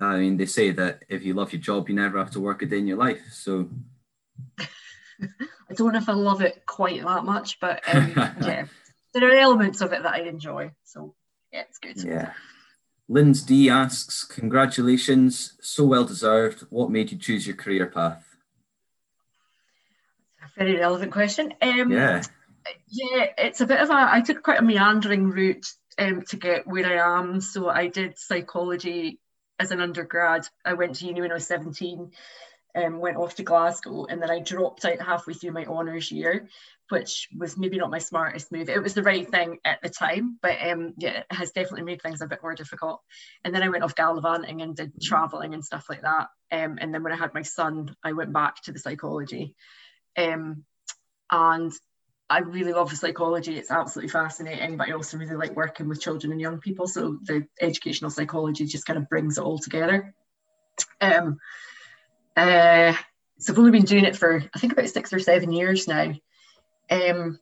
I 0.00 0.16
mean 0.18 0.38
they 0.38 0.46
say 0.46 0.70
that 0.72 1.04
if 1.08 1.24
you 1.24 1.34
love 1.34 1.52
your 1.52 1.60
job, 1.60 1.88
you 1.88 1.94
never 1.94 2.18
have 2.18 2.30
to 2.32 2.40
work 2.40 2.62
a 2.62 2.66
day 2.66 2.78
in 2.78 2.86
your 2.86 2.96
life. 2.96 3.20
So 3.30 3.68
I 5.70 5.74
don't 5.74 5.92
know 5.92 5.98
if 5.98 6.08
I 6.08 6.12
love 6.12 6.42
it 6.42 6.64
quite 6.66 7.02
that 7.02 7.24
much, 7.24 7.58
but 7.60 7.82
um, 7.92 8.12
yeah, 8.16 8.66
there 9.12 9.28
are 9.30 9.36
elements 9.36 9.80
of 9.80 9.92
it 9.92 10.02
that 10.02 10.14
I 10.14 10.20
enjoy. 10.20 10.72
So 10.84 11.14
yeah, 11.52 11.62
it's 11.68 11.78
good. 11.78 12.02
yeah. 12.04 12.32
Linz 13.08 13.42
D 13.42 13.70
asks, 13.70 14.24
"Congratulations, 14.24 15.54
so 15.60 15.84
well 15.84 16.04
deserved. 16.04 16.60
What 16.70 16.90
made 16.90 17.12
you 17.12 17.18
choose 17.18 17.46
your 17.46 17.56
career 17.56 17.86
path?" 17.86 18.24
Very 20.56 20.76
relevant 20.76 21.12
question. 21.12 21.52
Um, 21.60 21.90
Yeah, 21.92 22.22
yeah, 22.88 23.26
it's 23.36 23.60
a 23.60 23.66
bit 23.66 23.80
of 23.80 23.90
a. 23.90 23.94
I 23.94 24.22
took 24.22 24.42
quite 24.42 24.60
a 24.60 24.64
meandering 24.64 25.28
route 25.30 25.66
um, 25.98 26.22
to 26.28 26.36
get 26.36 26.66
where 26.66 26.86
I 26.86 27.18
am. 27.18 27.40
So 27.40 27.68
I 27.68 27.88
did 27.88 28.18
psychology 28.18 29.20
as 29.58 29.70
an 29.70 29.80
undergrad. 29.80 30.46
I 30.64 30.74
went 30.74 30.96
to 30.96 31.06
uni 31.06 31.20
when 31.20 31.30
I 31.30 31.34
was 31.34 31.46
17, 31.46 32.10
um, 32.76 32.98
went 32.98 33.16
off 33.16 33.36
to 33.36 33.42
Glasgow, 33.42 34.04
and 34.04 34.20
then 34.20 34.30
I 34.30 34.40
dropped 34.40 34.84
out 34.84 35.00
halfway 35.00 35.34
through 35.34 35.52
my 35.52 35.64
honours 35.64 36.12
year, 36.12 36.48
which 36.90 37.28
was 37.36 37.56
maybe 37.56 37.78
not 37.78 37.90
my 37.90 37.98
smartest 37.98 38.52
move. 38.52 38.68
It 38.68 38.82
was 38.82 38.94
the 38.94 39.02
right 39.02 39.28
thing 39.28 39.58
at 39.64 39.80
the 39.82 39.88
time, 39.88 40.38
but 40.40 40.56
um, 40.62 40.94
yeah, 40.98 41.18
it 41.18 41.26
has 41.30 41.50
definitely 41.50 41.82
made 41.82 42.02
things 42.02 42.20
a 42.20 42.26
bit 42.26 42.42
more 42.42 42.54
difficult. 42.54 43.00
And 43.44 43.54
then 43.54 43.62
I 43.62 43.68
went 43.70 43.82
off 43.82 43.94
gallivanting 43.94 44.62
and 44.62 44.76
did 44.76 44.92
travelling 45.02 45.54
and 45.54 45.64
stuff 45.64 45.86
like 45.88 46.02
that. 46.02 46.28
Um, 46.52 46.78
and 46.80 46.94
then 46.94 47.02
when 47.02 47.12
I 47.12 47.16
had 47.16 47.34
my 47.34 47.42
son, 47.42 47.96
I 48.04 48.12
went 48.12 48.32
back 48.32 48.62
to 48.62 48.72
the 48.72 48.78
psychology. 48.78 49.54
Um, 50.16 50.64
and 51.30 51.72
I 52.28 52.40
really 52.40 52.72
love 52.72 52.90
the 52.90 52.96
psychology. 52.96 53.56
It's 53.56 53.70
absolutely 53.70 54.10
fascinating, 54.10 54.76
but 54.76 54.88
I 54.88 54.92
also 54.92 55.16
really 55.16 55.36
like 55.36 55.56
working 55.56 55.88
with 55.88 56.00
children 56.00 56.32
and 56.32 56.40
young 56.40 56.58
people. 56.58 56.86
So 56.86 57.18
the 57.22 57.46
educational 57.60 58.10
psychology 58.10 58.64
just 58.64 58.86
kind 58.86 58.98
of 58.98 59.08
brings 59.08 59.38
it 59.38 59.44
all 59.44 59.58
together. 59.58 60.14
Um, 61.00 61.38
uh, 62.36 62.94
so 63.38 63.52
I've 63.52 63.58
only 63.58 63.70
been 63.70 63.84
doing 63.84 64.04
it 64.04 64.16
for 64.16 64.42
I 64.54 64.58
think 64.58 64.72
about 64.72 64.88
six 64.88 65.12
or 65.12 65.18
seven 65.18 65.52
years 65.52 65.88
now. 65.88 66.14
Um, 66.90 67.38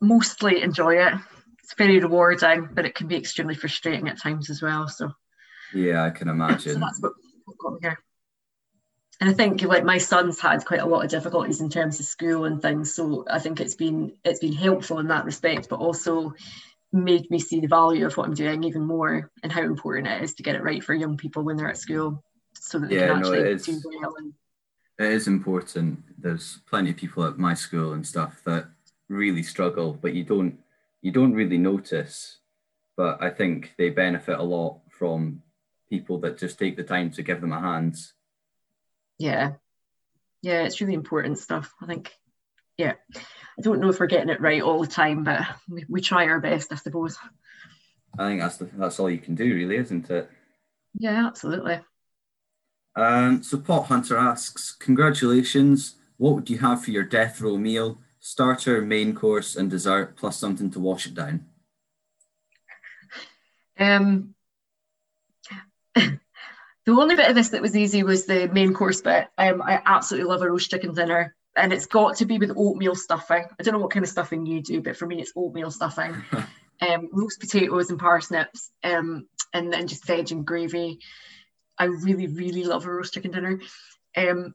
mostly 0.00 0.62
enjoy 0.62 0.96
it. 1.04 1.14
It's 1.62 1.74
very 1.74 1.98
rewarding, 1.98 2.68
but 2.72 2.84
it 2.84 2.94
can 2.94 3.08
be 3.08 3.16
extremely 3.16 3.54
frustrating 3.54 4.08
at 4.08 4.20
times 4.20 4.50
as 4.50 4.60
well. 4.60 4.88
So 4.88 5.12
yeah, 5.72 6.04
I 6.04 6.10
can 6.10 6.28
so 6.28 6.32
imagine. 6.32 6.80
that's 6.80 7.00
what 7.00 7.12
what 7.44 7.58
got 7.58 7.72
me 7.74 7.78
here. 7.82 7.98
And 9.20 9.30
I 9.30 9.32
think 9.32 9.62
like 9.62 9.84
my 9.84 9.98
son's 9.98 10.40
had 10.40 10.64
quite 10.64 10.80
a 10.80 10.86
lot 10.86 11.04
of 11.04 11.10
difficulties 11.10 11.60
in 11.60 11.70
terms 11.70 12.00
of 12.00 12.06
school 12.06 12.44
and 12.44 12.60
things. 12.60 12.94
So 12.94 13.24
I 13.30 13.38
think 13.38 13.60
it's 13.60 13.76
been 13.76 14.12
it's 14.24 14.40
been 14.40 14.52
helpful 14.52 14.98
in 14.98 15.08
that 15.08 15.24
respect, 15.24 15.68
but 15.68 15.78
also 15.78 16.34
made 16.92 17.28
me 17.30 17.38
see 17.38 17.60
the 17.60 17.66
value 17.66 18.06
of 18.06 18.16
what 18.16 18.26
I'm 18.26 18.34
doing 18.34 18.64
even 18.64 18.84
more 18.84 19.30
and 19.42 19.50
how 19.50 19.62
important 19.62 20.08
it 20.08 20.22
is 20.22 20.34
to 20.34 20.42
get 20.42 20.54
it 20.54 20.62
right 20.62 20.82
for 20.82 20.94
young 20.94 21.16
people 21.16 21.42
when 21.42 21.56
they're 21.56 21.68
at 21.68 21.78
school 21.78 22.22
so 22.68 22.78
that 22.78 22.90
they 22.90 22.96
Yeah, 22.96 23.08
can 23.08 23.20
no, 23.20 23.34
actually 23.34 23.40
it 23.40 23.46
is. 23.46 23.66
do 23.66 23.80
well. 23.84 24.14
And, 24.18 24.32
It 24.98 25.12
is 25.12 25.26
important. 25.26 26.04
There's 26.18 26.58
plenty 26.66 26.90
of 26.90 26.96
people 26.96 27.24
at 27.24 27.38
my 27.38 27.54
school 27.54 27.92
and 27.92 28.06
stuff 28.06 28.42
that 28.44 28.68
really 29.08 29.42
struggle, 29.42 29.92
but 30.00 30.14
you 30.14 30.24
don't 30.24 30.58
you 31.02 31.12
don't 31.12 31.34
really 31.34 31.58
notice. 31.58 32.38
But 32.96 33.22
I 33.22 33.30
think 33.30 33.74
they 33.76 33.90
benefit 33.90 34.38
a 34.38 34.42
lot 34.42 34.80
from 34.90 35.42
people 35.90 36.18
that 36.20 36.38
just 36.38 36.58
take 36.58 36.76
the 36.76 36.84
time 36.84 37.10
to 37.12 37.22
give 37.22 37.40
them 37.40 37.52
a 37.52 37.60
hand. 37.60 37.96
yeah. 39.18 39.52
Yeah, 40.42 40.64
it's 40.64 40.80
really 40.80 40.92
important 40.94 41.38
stuff. 41.38 41.72
I 41.80 41.86
think, 41.86 42.12
yeah. 42.76 42.94
I 43.16 43.62
don't 43.62 43.80
know 43.80 43.88
if 43.88 43.98
we're 43.98 44.06
getting 44.06 44.28
it 44.28 44.42
right 44.42 44.60
all 44.60 44.80
the 44.82 44.86
time, 44.86 45.24
but 45.24 45.40
we, 45.68 45.86
we 45.88 46.00
try 46.02 46.26
our 46.26 46.38
best, 46.40 46.70
I 46.70 46.76
suppose. 46.76 47.16
I 48.18 48.28
think 48.28 48.40
that's 48.40 48.58
the, 48.58 48.66
that's 48.74 49.00
all 49.00 49.08
you 49.10 49.18
can 49.18 49.34
do, 49.34 49.44
really, 49.54 49.76
isn't 49.76 50.10
it? 50.10 50.30
Yeah, 50.94 51.26
absolutely. 51.26 51.80
Um, 52.96 53.42
so 53.42 53.58
Pot 53.58 53.86
Hunter 53.86 54.16
asks, 54.16 54.72
congratulations. 54.72 55.96
What 56.16 56.34
would 56.34 56.50
you 56.50 56.58
have 56.58 56.84
for 56.84 56.90
your 56.90 57.02
death 57.02 57.40
row 57.40 57.56
meal? 57.56 57.98
Starter, 58.20 58.80
main 58.80 59.14
course, 59.14 59.56
and 59.56 59.70
dessert, 59.70 60.16
plus 60.16 60.38
something 60.38 60.70
to 60.70 60.80
wash 60.80 61.06
it 61.06 61.14
down. 61.14 61.44
Um, 63.78 64.34
the 65.94 66.20
only 66.88 67.16
bit 67.16 67.28
of 67.28 67.34
this 67.34 67.50
that 67.50 67.62
was 67.62 67.76
easy 67.76 68.02
was 68.02 68.26
the 68.26 68.48
main 68.48 68.72
course 68.72 69.00
bit. 69.00 69.28
Um, 69.36 69.62
I 69.62 69.82
absolutely 69.84 70.30
love 70.30 70.42
a 70.42 70.50
roast 70.50 70.70
chicken 70.70 70.94
dinner, 70.94 71.34
and 71.56 71.72
it's 71.72 71.86
got 71.86 72.16
to 72.16 72.24
be 72.24 72.38
with 72.38 72.52
oatmeal 72.56 72.94
stuffing. 72.94 73.44
I 73.58 73.62
don't 73.62 73.74
know 73.74 73.80
what 73.80 73.90
kind 73.90 74.04
of 74.04 74.10
stuffing 74.10 74.46
you 74.46 74.62
do, 74.62 74.80
but 74.80 74.96
for 74.96 75.06
me, 75.06 75.20
it's 75.20 75.32
oatmeal 75.36 75.70
stuffing. 75.70 76.14
um, 76.80 77.08
roast 77.12 77.40
potatoes 77.40 77.90
and 77.90 77.98
parsnips, 77.98 78.70
um, 78.82 79.26
and 79.52 79.72
then 79.72 79.86
just 79.86 80.06
veg 80.06 80.30
and 80.32 80.46
gravy. 80.46 81.00
I 81.78 81.84
really, 81.84 82.26
really 82.26 82.64
love 82.64 82.86
a 82.86 82.92
roast 82.92 83.14
chicken 83.14 83.32
dinner. 83.32 83.60
Um, 84.16 84.54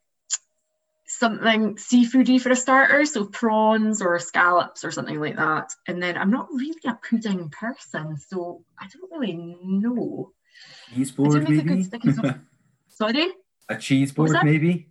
something 1.06 1.76
seafoody 1.76 2.40
for 2.40 2.52
a 2.52 2.56
starter, 2.56 3.06
so 3.06 3.26
prawns 3.26 4.02
or 4.02 4.18
scallops 4.20 4.84
or 4.84 4.92
something 4.92 5.20
like 5.20 5.36
that. 5.38 5.72
And 5.88 6.02
then 6.02 6.18
I'm 6.18 6.32
not 6.32 6.48
really 6.54 6.80
a 6.86 6.94
pudding 6.94 7.50
person, 7.50 8.18
so 8.18 8.64
I 8.80 8.88
don't 8.88 9.12
really 9.12 9.58
know. 9.64 10.32
Cheese 10.94 11.12
board, 11.12 11.44
a 11.44 11.50
maybe? 11.50 11.62
good 11.62 11.86
sticky 11.86 12.12
sauce. 12.14 12.34
Sorry? 12.90 13.32
a 13.70 13.78
cheese 13.78 14.12
board, 14.12 14.36
maybe? 14.44 14.88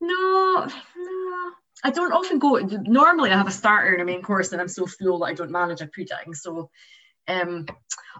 No, 0.00 0.66
no. 0.96 1.50
I 1.84 1.90
don't 1.90 2.12
often 2.12 2.38
go. 2.38 2.56
Normally, 2.58 3.30
I 3.30 3.36
have 3.36 3.46
a 3.46 3.52
starter 3.52 3.92
and 3.92 4.02
a 4.02 4.04
main 4.04 4.22
course, 4.22 4.52
and 4.52 4.60
I'm 4.60 4.68
so 4.68 4.86
full 4.86 5.20
that 5.20 5.26
I 5.26 5.34
don't 5.34 5.50
manage 5.50 5.80
a 5.80 5.86
pudding. 5.86 6.34
So, 6.34 6.70
um, 7.28 7.66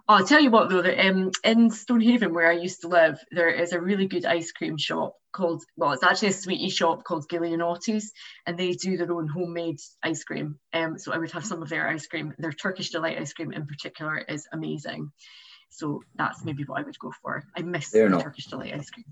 I'll 0.07 0.27
tell 0.27 0.41
you 0.41 0.51
what 0.51 0.71
though. 0.71 0.83
That 0.83 1.05
um, 1.07 1.31
in 1.45 1.71
Stonehaven, 1.71 2.33
where 2.33 2.49
I 2.51 2.55
used 2.55 2.83
to 2.83 2.89
live, 2.89 3.19
there 3.31 3.51
is 3.51 3.73
a 3.73 3.81
really 3.81 4.07
good 4.07 4.25
ice 4.25 4.53
cream 4.53 4.77
shop 4.79 5.15
called. 5.33 5.63
Well, 5.77 5.93
it's 5.93 6.03
actually 6.03 6.29
a 6.29 6.33
sweetie 6.33 6.71
shop 6.71 7.05
called 7.05 7.29
Giulianotti's, 7.29 8.13
and 8.47 8.59
they 8.59 8.73
do 8.73 8.97
their 8.97 9.13
own 9.13 9.27
homemade 9.29 9.81
ice 10.03 10.25
cream. 10.25 10.59
Um, 10.73 10.99
so 10.99 11.13
I 11.13 11.19
would 11.19 11.33
have 11.33 11.45
some 11.45 11.63
of 11.63 11.69
their 11.69 11.89
ice 11.89 12.07
cream. 12.07 12.35
Their 12.39 12.53
Turkish 12.53 12.91
delight 12.91 13.19
ice 13.19 13.33
cream 13.33 13.53
in 13.53 13.67
particular 13.67 14.19
is 14.19 14.47
amazing. 14.53 15.11
So 15.71 16.03
that's 16.15 16.45
maybe 16.45 16.65
what 16.65 16.81
I 16.81 16.85
would 16.85 16.99
go 16.99 17.13
for. 17.23 17.45
I 17.57 17.63
miss 17.63 17.91
They're 17.91 18.05
the 18.09 18.17
not- 18.17 18.23
Turkish 18.23 18.47
delight 18.47 18.75
ice 18.75 18.91
cream. 18.91 19.07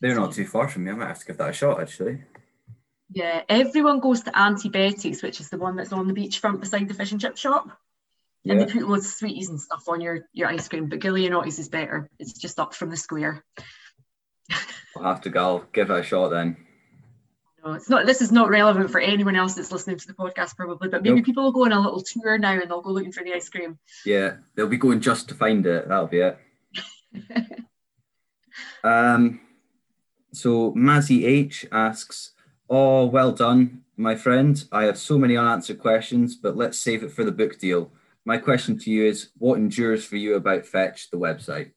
They're 0.00 0.14
not 0.14 0.32
too 0.32 0.46
far 0.46 0.68
from 0.68 0.84
me. 0.84 0.92
I 0.92 0.94
might 0.94 1.08
have 1.08 1.18
to 1.18 1.26
give 1.26 1.38
that 1.38 1.50
a 1.50 1.52
shot, 1.52 1.80
actually. 1.80 2.22
Yeah, 3.10 3.42
everyone 3.48 4.00
goes 4.00 4.22
to 4.22 4.38
Auntie 4.38 4.68
Betty's, 4.68 5.22
which 5.22 5.40
is 5.40 5.48
the 5.48 5.58
one 5.58 5.76
that's 5.76 5.92
on 5.92 6.06
the 6.06 6.14
beachfront 6.14 6.60
beside 6.60 6.88
the 6.88 6.94
fish 6.94 7.10
and 7.10 7.20
chip 7.20 7.36
shop. 7.36 7.68
And 8.44 8.58
Yeah. 8.60 8.64
they 8.66 8.72
put 8.72 8.88
loads 8.88 9.06
of 9.06 9.12
sweeties 9.12 9.48
and 9.50 9.60
stuff 9.60 9.84
on 9.88 10.00
your, 10.00 10.28
your 10.32 10.48
ice 10.48 10.68
cream. 10.68 10.88
But 10.88 11.00
Giulianotti's 11.00 11.58
is 11.58 11.68
better. 11.68 12.08
It's 12.18 12.32
just 12.32 12.58
up 12.60 12.74
from 12.74 12.90
the 12.90 12.96
square. 12.96 13.44
I'll 14.96 15.02
have 15.04 15.20
to 15.22 15.30
go. 15.30 15.40
I'll 15.44 15.64
give 15.72 15.90
it 15.90 16.00
a 16.00 16.02
shot 16.02 16.28
then. 16.30 16.56
No, 17.64 17.72
it's 17.72 17.90
not. 17.90 18.06
This 18.06 18.22
is 18.22 18.30
not 18.32 18.48
relevant 18.48 18.90
for 18.90 19.00
anyone 19.00 19.34
else 19.36 19.54
that's 19.54 19.72
listening 19.72 19.98
to 19.98 20.06
the 20.06 20.14
podcast, 20.14 20.56
probably. 20.56 20.88
But 20.88 21.02
maybe 21.02 21.16
Nope. 21.16 21.24
people 21.26 21.42
will 21.44 21.52
go 21.52 21.64
on 21.64 21.72
a 21.72 21.80
little 21.80 22.00
tour 22.00 22.38
now 22.38 22.52
and 22.52 22.70
they'll 22.70 22.80
go 22.80 22.90
looking 22.90 23.12
for 23.12 23.24
the 23.24 23.34
ice 23.34 23.48
cream. 23.48 23.78
Yeah, 24.06 24.36
they'll 24.54 24.68
be 24.68 24.76
going 24.78 25.00
just 25.00 25.28
to 25.28 25.34
find 25.34 25.66
it. 25.66 25.88
That'll 25.88 26.06
be 26.06 26.20
it. 26.20 26.38
um, 28.84 29.40
so 30.32 30.72
Mazzy 30.72 31.24
H 31.24 31.66
asks, 31.72 32.32
"Oh, 32.70 33.06
well 33.06 33.32
done, 33.32 33.82
my 33.96 34.14
friend. 34.14 34.62
I 34.72 34.84
have 34.84 34.98
so 34.98 35.18
many 35.18 35.36
unanswered 35.36 35.78
questions, 35.80 36.36
but 36.36 36.56
let's 36.56 36.78
save 36.78 37.02
it 37.02 37.12
for 37.12 37.24
the 37.24 37.32
book 37.32 37.58
deal. 37.58 37.90
My 38.28 38.36
question 38.36 38.78
to 38.80 38.90
you 38.90 39.06
is, 39.06 39.30
what 39.38 39.56
endures 39.56 40.04
for 40.04 40.16
you 40.16 40.34
about 40.34 40.66
Fetch, 40.66 41.08
the 41.10 41.16
website? 41.16 41.70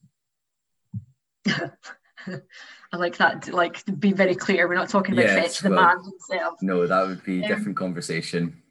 I 1.47 2.97
like 2.97 3.15
that. 3.19 3.47
Like 3.53 3.85
to 3.85 3.93
be 3.93 4.11
very 4.11 4.35
clear, 4.35 4.67
we're 4.67 4.75
not 4.75 4.89
talking 4.89 5.13
about 5.13 5.27
Yes, 5.27 5.59
Fetch 5.59 5.59
the 5.61 5.69
well- 5.69 5.81
man 5.81 6.03
himself. 6.03 6.61
No, 6.61 6.85
that 6.85 7.07
would 7.07 7.23
be 7.23 7.39
a 7.41 7.45
Um, 7.45 7.47
different 7.47 7.77
conversation. 7.77 8.61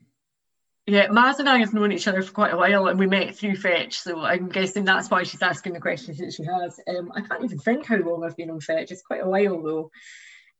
Yeah, 0.85 1.09
Maz 1.09 1.39
and 1.39 1.49
I 1.49 1.57
have 1.57 1.73
known 1.73 1.91
each 1.91 2.07
other 2.07 2.21
for 2.21 2.33
quite 2.33 2.53
a 2.53 2.57
while, 2.59 2.87
and 2.89 2.99
we 2.99 3.07
met 3.07 3.35
through 3.35 3.57
Fetch. 3.57 3.99
So 3.99 4.21
I'm 4.21 4.51
guessing 4.51 4.85
that's 4.85 5.09
why 5.11 5.23
she's 5.23 5.41
asking 5.41 5.73
the 5.73 5.81
questions 5.81 6.19
that 6.19 6.35
she 6.35 6.45
has. 6.45 6.79
Um, 6.87 7.11
I 7.15 7.23
can't 7.23 7.45
even 7.45 7.61
think 7.61 7.87
how 7.87 7.97
long 7.97 8.25
I've 8.25 8.37
been 8.37 8.51
on 8.51 8.61
Fetch. 8.61 8.91
It's 8.91 9.01
quite 9.01 9.23
a 9.23 9.27
while 9.29 9.63
though. 9.63 9.91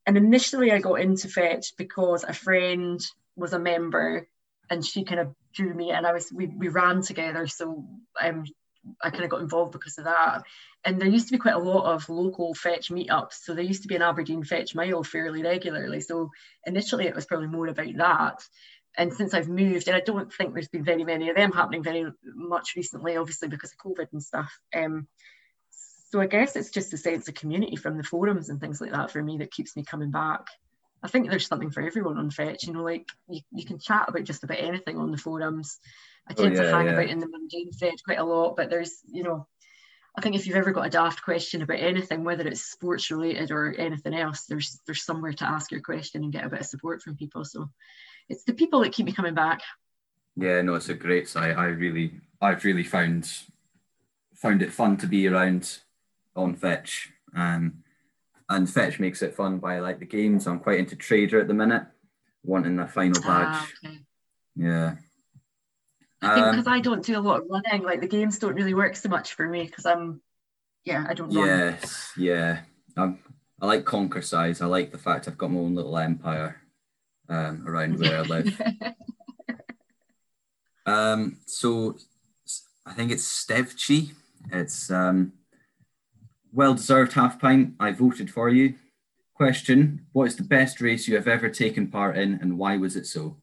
And 0.07 0.17
initially, 0.17 0.73
I 0.73 0.79
got 0.79 1.03
into 1.03 1.29
Fetch 1.29 1.77
because 1.77 2.25
a 2.25 2.33
friend 2.33 2.99
was 3.37 3.53
a 3.53 3.59
member, 3.59 4.27
and 4.71 4.85
she 4.85 5.05
kind 5.05 5.21
of 5.21 5.35
drew 5.53 5.75
me, 5.75 5.91
and 5.91 6.07
I 6.07 6.13
was 6.13 6.33
we, 6.33 6.47
we 6.47 6.69
ran 6.69 7.03
together. 7.03 7.47
So 7.47 7.85
um, 8.21 8.45
I 9.03 9.11
kind 9.11 9.25
of 9.25 9.31
got 9.31 9.43
involved 9.43 9.73
because 9.73 9.99
of 9.99 10.05
that. 10.05 10.43
And 10.85 11.01
there 11.01 11.09
used 11.09 11.27
to 11.29 11.33
be 11.33 11.39
quite 11.39 11.55
a 11.55 11.59
lot 11.59 11.93
of 11.93 12.09
local 12.09 12.55
fetch 12.55 12.91
meetups. 12.91 13.35
So 13.43 13.55
there 13.55 13.65
used 13.65 13.83
to 13.83 13.89
be 13.89 13.97
an 13.97 14.03
Aberdeen 14.03 14.45
fetch 14.45 14.75
mile 14.75 15.03
fairly 15.03 15.43
regularly. 15.43 16.01
So 16.01 16.31
initially 16.65 17.07
it 17.07 17.15
was 17.15 17.27
probably 17.27 17.49
more 17.49 17.67
about 17.67 17.97
that. 17.97 18.43
And 18.97 19.13
since 19.13 19.35
I've 19.35 19.49
moved, 19.49 19.87
and 19.89 19.97
I 19.97 20.01
don't 20.01 20.33
think 20.33 20.53
there's 20.53 20.69
been 20.69 20.85
very 20.85 21.05
many 21.05 21.29
of 21.29 21.37
them 21.37 21.53
happening 21.53 21.83
very 21.83 22.07
much 22.25 22.75
recently, 22.77 23.17
obviously 23.17 23.49
because 23.49 23.73
of 23.73 23.79
COVID 23.79 24.09
and 24.13 24.23
stuff. 24.23 24.51
Um, 24.75 25.07
so 26.11 26.21
I 26.21 26.27
guess 26.27 26.57
it's 26.57 26.71
just 26.71 26.91
the 26.91 26.97
sense 26.97 27.29
of 27.29 27.35
community 27.35 27.77
from 27.77 27.97
the 27.97 28.03
forums 28.03 28.49
and 28.49 28.61
things 28.61 28.81
like 28.81 28.93
that 28.93 29.11
for 29.13 29.23
me 29.23 29.39
that 29.39 29.53
keeps 29.53 29.77
me 29.77 29.85
coming 29.85 30.11
back. 30.11 30.47
I 31.03 31.09
think 31.09 31.31
there's 31.31 31.47
something 31.47 31.71
for 31.71 31.83
everyone 31.83 32.19
on 32.19 32.31
Fetch. 32.31 32.65
You 32.65 32.75
know, 32.75 32.83
like 32.83 33.09
you, 33.29 33.41
you 33.53 33.65
can 33.65 33.79
chat 33.79 34.07
about 34.09 34.25
just 34.25 34.45
about 34.45 34.61
anything 34.61 34.99
on 34.99 35.11
the 35.11 35.19
forums. 35.19 35.79
I 36.29 36.35
Oh, 36.37 36.43
tend 36.43 36.57
yeah, 36.57 36.63
to 36.63 36.71
hang 36.73 36.87
yeah. 36.87 36.93
about 36.93 37.09
in 37.09 37.19
the 37.19 37.29
mundane 37.29 37.73
Fetch 37.73 38.03
quite 38.05 38.19
a 38.19 38.25
lot, 38.25 38.57
but 38.57 38.71
there's, 38.71 39.01
you 39.11 39.23
know, 39.23 39.47
I 40.17 40.21
think 40.21 40.35
if 40.35 40.47
you've 40.47 40.57
ever 40.57 40.73
got 40.73 40.87
a 40.87 40.91
daft 40.91 41.23
question 41.23 41.63
about 41.63 41.79
anything, 41.79 42.25
whether 42.25 42.47
it's 42.47 42.63
sports 42.63 43.11
related 43.11 43.51
or 43.51 43.73
anything 43.73 44.15
else, 44.15 44.45
there's 44.47 44.81
there's 44.87 45.05
somewhere 45.05 45.33
to 45.33 45.49
ask 45.49 45.71
your 45.71 45.81
question 45.81 46.23
and 46.25 46.33
get 46.33 46.45
a 46.45 46.49
bit 46.49 46.61
of 46.61 46.67
support 46.67 47.01
from 47.01 47.17
people. 47.17 47.45
So 47.45 47.71
it's 48.29 48.45
the 48.45 48.53
people 48.53 48.81
that 48.81 48.93
keep 48.93 49.07
me 49.07 49.13
coming 49.13 49.35
back. 49.35 49.63
Yeah, 50.37 50.63
no, 50.63 50.75
it's 50.75 50.89
a 50.89 50.95
great 50.95 51.29
site. 51.29 51.57
I 51.57 51.67
really, 51.67 52.21
I've 52.41 52.65
really 52.65 52.85
found 52.85 53.31
found 54.35 54.63
it 54.63 54.73
fun 54.73 54.97
to 54.99 55.07
be 55.07 55.29
around 55.29 55.79
on 56.35 56.55
Fetch. 56.55 57.13
Um, 57.35 57.85
and 58.51 58.69
Fetch 58.69 59.01
makes 59.01 59.23
it 59.23 59.35
fun 59.35 59.59
by 59.59 59.79
like 59.79 59.99
the 59.99 60.05
games. 60.05 60.47
I'm 60.47 60.61
quite 60.61 60.79
into 60.79 60.97
Trader 60.97 61.41
at 61.41 61.49
the 61.49 61.55
minute, 61.55 61.85
wanting 62.45 62.79
a 62.79 62.87
final 62.87 63.23
badge. 63.23 63.25
Ah, 63.55 63.69
okay. 63.85 63.99
Yeah. 64.57 64.97
I 66.21 66.35
think 66.35 66.47
Um, 66.47 66.51
because 66.51 66.67
I 66.67 66.81
don't 66.81 67.05
do 67.05 67.19
a 67.19 67.21
lot 67.21 67.41
of 67.41 67.47
running, 67.49 67.83
like 67.83 68.03
the 68.03 68.09
games 68.09 68.39
don't 68.39 68.55
really 68.55 68.75
work 68.75 68.97
so 68.97 69.09
much 69.09 69.33
for 69.33 69.49
me 69.49 69.65
because 69.65 69.87
I'm, 69.87 70.21
yeah, 70.85 71.07
I 71.09 71.15
don't 71.15 71.33
run. 71.35 71.47
yes, 71.47 72.13
yeah. 72.19 72.61
I'm, 72.97 73.21
I 73.63 73.67
like 73.67 73.87
conquer 73.87 74.21
size. 74.21 74.61
I 74.61 74.67
like 74.67 74.93
the 74.93 74.99
fact 74.99 75.29
I've 75.29 75.39
got 75.39 75.51
my 75.51 75.61
own 75.61 75.75
little 75.75 75.97
empire 75.97 76.61
um, 77.31 77.65
around 77.67 77.99
where 77.99 78.19
I 78.19 78.23
live. 78.23 78.61
Um, 80.87 81.39
so 81.47 81.97
I 82.87 82.95
think 82.95 83.13
it's 83.13 83.45
Stevchi. 83.45 84.13
It's 84.51 84.91
um, 84.91 85.33
well 86.53 86.75
deserved 86.75 87.13
half 87.13 87.41
pint. 87.41 87.75
I 87.81 87.93
voted 87.93 88.31
for 88.31 88.49
you. 88.49 88.75
Question 89.35 90.07
What 90.13 90.29
is 90.29 90.37
the 90.37 90.43
best 90.43 90.81
race 90.81 91.09
you 91.09 91.17
have 91.17 91.29
ever 91.29 91.49
taken 91.49 91.89
part 91.89 92.17
in 92.17 92.35
and 92.35 92.59
why 92.59 92.77
was 92.77 92.97
it 92.97 93.07
so? 93.07 93.37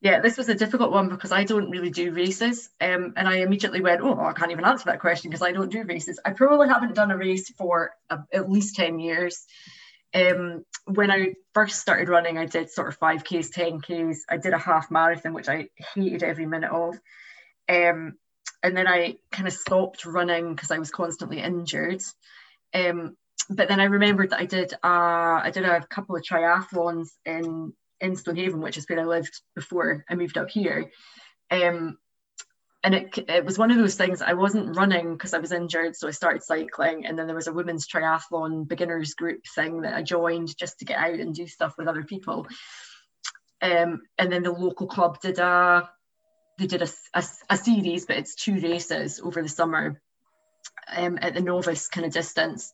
Yeah, 0.00 0.20
this 0.20 0.36
was 0.36 0.48
a 0.48 0.54
difficult 0.54 0.92
one 0.92 1.08
because 1.08 1.32
I 1.32 1.44
don't 1.44 1.70
really 1.70 1.90
do 1.90 2.12
races. 2.12 2.68
Um, 2.80 3.14
and 3.16 3.26
I 3.26 3.38
immediately 3.38 3.80
went, 3.80 4.02
oh, 4.02 4.20
I 4.20 4.32
can't 4.34 4.52
even 4.52 4.64
answer 4.64 4.84
that 4.86 5.00
question 5.00 5.30
because 5.30 5.42
I 5.42 5.52
don't 5.52 5.72
do 5.72 5.82
races. 5.82 6.20
I 6.24 6.30
probably 6.30 6.68
haven't 6.68 6.94
done 6.94 7.10
a 7.10 7.16
race 7.16 7.50
for 7.50 7.92
uh, 8.08 8.18
at 8.32 8.50
least 8.50 8.76
10 8.76 8.98
years. 9.00 9.44
Um, 10.14 10.64
when 10.84 11.10
I 11.10 11.34
first 11.54 11.80
started 11.80 12.08
running, 12.08 12.38
I 12.38 12.46
did 12.46 12.70
sort 12.70 12.88
of 12.88 13.00
5Ks, 13.00 13.52
10Ks. 13.52 14.18
I 14.28 14.36
did 14.36 14.52
a 14.52 14.58
half 14.58 14.90
marathon, 14.90 15.32
which 15.32 15.48
I 15.48 15.68
hated 15.94 16.22
every 16.22 16.46
minute 16.46 16.70
of. 16.70 16.98
Um, 17.68 18.16
and 18.66 18.76
then 18.76 18.88
I 18.88 19.16
kind 19.30 19.46
of 19.46 19.54
stopped 19.54 20.04
running 20.04 20.54
because 20.54 20.72
I 20.72 20.78
was 20.78 20.90
constantly 20.90 21.40
injured. 21.40 22.02
Um, 22.74 23.16
but 23.48 23.68
then 23.68 23.78
I 23.78 23.84
remembered 23.84 24.30
that 24.30 24.40
I 24.40 24.46
did 24.46 24.74
uh, 24.74 25.40
I 25.42 25.50
did 25.54 25.64
a 25.64 25.86
couple 25.86 26.16
of 26.16 26.22
triathlons 26.22 27.10
in 27.24 27.72
in 28.00 28.16
Stonehaven, 28.16 28.60
which 28.60 28.76
is 28.76 28.84
where 28.88 28.98
I 28.98 29.04
lived 29.04 29.40
before 29.54 30.04
I 30.10 30.16
moved 30.16 30.36
up 30.36 30.50
here. 30.50 30.90
Um, 31.50 31.96
and 32.82 32.94
it, 32.94 33.18
it 33.28 33.44
was 33.44 33.56
one 33.56 33.70
of 33.70 33.78
those 33.78 33.94
things 33.94 34.20
I 34.20 34.34
wasn't 34.34 34.76
running 34.76 35.12
because 35.12 35.32
I 35.32 35.38
was 35.38 35.52
injured, 35.52 35.96
so 35.96 36.08
I 36.08 36.12
started 36.12 36.42
cycling. 36.42 37.06
And 37.06 37.16
then 37.16 37.26
there 37.26 37.36
was 37.36 37.46
a 37.46 37.52
women's 37.52 37.86
triathlon 37.86 38.66
beginners 38.66 39.14
group 39.14 39.44
thing 39.54 39.82
that 39.82 39.94
I 39.94 40.02
joined 40.02 40.56
just 40.56 40.80
to 40.80 40.84
get 40.84 40.98
out 40.98 41.18
and 41.18 41.34
do 41.34 41.46
stuff 41.46 41.74
with 41.78 41.88
other 41.88 42.04
people. 42.04 42.46
Um, 43.62 44.02
and 44.18 44.30
then 44.30 44.42
the 44.42 44.52
local 44.52 44.86
club 44.86 45.20
did 45.20 45.38
a 45.38 45.88
they 46.58 46.66
did 46.66 46.82
a, 46.82 46.88
a, 47.14 47.24
a 47.50 47.56
series, 47.56 48.06
but 48.06 48.16
it's 48.16 48.34
two 48.34 48.60
races 48.60 49.20
over 49.22 49.42
the 49.42 49.48
summer 49.48 50.00
um, 50.94 51.18
at 51.20 51.34
the 51.34 51.40
novice 51.40 51.88
kind 51.88 52.06
of 52.06 52.12
distance 52.12 52.72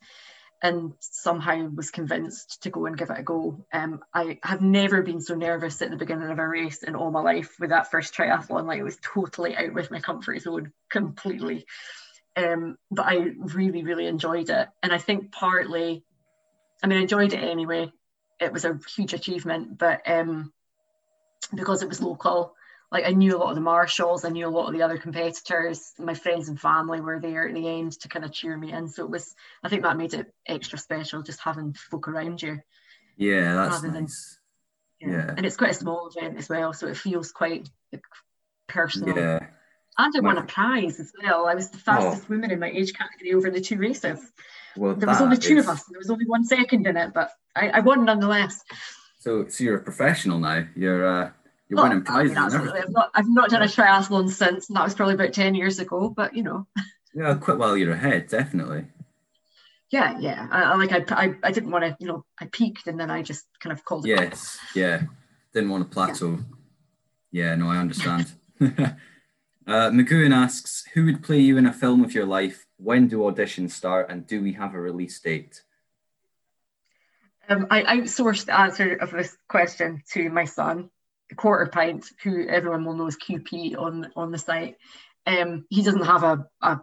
and 0.62 0.92
somehow 1.00 1.68
was 1.74 1.90
convinced 1.90 2.62
to 2.62 2.70
go 2.70 2.86
and 2.86 2.96
give 2.96 3.10
it 3.10 3.18
a 3.18 3.22
go. 3.22 3.64
Um, 3.72 4.00
I 4.14 4.38
have 4.44 4.62
never 4.62 5.02
been 5.02 5.20
so 5.20 5.34
nervous 5.34 5.82
at 5.82 5.90
the 5.90 5.96
beginning 5.96 6.30
of 6.30 6.38
a 6.38 6.48
race 6.48 6.84
in 6.84 6.94
all 6.94 7.10
my 7.10 7.20
life 7.20 7.56
with 7.58 7.70
that 7.70 7.90
first 7.90 8.14
triathlon. 8.14 8.66
Like 8.66 8.78
it 8.78 8.84
was 8.84 8.98
totally 9.02 9.56
out 9.56 9.74
with 9.74 9.90
my 9.90 9.98
comfort 9.98 10.40
zone 10.40 10.72
completely. 10.88 11.66
Um, 12.36 12.78
but 12.92 13.06
I 13.06 13.32
really, 13.38 13.82
really 13.82 14.06
enjoyed 14.06 14.50
it. 14.50 14.68
And 14.84 14.92
I 14.92 14.98
think 14.98 15.32
partly, 15.32 16.04
I 16.82 16.86
mean, 16.86 16.98
I 16.98 17.02
enjoyed 17.02 17.32
it 17.32 17.42
anyway. 17.42 17.92
It 18.40 18.52
was 18.52 18.64
a 18.64 18.78
huge 18.94 19.14
achievement, 19.14 19.78
but 19.78 20.08
um, 20.08 20.52
because 21.52 21.82
it 21.82 21.88
was 21.88 22.00
local, 22.00 22.54
like 22.92 23.06
I 23.06 23.12
knew 23.12 23.34
a 23.34 23.38
lot 23.38 23.48
of 23.48 23.54
the 23.54 23.62
marshals, 23.62 24.24
I 24.24 24.28
knew 24.28 24.46
a 24.46 24.50
lot 24.50 24.66
of 24.66 24.74
the 24.74 24.82
other 24.82 24.98
competitors. 24.98 25.92
My 25.98 26.12
friends 26.12 26.50
and 26.50 26.60
family 26.60 27.00
were 27.00 27.18
there 27.18 27.48
at 27.48 27.54
the 27.54 27.66
end 27.66 27.92
to 28.00 28.08
kind 28.08 28.22
of 28.22 28.32
cheer 28.32 28.54
me 28.56 28.70
in. 28.70 28.86
So 28.88 29.04
it 29.04 29.10
was, 29.10 29.34
I 29.64 29.70
think 29.70 29.82
that 29.82 29.96
made 29.96 30.12
it 30.12 30.32
extra 30.46 30.78
special, 30.78 31.22
just 31.22 31.40
having 31.40 31.72
folk 31.72 32.06
around 32.06 32.42
you. 32.42 32.60
Yeah, 33.16 33.54
that's 33.54 33.82
nice. 33.82 33.92
Than, 33.92 34.06
yeah. 35.00 35.08
yeah. 35.08 35.34
and 35.38 35.46
it's 35.46 35.56
quite 35.56 35.70
a 35.70 35.74
small 35.74 36.10
event 36.14 36.36
as 36.36 36.50
well, 36.50 36.74
so 36.74 36.86
it 36.86 36.98
feels 36.98 37.32
quite 37.32 37.66
personal. 38.68 39.16
Yeah. 39.16 39.40
And 39.96 40.14
I 40.14 40.20
won 40.20 40.38
a 40.38 40.44
prize 40.44 41.00
as 41.00 41.12
well. 41.22 41.46
I 41.46 41.54
was 41.54 41.70
the 41.70 41.78
fastest 41.78 42.24
oh. 42.26 42.34
woman 42.34 42.50
in 42.50 42.58
my 42.58 42.70
age 42.70 42.92
category 42.92 43.32
over 43.32 43.50
the 43.50 43.60
two 43.60 43.78
races. 43.78 44.20
Well, 44.76 44.94
there 44.94 45.08
was 45.08 45.20
only 45.20 45.38
two 45.38 45.58
is... 45.58 45.64
of 45.64 45.70
us. 45.70 45.84
There 45.84 45.98
was 45.98 46.10
only 46.10 46.26
one 46.26 46.44
second 46.44 46.86
in 46.86 46.96
it, 46.98 47.12
but 47.14 47.30
I, 47.56 47.68
I 47.68 47.80
won 47.80 48.04
nonetheless. 48.04 48.62
So, 49.18 49.46
so 49.48 49.64
you're 49.64 49.76
a 49.76 49.82
professional 49.82 50.38
now. 50.38 50.66
You're 50.74 51.06
uh, 51.06 51.30
you're 51.72 51.82
winning 51.82 52.02
prizes. 52.02 52.36
I 52.36 52.48
mean, 52.48 52.68
I've 52.68 52.90
not, 52.90 53.10
I've 53.14 53.28
not 53.28 53.50
done 53.50 53.62
a 53.62 53.66
triathlon 53.66 54.28
since, 54.28 54.68
and 54.68 54.76
that 54.76 54.84
was 54.84 54.94
probably 54.94 55.14
about 55.14 55.32
10 55.32 55.54
years 55.54 55.78
ago, 55.78 56.10
but 56.10 56.36
you 56.36 56.42
know. 56.42 56.66
Yeah, 57.14 57.34
quite 57.34 57.58
while 57.58 57.76
you're 57.76 57.92
ahead, 57.92 58.28
definitely. 58.28 58.84
Yeah, 59.90 60.18
yeah. 60.18 60.48
I, 60.50 60.62
I 60.62 60.74
like 60.76 60.92
I, 60.92 61.04
I, 61.14 61.34
I 61.42 61.50
didn't 61.50 61.70
want 61.70 61.84
to, 61.84 61.96
you 61.98 62.06
know, 62.06 62.24
I 62.38 62.46
peaked 62.46 62.86
and 62.86 63.00
then 63.00 63.10
I 63.10 63.22
just 63.22 63.46
kind 63.60 63.72
of 63.72 63.84
called 63.84 64.06
it. 64.06 64.10
Yes, 64.10 64.58
yeah. 64.74 65.02
Didn't 65.54 65.70
want 65.70 65.90
to 65.90 65.94
plateau. 65.94 66.40
Yeah, 67.30 67.50
yeah 67.50 67.54
no, 67.54 67.68
I 67.68 67.78
understand. 67.78 68.32
uh, 68.60 68.94
McGowan 69.66 70.34
asks, 70.34 70.84
who 70.92 71.06
would 71.06 71.22
play 71.22 71.40
you 71.40 71.56
in 71.56 71.66
a 71.66 71.72
film 71.72 72.04
of 72.04 72.14
your 72.14 72.26
life? 72.26 72.66
When 72.76 73.08
do 73.08 73.18
auditions 73.18 73.70
start, 73.70 74.10
and 74.10 74.26
do 74.26 74.42
we 74.42 74.52
have 74.54 74.74
a 74.74 74.80
release 74.80 75.20
date? 75.20 75.62
Um, 77.48 77.66
I 77.70 77.82
outsourced 77.82 78.46
the 78.46 78.58
answer 78.58 78.94
of 78.94 79.10
this 79.10 79.36
question 79.48 80.02
to 80.12 80.30
my 80.30 80.44
son, 80.44 80.90
quarter 81.36 81.66
pint, 81.66 82.06
who 82.22 82.46
everyone 82.46 82.84
will 82.84 82.94
know 82.94 83.06
as 83.06 83.16
QP 83.16 83.78
on 83.78 84.10
on 84.16 84.30
the 84.30 84.38
site. 84.38 84.76
Um, 85.26 85.66
he 85.70 85.82
doesn't 85.82 86.04
have 86.04 86.24
a, 86.24 86.46
a, 86.60 86.80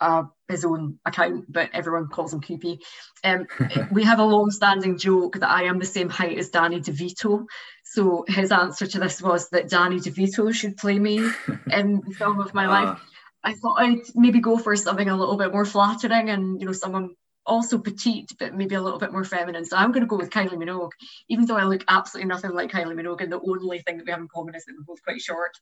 a, 0.00 0.24
his 0.48 0.64
own 0.64 0.98
account, 1.06 1.50
but 1.50 1.70
everyone 1.72 2.08
calls 2.08 2.34
him 2.34 2.40
QP. 2.40 2.80
Um, 3.24 3.46
we 3.92 4.04
have 4.04 4.18
a 4.18 4.24
long-standing 4.24 4.98
joke 4.98 5.38
that 5.40 5.50
I 5.50 5.64
am 5.64 5.78
the 5.78 5.86
same 5.86 6.10
height 6.10 6.38
as 6.38 6.50
Danny 6.50 6.80
DeVito. 6.80 7.46
So 7.84 8.24
his 8.28 8.52
answer 8.52 8.86
to 8.86 8.98
this 8.98 9.22
was 9.22 9.48
that 9.50 9.70
Danny 9.70 9.96
DeVito 9.96 10.52
should 10.52 10.76
play 10.76 10.98
me 10.98 11.16
in 11.70 12.02
the 12.06 12.14
film 12.14 12.40
of 12.40 12.54
my 12.54 12.66
uh. 12.66 12.70
life. 12.70 13.00
I 13.42 13.54
thought 13.54 13.80
I'd 13.80 14.02
maybe 14.14 14.40
go 14.40 14.58
for 14.58 14.74
something 14.76 15.08
a 15.08 15.16
little 15.16 15.36
bit 15.36 15.52
more 15.52 15.64
flattering 15.64 16.28
and 16.28 16.60
you 16.60 16.66
know 16.66 16.72
someone 16.72 17.14
also 17.48 17.78
petite, 17.78 18.32
but 18.38 18.54
maybe 18.54 18.74
a 18.74 18.82
little 18.82 18.98
bit 18.98 19.12
more 19.12 19.24
feminine. 19.24 19.64
So 19.64 19.76
I'm 19.76 19.90
going 19.90 20.02
to 20.02 20.08
go 20.08 20.16
with 20.16 20.30
Kylie 20.30 20.52
Minogue, 20.52 20.92
even 21.28 21.46
though 21.46 21.56
I 21.56 21.64
look 21.64 21.84
absolutely 21.88 22.28
nothing 22.28 22.52
like 22.52 22.70
Kylie 22.70 22.94
Minogue. 22.94 23.22
And 23.22 23.32
the 23.32 23.40
only 23.40 23.80
thing 23.80 23.96
that 23.96 24.06
we 24.06 24.12
have 24.12 24.20
in 24.20 24.28
common 24.28 24.54
is 24.54 24.64
that 24.66 24.74
we're 24.76 24.84
both 24.84 25.02
quite 25.02 25.20
short. 25.20 25.58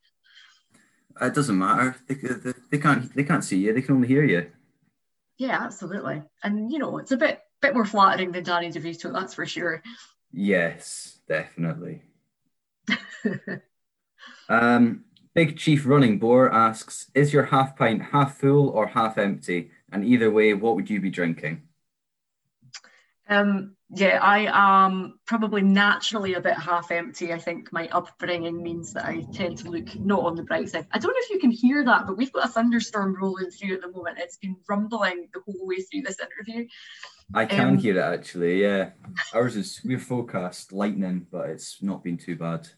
It 1.20 1.34
doesn't 1.34 1.59
matter. 1.59 1.97
They, 2.09 2.14
they, 2.14 2.53
they 2.72 2.78
can't 2.78 3.14
they 3.14 3.24
can't 3.24 3.45
see 3.45 3.59
you. 3.59 3.72
They 3.72 3.80
can 3.80 3.95
only 3.95 4.09
hear 4.09 4.24
you. 4.24 4.51
Yeah, 5.39 5.59
absolutely. 5.62 6.22
And 6.43 6.70
you 6.70 6.78
know, 6.78 6.99
it's 6.99 7.12
a 7.12 7.16
bit 7.16 7.41
bit 7.62 7.74
more 7.74 7.87
flattering 7.87 8.32
than 8.32 8.45
Danny 8.45 8.70
DeVito. 8.70 9.12
That's 9.12 9.32
for 9.32 9.47
sure. 9.47 9.82
Yes, 10.32 11.20
definitely. 11.28 12.03
um, 14.49 15.05
Big 15.34 15.57
Chief 15.57 15.87
Running 15.87 16.18
Boar 16.18 16.53
asks, 16.53 17.11
"Is 17.14 17.32
your 17.32 17.45
half 17.45 17.76
pint 17.76 18.03
half 18.03 18.39
full 18.39 18.68
or 18.68 18.89
half 18.89 19.16
empty? 19.16 19.70
And 19.91 20.05
either 20.05 20.30
way, 20.30 20.53
what 20.53 20.76
would 20.76 20.91
you 20.91 21.01
be 21.01 21.11
drinking?" 21.11 21.62
Um, 23.29 23.77
yeah, 23.91 24.18
I 24.20 24.49
am 24.53 25.18
probably 25.27 25.62
naturally 25.62 26.35
a 26.35 26.41
bit 26.41 26.55
half 26.55 26.91
empty. 26.91 27.33
I 27.33 27.39
think 27.39 27.72
my 27.72 27.89
upbringing 27.89 28.62
means 28.62 28.93
that 28.95 29.05
I 29.05 29.24
tend 29.33 29.59
to 29.59 29.70
look 29.70 29.95
not 29.97 30.24
on 30.24 30.35
the 30.35 30.43
bright 30.43 30.68
side. 30.68 30.87
I 30.93 30.99
don't 30.99 31.12
know 31.12 31.18
if 31.18 31.31
you 31.31 31.39
can 31.39 31.53
hear 31.53 31.85
that, 31.85 32.07
but 32.07 32.16
we've 32.16 32.33
got 32.33 32.47
a 32.47 32.49
thunderstorm 32.49 33.16
rolling 33.20 33.51
through 33.51 33.74
at 33.74 33.83
the 33.83 33.91
moment. 33.91 34.18
It's 34.18 34.39
been 34.39 34.57
rumbling 34.68 35.29
the 35.33 35.41
whole 35.45 35.66
way 35.66 35.77
through 35.77 36.03
this 36.03 36.18
interview. 36.18 36.66
I 37.35 37.47
can 37.47 37.68
um, 37.68 37.79
hear 37.79 37.97
it 37.99 38.03
actually, 38.03 38.62
yeah. 38.62 38.91
Ours 39.33 39.57
is 39.57 39.81
we're 39.85 39.99
forecast 39.99 40.72
lightning, 40.72 41.27
but 41.31 41.51
it's 41.51 41.83
not 41.83 42.03
been 42.03 42.18
too 42.18 42.37
bad. 42.37 42.68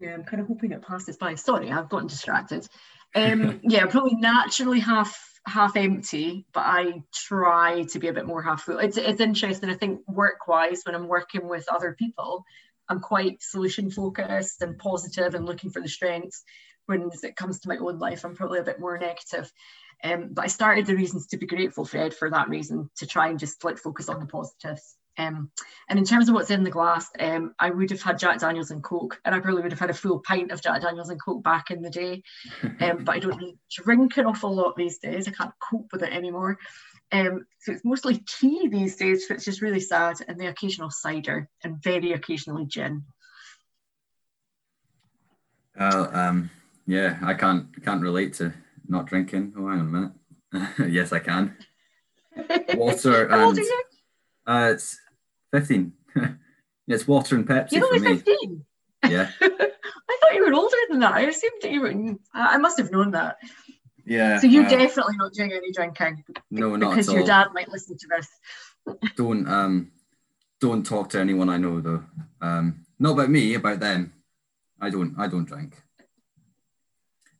Yeah, 0.00 0.14
I'm 0.14 0.24
kind 0.24 0.40
of 0.40 0.48
hoping 0.48 0.72
it 0.72 0.82
passes 0.82 1.16
by. 1.16 1.34
Sorry, 1.36 1.70
I've 1.70 1.88
gotten 1.88 2.08
distracted. 2.08 2.66
Um, 3.14 3.60
yeah, 3.64 3.86
probably 3.86 4.16
naturally 4.16 4.80
half 4.80 5.33
half 5.46 5.76
empty, 5.76 6.46
but 6.52 6.64
I 6.66 7.02
try 7.12 7.84
to 7.84 7.98
be 7.98 8.08
a 8.08 8.12
bit 8.12 8.26
more 8.26 8.42
half 8.42 8.62
full. 8.62 8.78
It's 8.78 8.96
it's 8.96 9.20
interesting. 9.20 9.70
I 9.70 9.74
think 9.74 10.00
work 10.08 10.48
wise, 10.48 10.82
when 10.84 10.94
I'm 10.94 11.08
working 11.08 11.48
with 11.48 11.66
other 11.72 11.94
people, 11.98 12.44
I'm 12.88 13.00
quite 13.00 13.42
solution 13.42 13.90
focused 13.90 14.62
and 14.62 14.78
positive 14.78 15.34
and 15.34 15.46
looking 15.46 15.70
for 15.70 15.80
the 15.80 15.88
strengths. 15.88 16.44
When 16.86 17.10
it 17.22 17.36
comes 17.36 17.60
to 17.60 17.68
my 17.68 17.78
own 17.78 17.98
life, 17.98 18.24
I'm 18.24 18.36
probably 18.36 18.58
a 18.58 18.64
bit 18.64 18.80
more 18.80 18.98
negative. 18.98 19.50
Um, 20.02 20.30
but 20.32 20.44
I 20.44 20.48
started 20.48 20.84
the 20.86 20.96
reasons 20.96 21.28
to 21.28 21.38
be 21.38 21.46
grateful, 21.46 21.86
Fred, 21.86 22.12
for 22.12 22.28
that 22.30 22.50
reason 22.50 22.90
to 22.96 23.06
try 23.06 23.28
and 23.28 23.38
just 23.38 23.64
like 23.64 23.78
focus 23.78 24.08
on 24.08 24.20
the 24.20 24.26
positives. 24.26 24.96
Um, 25.18 25.50
and 25.88 25.98
in 25.98 26.04
terms 26.04 26.28
of 26.28 26.34
what's 26.34 26.50
in 26.50 26.64
the 26.64 26.70
glass, 26.70 27.08
um, 27.20 27.54
I 27.58 27.70
would 27.70 27.90
have 27.90 28.02
had 28.02 28.18
Jack 28.18 28.40
Daniels 28.40 28.70
and 28.70 28.82
Coke, 28.82 29.20
and 29.24 29.34
I 29.34 29.40
probably 29.40 29.62
would 29.62 29.72
have 29.72 29.80
had 29.80 29.90
a 29.90 29.94
full 29.94 30.20
pint 30.20 30.50
of 30.50 30.62
Jack 30.62 30.82
Daniels 30.82 31.10
and 31.10 31.22
Coke 31.22 31.42
back 31.42 31.70
in 31.70 31.82
the 31.82 31.90
day. 31.90 32.22
Um, 32.80 33.04
but 33.04 33.16
I 33.16 33.18
don't 33.18 33.58
drink 33.70 34.16
an 34.16 34.26
awful 34.26 34.54
lot 34.54 34.76
these 34.76 34.98
days. 34.98 35.28
I 35.28 35.32
can't 35.32 35.54
cope 35.60 35.88
with 35.92 36.02
it 36.02 36.12
anymore. 36.12 36.58
Um, 37.12 37.46
so 37.60 37.72
it's 37.72 37.84
mostly 37.84 38.24
tea 38.26 38.68
these 38.68 38.96
days, 38.96 39.26
which 39.28 39.46
is 39.46 39.62
really 39.62 39.80
sad, 39.80 40.16
and 40.26 40.38
the 40.38 40.46
occasional 40.46 40.90
cider, 40.90 41.48
and 41.62 41.82
very 41.82 42.12
occasionally 42.12 42.66
gin. 42.66 43.04
Uh, 45.78 46.08
um, 46.12 46.50
yeah, 46.86 47.18
I 47.22 47.34
can't 47.34 47.82
can't 47.84 48.02
relate 48.02 48.34
to 48.34 48.52
not 48.88 49.06
drinking. 49.06 49.54
Oh, 49.56 49.68
hang 49.68 49.80
on 49.80 50.12
a 50.52 50.54
minute. 50.54 50.92
yes, 50.92 51.12
I 51.12 51.18
can. 51.18 51.56
Water 52.74 53.26
and 53.26 53.58
uh, 54.46 54.70
it's 54.72 54.98
15. 55.54 55.92
it's 56.88 57.06
water 57.08 57.36
and 57.36 57.46
Pepsi. 57.46 57.72
You're 57.72 57.86
only 57.86 58.00
15? 58.00 58.64
Yeah. 59.08 59.30
I 59.40 60.18
thought 60.20 60.34
you 60.34 60.44
were 60.44 60.52
older 60.52 60.76
than 60.90 60.98
that. 60.98 61.14
I 61.14 61.20
assumed 61.20 61.62
that 61.62 61.70
you 61.70 61.80
were. 61.80 61.94
I 62.32 62.58
must 62.58 62.78
have 62.78 62.90
known 62.90 63.12
that. 63.12 63.36
Yeah. 64.04 64.40
So 64.40 64.48
you're 64.48 64.66
uh, 64.66 64.68
definitely 64.68 65.16
not 65.16 65.32
doing 65.32 65.52
any 65.52 65.70
drinking. 65.70 66.24
No, 66.50 66.74
not 66.74 66.90
because 66.90 67.12
your 67.12 67.22
dad 67.22 67.48
might 67.54 67.68
listen 67.68 67.96
to 67.96 68.08
this. 68.16 68.28
don't 69.16 69.48
um, 69.48 69.92
don't 70.60 70.84
talk 70.84 71.10
to 71.10 71.20
anyone 71.20 71.48
I 71.48 71.56
know 71.56 71.80
though. 71.80 72.02
Um, 72.40 72.84
not 72.98 73.12
about 73.12 73.30
me, 73.30 73.54
about 73.54 73.80
them. 73.80 74.12
I 74.80 74.90
don't. 74.90 75.14
I 75.16 75.28
don't 75.28 75.46
drink. 75.46 75.80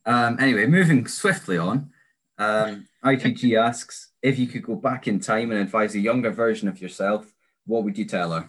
Um, 0.07 0.39
anyway, 0.39 0.67
moving 0.67 1.07
swiftly 1.09 1.59
on. 1.59 1.91
Um, 2.39 2.87
ITG 3.05 3.61
asks 3.61 4.13
if 4.23 4.39
you 4.39 4.47
could 4.47 4.63
go 4.63 4.77
back 4.77 5.09
in 5.09 5.19
time 5.21 5.51
and 5.51 5.61
advise 5.61 5.95
a 5.95 6.01
younger 6.01 6.31
version 6.31 6.69
of 6.69 6.81
yourself 6.81 7.34
what 7.67 7.85
would 7.85 7.99
you 7.99 8.05
tell 8.05 8.33
her? 8.33 8.49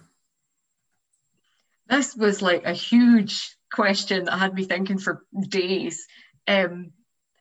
This 1.88 2.16
was 2.16 2.42
like 2.42 2.66
a 2.66 2.74
huge 2.74 3.56
question 3.72 4.26
that 4.26 4.40
had 4.40 4.54
me 4.54 4.64
thinking 4.64 4.98
for 4.98 5.24
days. 5.50 6.08
Um, 6.48 6.92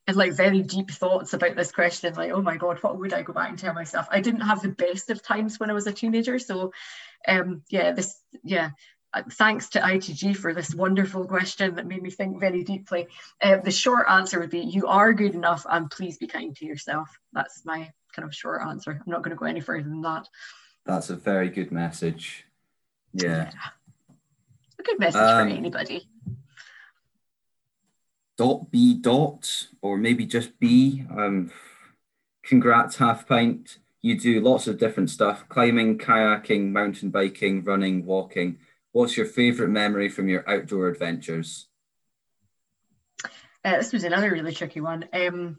and 0.06 0.16
like 0.16 0.32
very 0.32 0.62
deep 0.62 0.90
thoughts 0.90 1.32
about 1.32 1.56
this 1.56 1.72
question 1.72 2.14
like 2.14 2.30
oh 2.30 2.42
my 2.42 2.56
god 2.56 2.78
what 2.82 2.98
would 2.98 3.12
i 3.12 3.22
go 3.22 3.32
back 3.32 3.48
and 3.48 3.58
tell 3.58 3.74
myself 3.74 4.06
i 4.10 4.20
didn't 4.20 4.40
have 4.40 4.62
the 4.62 4.68
best 4.68 5.10
of 5.10 5.22
times 5.22 5.58
when 5.58 5.70
i 5.70 5.74
was 5.74 5.86
a 5.86 5.92
teenager 5.92 6.38
so 6.38 6.72
um 7.26 7.62
yeah 7.70 7.92
this 7.92 8.20
yeah 8.42 8.70
uh, 9.12 9.22
thanks 9.32 9.70
to 9.70 9.80
itg 9.80 10.36
for 10.36 10.52
this 10.52 10.74
wonderful 10.74 11.26
question 11.26 11.74
that 11.74 11.86
made 11.86 12.02
me 12.02 12.10
think 12.10 12.38
very 12.38 12.62
deeply 12.64 13.06
uh, 13.42 13.56
the 13.58 13.70
short 13.70 14.06
answer 14.08 14.40
would 14.40 14.50
be 14.50 14.60
you 14.60 14.86
are 14.86 15.12
good 15.12 15.34
enough 15.34 15.64
and 15.68 15.90
please 15.90 16.18
be 16.18 16.26
kind 16.26 16.56
to 16.56 16.66
yourself 16.66 17.08
that's 17.32 17.64
my 17.64 17.90
kind 18.14 18.28
of 18.28 18.34
short 18.34 18.62
answer 18.62 18.92
i'm 18.92 19.10
not 19.10 19.22
going 19.22 19.34
to 19.34 19.40
go 19.40 19.46
any 19.46 19.60
further 19.60 19.88
than 19.88 20.02
that 20.02 20.28
that's 20.84 21.10
a 21.10 21.16
very 21.16 21.48
good 21.48 21.72
message. 21.72 22.46
Yeah. 23.12 23.50
A 24.78 24.82
good 24.82 24.98
message 24.98 25.20
um, 25.20 25.48
for 25.48 25.56
anybody. 25.56 26.08
dot 28.36 28.70
B 28.70 28.94
dot 28.94 29.68
or 29.80 29.96
maybe 29.96 30.26
just 30.26 30.58
B. 30.58 31.04
Um, 31.10 31.50
congrats, 32.44 32.96
half 32.96 33.26
pint. 33.26 33.78
You 34.02 34.18
do 34.18 34.40
lots 34.40 34.66
of 34.66 34.78
different 34.78 35.10
stuff: 35.10 35.48
climbing, 35.48 35.98
kayaking, 35.98 36.72
mountain 36.72 37.10
biking, 37.10 37.64
running, 37.64 38.04
walking. 38.04 38.58
What's 38.92 39.16
your 39.16 39.26
favourite 39.26 39.70
memory 39.70 40.08
from 40.08 40.28
your 40.28 40.48
outdoor 40.48 40.88
adventures? 40.88 41.68
Uh, 43.64 43.78
this 43.78 43.92
was 43.92 44.04
another 44.04 44.30
really 44.30 44.52
tricky 44.52 44.80
one. 44.80 45.08
Um, 45.12 45.58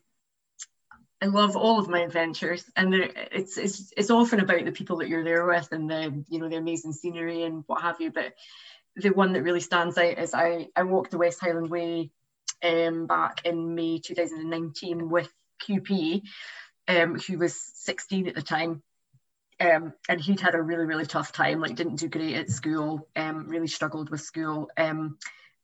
I 1.25 1.27
love 1.27 1.55
all 1.55 1.79
of 1.79 1.89
my 1.89 2.01
adventures, 2.01 2.69
and 2.75 2.93
it's 2.93 3.57
it's 3.57 3.91
it's 3.97 4.11
often 4.11 4.41
about 4.41 4.63
the 4.63 4.71
people 4.71 4.97
that 4.97 5.07
you're 5.07 5.23
there 5.23 5.47
with 5.47 5.69
and 5.71 5.89
the 5.89 6.23
you 6.29 6.39
know 6.39 6.47
the 6.47 6.57
amazing 6.57 6.93
scenery 6.93 7.43
and 7.43 7.63
what 7.65 7.81
have 7.81 7.99
you. 7.99 8.11
But 8.11 8.33
the 8.95 9.09
one 9.09 9.33
that 9.33 9.41
really 9.41 9.59
stands 9.59 9.97
out 9.97 10.19
is 10.19 10.35
I 10.35 10.67
I 10.75 10.83
walked 10.83 11.09
the 11.09 11.17
West 11.17 11.39
Highland 11.41 11.71
Way 11.71 12.11
um, 12.63 13.07
back 13.07 13.41
in 13.43 13.73
May 13.73 13.97
2019 13.97 15.09
with 15.09 15.33
QP, 15.67 16.21
um, 16.87 17.19
who 17.19 17.39
was 17.39 17.59
16 17.73 18.27
at 18.27 18.35
the 18.35 18.43
time. 18.43 18.83
Um, 19.59 19.93
and 20.07 20.21
he'd 20.21 20.41
had 20.41 20.53
a 20.53 20.61
really, 20.61 20.85
really 20.85 21.07
tough 21.07 21.31
time, 21.31 21.59
like 21.59 21.75
didn't 21.75 21.95
do 21.95 22.07
great 22.07 22.35
at 22.35 22.51
school, 22.51 23.07
um, 23.15 23.47
really 23.47 23.67
struggled 23.67 24.11
with 24.11 24.21
school. 24.21 24.69
Um, 24.77 25.17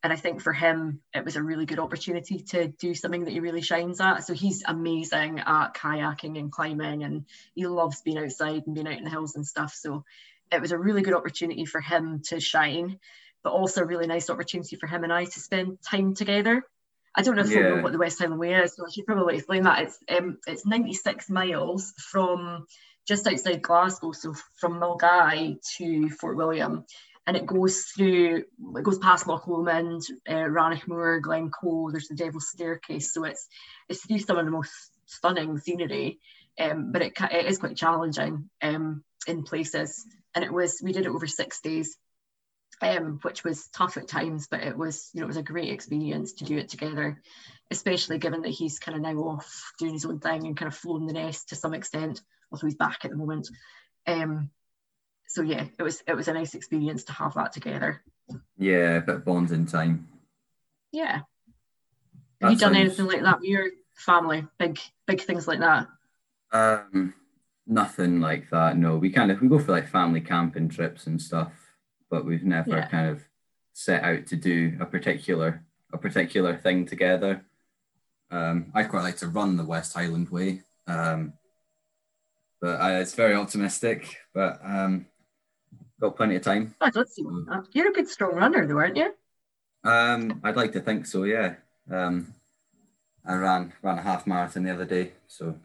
and 0.04 0.12
I 0.12 0.16
think 0.16 0.42
for 0.42 0.52
him, 0.52 1.02
it 1.14 1.24
was 1.24 1.36
a 1.36 1.44
really 1.44 1.66
good 1.66 1.80
opportunity 1.80 2.40
to 2.50 2.68
do 2.68 2.96
something 2.96 3.26
that 3.26 3.32
he 3.32 3.40
really 3.40 3.62
shines 3.62 4.02
at. 4.02 4.26
So 4.26 4.34
he's 4.34 4.64
amazing 4.66 5.40
at 5.40 5.76
kayaking 5.76 6.40
and 6.40 6.52
climbing, 6.52 7.04
and 7.04 7.26
he 7.54 7.68
loves 7.68 8.02
being 8.02 8.18
outside 8.18 8.64
and 8.66 8.74
being 8.74 8.88
out 8.88 8.98
in 8.98 9.04
the 9.04 9.12
hills 9.12 9.36
and 9.36 9.46
stuff. 9.46 9.74
So 9.74 10.04
it 10.52 10.60
was 10.60 10.72
a 10.72 10.78
really 10.78 11.04
good 11.04 11.14
opportunity 11.14 11.66
for 11.66 11.82
him 11.82 12.22
to 12.30 12.40
shine, 12.40 13.00
but 13.44 13.52
also 13.54 13.82
a 13.82 13.86
really 13.86 14.08
nice 14.08 14.30
opportunity 14.30 14.76
for 14.76 14.88
him 14.88 15.04
and 15.04 15.14
I 15.14 15.26
to 15.26 15.40
spend 15.40 15.78
time 15.88 16.16
together. 16.16 16.64
I 17.14 17.22
don't 17.22 17.36
know 17.36 17.44
if 17.44 17.52
yeah. 17.52 17.58
you 17.58 17.76
know 17.76 17.84
what 17.84 17.92
the 17.92 17.98
West 18.00 18.20
Highland 18.20 18.40
Way 18.40 18.56
is, 18.56 18.76
so 18.76 18.86
I 18.86 18.90
should 18.90 19.06
probably 19.06 19.36
explain 19.36 19.64
that. 19.64 19.84
It's 19.84 20.00
um, 20.10 20.38
it's 20.48 20.66
96 20.66 21.30
miles 21.30 21.94
from 21.98 22.66
just 23.08 23.28
outside 23.28 23.62
Glasgow, 23.62 24.14
so 24.14 24.34
from 24.60 24.80
Milngavie 24.80 25.58
to 25.78 26.10
Fort 26.10 26.38
William 26.38 26.86
and 27.28 27.38
it 27.38 27.46
goes 27.46 27.84
through 27.84 28.44
it 28.76 28.84
goes 28.84 28.98
past 28.98 29.28
Loch 29.28 29.48
Lomond, 29.48 30.02
uh, 30.30 30.34
Rannoch 30.50 30.88
Moor, 30.88 31.20
Glencoe. 31.20 31.92
There's 31.92 32.08
the 32.08 32.16
Devil's 32.16 32.50
Staircase, 32.50 33.14
so 33.14 33.24
it's 33.26 33.48
it's 33.90 34.06
through 34.06 34.20
some 34.20 34.38
of 34.38 34.46
the 34.46 34.52
most 34.52 34.72
stunning 35.06 35.58
scenery, 35.58 36.20
um, 36.60 36.92
but 36.92 37.02
it, 37.02 37.14
it 37.32 37.46
is 37.46 37.60
quite 37.60 37.78
challenging 37.78 38.50
um, 38.62 39.04
in 39.28 39.44
places. 39.44 40.06
And 40.34 40.44
it 40.44 40.52
was 40.52 40.82
we 40.84 40.94
did 40.94 41.06
it 41.06 41.10
over 41.10 41.28
six 41.28 41.62
days, 41.62 41.96
um, 42.82 43.20
which 43.22 43.44
was 43.44 43.68
tough 43.68 43.98
at 43.98 44.08
times, 44.08 44.48
but 44.50 44.62
it 44.62 44.78
was 44.78 45.10
you 45.14 45.20
know 45.20 45.26
it 45.26 45.28
was 45.28 45.38
a 45.38 45.44
great 45.44 45.72
experience 45.72 46.34
to 46.34 46.46
do 46.46 46.58
it 46.58 46.70
together, 46.70 47.22
especially 47.70 48.18
given 48.18 48.42
that 48.42 48.50
he's 48.50 48.80
kind 48.80 48.96
of 48.96 49.04
now 49.04 49.20
off 49.22 49.74
doing 49.78 49.94
his 49.94 50.06
own 50.06 50.20
thing 50.20 50.48
and 50.48 50.58
kind 50.58 50.68
of 50.68 50.78
flown 50.78 51.06
the 51.06 51.14
nest 51.14 51.50
to 51.50 51.56
some 51.56 51.76
extent, 51.76 52.22
although 52.52 52.68
he's 52.68 52.76
back 52.76 53.06
at 53.06 53.12
the 53.12 53.18
moment. 53.18 53.48
Um, 54.08 54.50
so 55.32 55.42
yeah, 55.44 55.66
it 55.80 55.82
was 55.82 56.04
it 56.06 56.14
was 56.14 56.28
a 56.28 56.34
nice 56.34 56.56
experience 56.56 57.06
to 57.06 57.14
have 57.14 57.36
that 57.36 57.54
together. 57.54 58.02
Yeah, 58.58 58.98
a 58.98 59.02
bit 59.02 59.24
bonding 59.24 59.66
time. 59.66 60.10
Yeah. 60.92 61.22
That 62.42 62.48
have 62.48 62.52
you 62.52 62.58
done 62.60 62.76
anything 62.76 63.06
like 63.06 63.22
that 63.22 63.40
with 63.40 63.50
your 63.50 63.68
family? 63.96 64.46
Big 64.60 64.78
big 65.08 65.22
things 65.22 65.48
like 65.48 65.60
that? 65.60 65.88
Um, 66.52 67.14
nothing 67.66 68.20
like 68.20 68.50
that. 68.50 68.78
No, 68.78 68.98
we 68.98 69.10
kind 69.10 69.32
of 69.32 69.42
we 69.42 69.48
go 69.48 69.58
for 69.58 69.72
like 69.72 69.88
family 69.88 70.20
camping 70.20 70.68
trips 70.68 71.08
and 71.08 71.22
stuff, 71.22 71.54
but 72.10 72.26
we've 72.26 72.44
never 72.44 72.72
yeah. 72.72 72.88
kind 72.88 73.10
of 73.10 73.22
set 73.72 74.04
out 74.04 74.28
to 74.28 74.36
do 74.36 74.78
a 74.82 74.86
particular 74.86 75.64
a 75.94 75.98
particular 75.98 76.58
thing 76.58 76.86
together. 76.86 77.46
Um, 78.30 78.72
I 78.74 78.84
quite 78.84 79.04
like 79.04 79.18
to 79.18 79.28
run 79.28 79.56
the 79.56 79.64
West 79.64 79.94
Highland 79.94 80.30
Way, 80.30 80.64
um, 80.88 81.34
but 82.60 82.82
I, 82.82 83.00
it's 83.00 83.16
very 83.16 83.36
optimistic. 83.36 84.18
But 84.34 84.60
um, 84.62 85.06
got 86.02 86.18
plenty 86.18 86.36
of 86.36 86.42
time. 86.42 86.76
I'd 86.82 86.96
love 86.96 87.06
to 87.06 87.12
see 87.12 87.24
that. 87.24 87.68
You're 87.72 87.90
a 87.90 87.94
good 87.94 88.10
strong 88.10 88.36
runner, 88.36 88.66
though, 88.66 88.80
aren't 88.80 88.98
you? 88.98 89.14
Um, 89.84 90.42
I'd 90.44 90.58
like 90.58 90.74
to 90.74 90.82
think 90.82 91.06
so. 91.06 91.24
Yeah. 91.24 91.56
Um, 91.90 92.34
I 93.26 93.36
ran 93.36 93.74
ran 93.82 94.00
a 94.00 94.02
half 94.02 94.28
marathon 94.28 94.64
the 94.64 94.74
other 94.74 94.86
day, 94.86 95.14
so. 95.28 95.56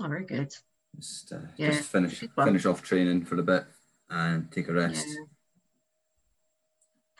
Oh, 0.00 0.08
very 0.08 0.24
good. 0.24 0.52
Just, 0.96 1.32
uh, 1.32 1.38
yeah, 1.56 1.70
just 1.70 1.90
finish 1.90 2.24
finish 2.34 2.66
off 2.66 2.82
training 2.82 3.24
for 3.24 3.38
a 3.38 3.42
bit 3.42 3.64
and 4.10 4.50
take 4.50 4.68
a 4.68 4.72
rest. 4.72 5.06
Yeah. 5.06 5.24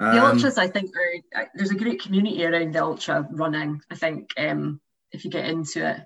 Um, 0.01 0.15
the 0.15 0.25
ultras, 0.25 0.59
I 0.59 0.69
think, 0.69 0.91
are 1.35 1.49
there's 1.55 1.71
a 1.71 1.77
great 1.77 2.03
community 2.03 2.45
around 2.45 2.75
the 2.75 2.83
ultra 2.83 3.27
running. 3.31 3.81
I 3.91 3.95
think 3.95 4.31
um, 4.37 4.81
if 5.13 5.25
you 5.25 5.31
get 5.31 5.47
into 5.47 5.89
it, 5.89 6.01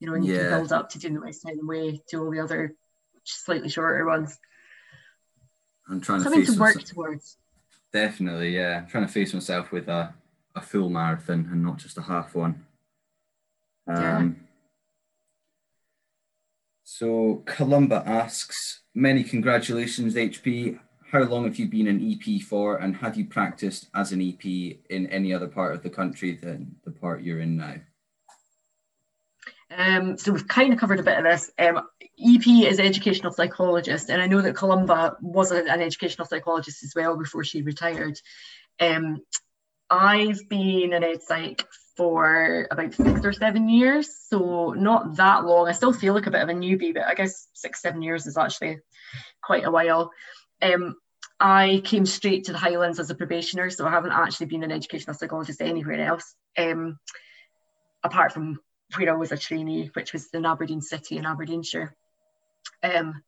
you 0.00 0.06
know, 0.06 0.14
and 0.14 0.24
you 0.24 0.34
yeah. 0.34 0.42
can 0.42 0.50
build 0.50 0.72
up 0.72 0.90
to 0.90 0.98
doing 0.98 1.14
the 1.14 1.20
West 1.20 1.42
Highland 1.44 1.68
Way 1.68 2.02
to 2.08 2.22
all 2.22 2.30
the 2.30 2.40
other 2.40 2.74
slightly 3.24 3.68
shorter 3.68 4.06
ones. 4.06 4.38
I'm 5.88 6.00
trying 6.00 6.20
Something 6.20 6.40
to 6.42 6.46
face 6.46 6.54
to 6.54 6.60
work 6.60 6.74
myself. 6.76 6.90
towards. 6.90 7.36
Definitely, 7.92 8.56
yeah. 8.56 8.78
I'm 8.78 8.86
trying 8.88 9.06
to 9.06 9.12
face 9.12 9.32
myself 9.32 9.72
with 9.72 9.88
a, 9.88 10.14
a 10.54 10.60
full 10.60 10.90
marathon 10.90 11.48
and 11.50 11.62
not 11.62 11.78
just 11.78 11.98
a 11.98 12.02
half 12.02 12.34
one. 12.34 12.64
Um, 13.86 13.96
yeah. 13.96 14.28
So 16.84 17.42
Columba 17.46 18.02
asks, 18.06 18.80
many 18.94 19.22
congratulations, 19.22 20.14
HP. 20.14 20.78
How 21.12 21.22
long 21.22 21.44
have 21.44 21.56
you 21.56 21.68
been 21.68 21.86
an 21.86 22.00
EP 22.12 22.42
for, 22.42 22.76
and 22.78 22.96
have 22.96 23.16
you 23.16 23.26
practiced 23.26 23.88
as 23.94 24.12
an 24.12 24.20
EP 24.20 24.44
in 24.90 25.06
any 25.08 25.32
other 25.32 25.46
part 25.46 25.74
of 25.74 25.82
the 25.82 25.90
country 25.90 26.32
than 26.32 26.74
the 26.84 26.90
part 26.90 27.22
you're 27.22 27.40
in 27.40 27.56
now? 27.56 27.76
Um, 29.70 30.16
so 30.16 30.32
we've 30.32 30.46
kind 30.46 30.72
of 30.72 30.78
covered 30.78 31.00
a 31.00 31.04
bit 31.04 31.18
of 31.18 31.24
this. 31.24 31.50
Um, 31.58 31.82
EP 32.18 32.46
is 32.46 32.78
educational 32.78 33.32
psychologist, 33.32 34.10
and 34.10 34.22
I 34.22 34.26
know 34.26 34.40
that 34.40 34.54
Columba 34.54 35.16
was 35.20 35.50
an 35.50 35.68
educational 35.68 36.26
psychologist 36.26 36.84
as 36.84 36.92
well 36.94 37.16
before 37.16 37.44
she 37.44 37.62
retired. 37.62 38.20
Um, 38.78 39.20
I've 39.90 40.48
been 40.48 40.92
an 40.92 41.04
ed 41.04 41.22
psych 41.22 41.66
for 41.96 42.68
about 42.70 42.94
six 42.94 43.24
or 43.24 43.32
seven 43.32 43.68
years, 43.68 44.08
so 44.28 44.72
not 44.72 45.16
that 45.16 45.44
long. 45.44 45.68
I 45.68 45.72
still 45.72 45.92
feel 45.92 46.14
like 46.14 46.26
a 46.26 46.30
bit 46.30 46.42
of 46.42 46.48
a 46.48 46.52
newbie, 46.52 46.94
but 46.94 47.04
I 47.04 47.14
guess 47.14 47.48
six, 47.54 47.80
seven 47.80 48.02
years 48.02 48.26
is 48.26 48.36
actually 48.36 48.80
quite 49.42 49.64
a 49.64 49.70
while. 49.70 50.10
Um, 50.62 50.96
I 51.38 51.82
came 51.84 52.06
straight 52.06 52.44
to 52.44 52.52
the 52.52 52.58
Highlands 52.58 52.98
as 52.98 53.10
a 53.10 53.14
probationer, 53.14 53.70
so 53.70 53.86
I 53.86 53.90
haven't 53.90 54.12
actually 54.12 54.46
been 54.46 54.62
an 54.62 54.72
educational 54.72 55.14
psychologist 55.14 55.60
anywhere 55.60 56.00
else, 56.00 56.34
um, 56.56 56.98
apart 58.02 58.32
from 58.32 58.58
where 58.94 59.12
I 59.12 59.16
was 59.16 59.32
a 59.32 59.36
trainee, 59.36 59.90
which 59.94 60.12
was 60.12 60.28
in 60.32 60.46
Aberdeen 60.46 60.80
City 60.80 61.16
in 61.16 61.26
Aberdeenshire. 61.26 61.94
Um, 62.82 63.22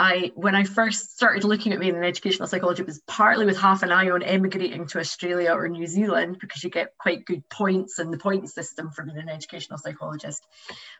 I 0.00 0.30
when 0.36 0.54
I 0.54 0.62
first 0.62 1.16
started 1.16 1.42
looking 1.42 1.72
at 1.72 1.80
being 1.80 1.96
an 1.96 2.04
educational 2.04 2.46
psychologist, 2.46 2.80
it 2.80 2.86
was 2.86 3.02
partly 3.08 3.44
with 3.46 3.58
half 3.58 3.82
an 3.82 3.90
eye 3.90 4.10
on 4.10 4.22
emigrating 4.22 4.86
to 4.86 5.00
Australia 5.00 5.52
or 5.52 5.68
New 5.68 5.88
Zealand 5.88 6.38
because 6.40 6.62
you 6.62 6.70
get 6.70 6.96
quite 6.98 7.24
good 7.24 7.48
points 7.48 7.98
in 7.98 8.12
the 8.12 8.18
point 8.18 8.48
system 8.48 8.90
for 8.92 9.04
being 9.04 9.18
an 9.18 9.28
educational 9.28 9.78
psychologist. 9.78 10.46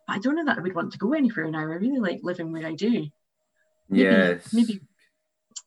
But 0.07 0.16
I 0.16 0.18
don't 0.18 0.34
know 0.34 0.45
that 0.47 0.59
I 0.59 0.61
would 0.61 0.74
want 0.74 0.93
to 0.93 0.99
go 0.99 1.12
anywhere 1.12 1.49
now. 1.49 1.61
I 1.61 1.62
really 1.62 2.01
like 2.01 2.20
living 2.24 2.53
where 2.53 2.66
I 2.66 2.74
do. 2.74 3.09
Maybe, 3.89 4.03
yes. 4.03 4.53
Maybe, 4.53 4.80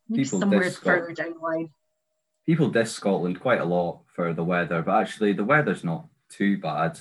maybe 0.09 0.25
somewhere 0.25 0.69
further 0.69 1.13
down 1.13 1.33
the 1.33 1.39
line. 1.39 1.69
People 2.45 2.69
diss 2.69 2.91
Scotland 2.91 3.39
quite 3.39 3.61
a 3.61 3.65
lot 3.65 4.01
for 4.13 4.33
the 4.33 4.43
weather, 4.43 4.81
but 4.81 4.99
actually 4.99 5.31
the 5.31 5.45
weather's 5.45 5.85
not 5.85 6.07
too 6.29 6.57
bad 6.57 6.99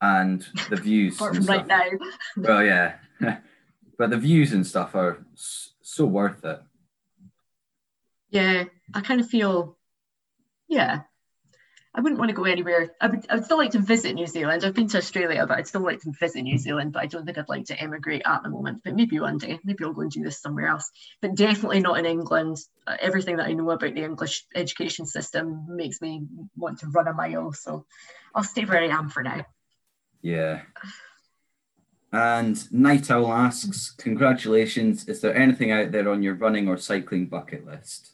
and 0.00 0.46
the 0.70 0.76
views. 0.76 1.20
right 1.20 1.66
now. 1.66 1.84
well, 2.36 2.64
yeah, 2.64 2.96
but 3.98 4.10
the 4.10 4.16
views 4.16 4.52
and 4.52 4.66
stuff 4.66 4.94
are 4.94 5.24
so 5.34 6.04
worth 6.04 6.44
it. 6.44 6.60
Yeah, 8.30 8.64
I 8.94 9.00
kind 9.00 9.20
of 9.20 9.28
feel, 9.28 9.76
yeah, 10.68 11.02
I 11.94 12.00
wouldn't 12.00 12.18
want 12.20 12.28
to 12.28 12.36
go 12.36 12.44
anywhere. 12.44 12.94
I 13.00 13.08
would, 13.08 13.26
I 13.28 13.34
would 13.36 13.44
still 13.44 13.56
like 13.56 13.72
to 13.72 13.80
visit 13.80 14.14
New 14.14 14.26
Zealand. 14.26 14.64
I've 14.64 14.74
been 14.74 14.88
to 14.88 14.98
Australia, 14.98 15.44
but 15.48 15.58
I'd 15.58 15.66
still 15.66 15.80
like 15.80 16.00
to 16.02 16.12
visit 16.12 16.42
New 16.42 16.58
Zealand. 16.58 16.92
But 16.92 17.02
I 17.02 17.06
don't 17.06 17.24
think 17.24 17.38
I'd 17.38 17.48
like 17.48 17.64
to 17.66 17.80
emigrate 17.80 18.22
at 18.24 18.42
the 18.42 18.50
moment. 18.50 18.82
But 18.84 18.94
maybe 18.94 19.18
one 19.18 19.38
day, 19.38 19.58
maybe 19.64 19.82
I'll 19.82 19.94
go 19.94 20.02
and 20.02 20.10
do 20.10 20.22
this 20.22 20.40
somewhere 20.40 20.68
else. 20.68 20.90
But 21.22 21.34
definitely 21.34 21.80
not 21.80 21.98
in 21.98 22.06
England. 22.06 22.58
Uh, 22.86 22.96
everything 23.00 23.38
that 23.38 23.46
I 23.46 23.52
know 23.54 23.70
about 23.70 23.94
the 23.94 24.04
English 24.04 24.44
education 24.54 25.06
system 25.06 25.66
makes 25.68 26.00
me 26.00 26.22
want 26.54 26.80
to 26.80 26.88
run 26.88 27.08
a 27.08 27.14
mile. 27.14 27.52
So 27.52 27.86
I'll 28.34 28.44
stay 28.44 28.64
where 28.64 28.80
I 28.80 28.96
am 28.96 29.08
for 29.08 29.22
now. 29.22 29.44
Yeah. 30.22 30.62
And 32.12 32.72
Night 32.72 33.10
Owl 33.10 33.32
asks, 33.32 33.90
congratulations. 33.90 35.08
Is 35.08 35.20
there 35.20 35.36
anything 35.36 35.70
out 35.72 35.92
there 35.92 36.08
on 36.08 36.22
your 36.22 36.34
running 36.34 36.68
or 36.68 36.78
cycling 36.78 37.26
bucket 37.26 37.66
list? 37.66 38.12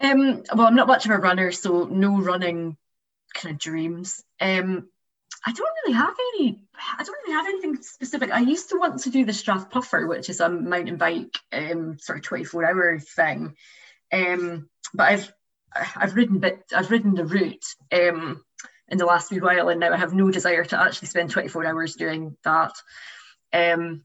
Um, 0.00 0.42
well, 0.54 0.66
I'm 0.66 0.74
not 0.74 0.88
much 0.88 1.06
of 1.06 1.12
a 1.12 1.18
runner, 1.18 1.52
so 1.52 1.84
no 1.84 2.20
running 2.20 2.76
kind 3.34 3.54
of 3.54 3.60
dreams. 3.60 4.22
Um, 4.40 4.88
I 5.44 5.52
don't 5.52 5.68
really 5.84 5.96
have 5.96 6.14
any. 6.34 6.60
I 6.98 7.02
don't 7.02 7.16
really 7.22 7.34
have 7.34 7.46
anything 7.46 7.82
specific. 7.82 8.30
I 8.30 8.40
used 8.40 8.70
to 8.70 8.78
want 8.78 9.00
to 9.00 9.10
do 9.10 9.24
the 9.24 9.32
Strathpuffer, 9.32 10.08
which 10.08 10.28
is 10.28 10.40
a 10.40 10.48
mountain 10.48 10.96
bike 10.96 11.36
um, 11.52 11.98
sort 11.98 12.18
of 12.18 12.24
24 12.24 12.64
hour 12.64 12.98
thing. 12.98 13.56
Um, 14.12 14.68
but 14.92 15.08
I've 15.08 15.32
I've 15.96 16.14
ridden 16.14 16.38
bit, 16.38 16.64
I've 16.74 16.90
ridden 16.90 17.14
the 17.14 17.24
route 17.24 17.64
um, 17.92 18.44
in 18.88 18.98
the 18.98 19.06
last 19.06 19.30
wee 19.30 19.40
while, 19.40 19.68
and 19.68 19.80
now 19.80 19.92
I 19.92 19.96
have 19.96 20.14
no 20.14 20.30
desire 20.30 20.64
to 20.64 20.80
actually 20.80 21.08
spend 21.08 21.30
24 21.30 21.66
hours 21.66 21.94
doing 21.94 22.36
that. 22.44 22.72
Um, 23.52 24.04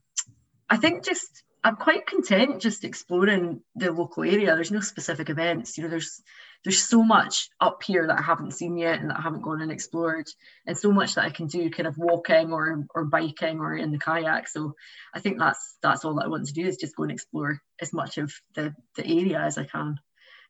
I 0.68 0.76
think 0.76 1.04
just 1.04 1.42
I'm 1.64 1.76
quite 1.76 2.06
content 2.06 2.60
just 2.60 2.84
exploring 2.84 3.62
the 3.74 3.92
local 3.92 4.22
area. 4.22 4.54
There's 4.54 4.70
no 4.70 4.80
specific 4.80 5.28
events. 5.28 5.76
You 5.76 5.84
know, 5.84 5.90
there's 5.90 6.22
there's 6.64 6.82
so 6.82 7.02
much 7.02 7.50
up 7.60 7.82
here 7.82 8.06
that 8.06 8.18
I 8.18 8.22
haven't 8.22 8.52
seen 8.52 8.76
yet 8.76 9.00
and 9.00 9.10
that 9.10 9.18
I 9.18 9.22
haven't 9.22 9.42
gone 9.42 9.60
and 9.60 9.70
explored, 9.72 10.26
and 10.66 10.76
so 10.76 10.92
much 10.92 11.14
that 11.14 11.24
I 11.24 11.30
can 11.30 11.46
do 11.46 11.70
kind 11.70 11.86
of 11.86 11.98
walking 11.98 12.52
or 12.52 12.84
or 12.94 13.04
biking 13.04 13.60
or 13.60 13.74
in 13.74 13.90
the 13.90 13.98
kayak. 13.98 14.48
So 14.48 14.74
I 15.14 15.20
think 15.20 15.38
that's 15.38 15.76
that's 15.82 16.04
all 16.04 16.14
that 16.14 16.24
I 16.24 16.28
want 16.28 16.46
to 16.46 16.52
do 16.52 16.66
is 16.66 16.76
just 16.76 16.96
go 16.96 17.04
and 17.04 17.12
explore 17.12 17.60
as 17.80 17.92
much 17.92 18.18
of 18.18 18.32
the, 18.54 18.74
the 18.96 19.06
area 19.06 19.40
as 19.40 19.58
I 19.58 19.64
can. 19.64 19.98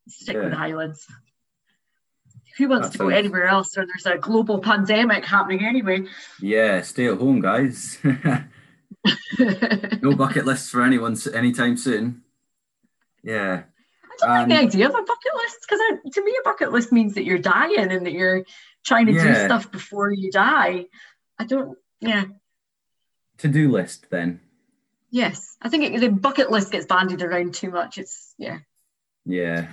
Stick 0.09 0.37
yeah. 0.37 0.43
with 0.43 0.53
the 0.53 0.57
Highlands. 0.57 1.07
Who 2.57 2.69
wants 2.69 2.89
that 2.89 2.93
to 2.93 2.99
sounds... 2.99 3.11
go 3.11 3.17
anywhere 3.17 3.47
else 3.47 3.77
when 3.77 3.87
there's 3.87 4.07
a 4.07 4.19
global 4.19 4.59
pandemic 4.59 5.25
happening 5.25 5.65
anyway? 5.65 6.05
Yeah, 6.41 6.83
stay 6.83 7.07
at 7.07 7.19
home, 7.19 7.41
guys. 7.41 7.99
no 9.39 10.15
bucket 10.17 10.45
lists 10.45 10.71
for 10.71 10.83
anyone 10.83 11.17
anytime 11.35 11.77
soon. 11.77 12.23
Yeah. 13.23 13.63
I 14.23 14.27
don't 14.27 14.31
um, 14.31 14.37
like 14.37 14.49
the 14.49 14.67
idea 14.67 14.87
of 14.89 14.95
a 14.95 15.03
bucket 15.03 15.35
list 15.37 15.59
because 15.69 15.81
to 16.13 16.25
me, 16.25 16.35
a 16.41 16.43
bucket 16.45 16.73
list 16.73 16.93
means 16.93 17.15
that 17.15 17.25
you're 17.25 17.39
dying 17.39 17.93
and 17.93 18.07
that 18.07 18.13
you're 18.13 18.45
trying 18.85 19.07
to 19.07 19.13
yeah. 19.13 19.25
do 19.25 19.35
stuff 19.45 19.71
before 19.71 20.11
you 20.11 20.31
die. 20.31 20.87
I 21.39 21.45
don't, 21.45 21.79
yeah. 22.01 22.25
To 23.39 23.49
do 23.49 23.71
list 23.71 24.07
then. 24.11 24.41
Yes, 25.11 25.57
I 25.63 25.69
think 25.69 25.85
it, 25.85 26.01
the 26.01 26.09
bucket 26.11 26.51
list 26.51 26.73
gets 26.73 26.87
bandied 26.87 27.23
around 27.23 27.55
too 27.55 27.71
much. 27.71 27.99
It's 27.99 28.35
yeah. 28.37 28.59
Yeah. 29.25 29.69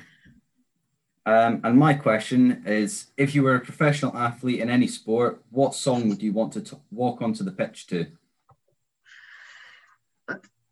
Um, 1.26 1.62
and 1.64 1.78
my 1.78 1.94
question 1.94 2.64
is: 2.66 3.08
If 3.18 3.34
you 3.34 3.44
were 3.44 3.56
a 3.56 3.60
professional 3.60 4.16
athlete 4.16 4.60
in 4.60 4.70
any 4.70 4.88
sport, 4.88 5.44
what 5.50 5.74
song 5.74 6.10
would 6.10 6.22
you 6.22 6.32
want 6.32 6.54
to 6.54 6.62
t- 6.62 6.78
walk 6.92 7.22
onto 7.22 7.44
the 7.44 7.52
pitch 7.52 7.88
to? 7.88 8.08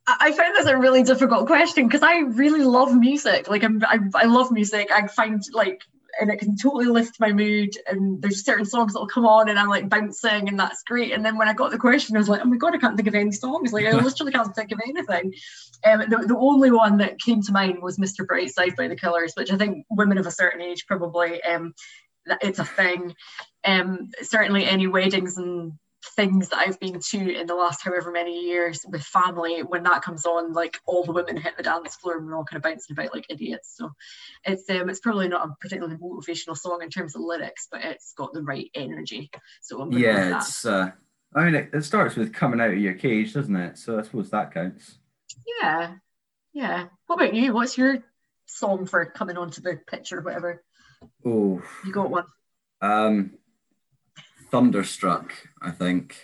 I 0.06 0.34
find 0.34 0.54
this 0.56 0.66
a 0.66 0.78
really 0.78 1.02
difficult 1.04 1.48
question 1.48 1.88
because 1.88 2.04
I 2.04 2.20
really 2.20 2.64
love 2.64 2.94
music. 2.96 3.50
Like 3.50 3.64
I'm, 3.64 3.82
I, 3.86 4.00
I 4.16 4.26
love 4.26 4.52
music. 4.52 4.92
I 4.92 5.08
find 5.08 5.42
like, 5.54 5.82
and 6.20 6.30
it 6.30 6.40
can 6.40 6.56
totally 6.56 6.86
lift 6.86 7.20
my 7.20 7.32
mood. 7.32 7.76
And 7.88 8.22
there's 8.22 8.46
certain 8.46 8.66
songs 8.66 8.94
that'll 8.94 9.08
come 9.08 9.26
on, 9.26 9.50
and 9.50 9.60
I'm 9.60 9.70
like 9.70 9.90
bouncing, 9.90 10.48
and 10.48 10.60
that's 10.60 10.84
great. 10.84 11.12
And 11.12 11.26
then 11.26 11.38
when 11.38 11.48
I 11.48 11.54
got 11.54 11.72
the 11.72 11.78
question, 11.78 12.16
I 12.16 12.20
was 12.20 12.30
like, 12.30 12.42
oh 12.44 12.48
my 12.48 12.58
god, 12.58 12.76
I 12.76 12.80
can't 12.80 12.96
think 12.96 13.08
of 13.08 13.16
any 13.16 13.32
songs. 13.32 13.74
Like 13.74 13.86
I 13.86 13.92
literally 14.00 14.32
can't 14.32 14.56
think 14.56 14.72
of 14.72 14.80
anything. 14.88 15.34
Um, 15.86 16.00
the, 16.10 16.24
the 16.28 16.38
only 16.38 16.72
one 16.72 16.98
that 16.98 17.20
came 17.20 17.42
to 17.42 17.52
mind 17.52 17.82
was 17.82 17.98
Mr. 17.98 18.26
Brightside 18.26 18.76
by 18.76 18.88
the 18.88 18.96
Killers, 18.96 19.34
which 19.36 19.52
I 19.52 19.58
think 19.58 19.86
women 19.90 20.18
of 20.18 20.28
a 20.28 20.32
certain 20.32 20.62
age 20.62 20.86
probably 20.88 21.44
um, 21.44 21.74
it's 22.42 22.60
a 22.60 22.66
thing. 22.66 23.16
Um, 23.66 24.10
certainly 24.22 24.66
any 24.66 24.88
weddings 24.88 25.38
and 25.38 25.74
things 26.16 26.50
that 26.50 26.60
I've 26.60 26.80
been 26.80 27.00
to 27.00 27.40
in 27.40 27.48
the 27.48 27.56
last 27.56 27.84
however 27.84 28.12
many 28.12 28.46
years 28.46 28.86
with 28.88 29.04
family, 29.04 29.62
when 29.62 29.84
that 29.84 30.02
comes 30.02 30.26
on, 30.26 30.54
like 30.54 30.80
all 30.86 31.04
the 31.04 31.14
women 31.14 31.38
hit 31.38 31.56
the 31.58 31.64
dance 31.64 31.96
floor 31.96 32.18
and 32.18 32.28
we're 32.28 32.36
all 32.36 32.44
kind 32.44 32.58
of 32.58 32.64
bouncing 32.64 32.94
about 32.94 33.14
like 33.14 33.26
idiots. 33.30 33.76
So 33.78 33.92
it's 34.44 34.70
um 34.70 34.90
it's 34.90 35.00
probably 35.00 35.28
not 35.28 35.48
a 35.48 35.56
particularly 35.60 35.98
motivational 35.98 36.58
song 36.58 36.82
in 36.82 36.90
terms 36.90 37.16
of 37.16 37.22
lyrics, 37.22 37.68
but 37.72 37.84
it's 37.84 38.14
got 38.14 38.34
the 38.34 38.44
right 38.44 38.70
energy. 38.76 39.32
So 39.62 39.82
I'm 39.82 39.92
yeah, 39.92 40.38
it's 40.38 40.66
uh, 40.66 40.92
I 41.36 41.46
mean 41.46 41.56
it, 41.56 41.70
it 41.74 41.84
starts 41.84 42.16
with 42.16 42.34
coming 42.34 42.60
out 42.60 42.72
of 42.72 42.80
your 42.80 42.96
cage, 42.96 43.34
doesn't 43.34 43.56
it? 43.56 43.78
So 43.78 43.98
I 43.98 44.04
suppose 44.04 44.30
that 44.32 44.54
counts. 44.54 44.98
Yeah, 45.62 45.96
yeah. 46.54 46.86
What 47.08 47.16
about 47.16 47.34
you? 47.34 47.54
What's 47.54 47.78
your 47.78 48.04
song 48.46 48.86
for 48.86 49.06
coming 49.06 49.38
onto 49.38 49.62
the 49.62 49.80
pitch 49.88 50.12
or 50.12 50.22
whatever? 50.22 50.64
Oh, 51.26 51.62
you 51.86 51.92
got 51.92 52.10
one. 52.10 52.26
Um, 52.82 53.38
Thunderstruck, 54.54 55.34
I 55.64 55.72
think, 55.72 56.16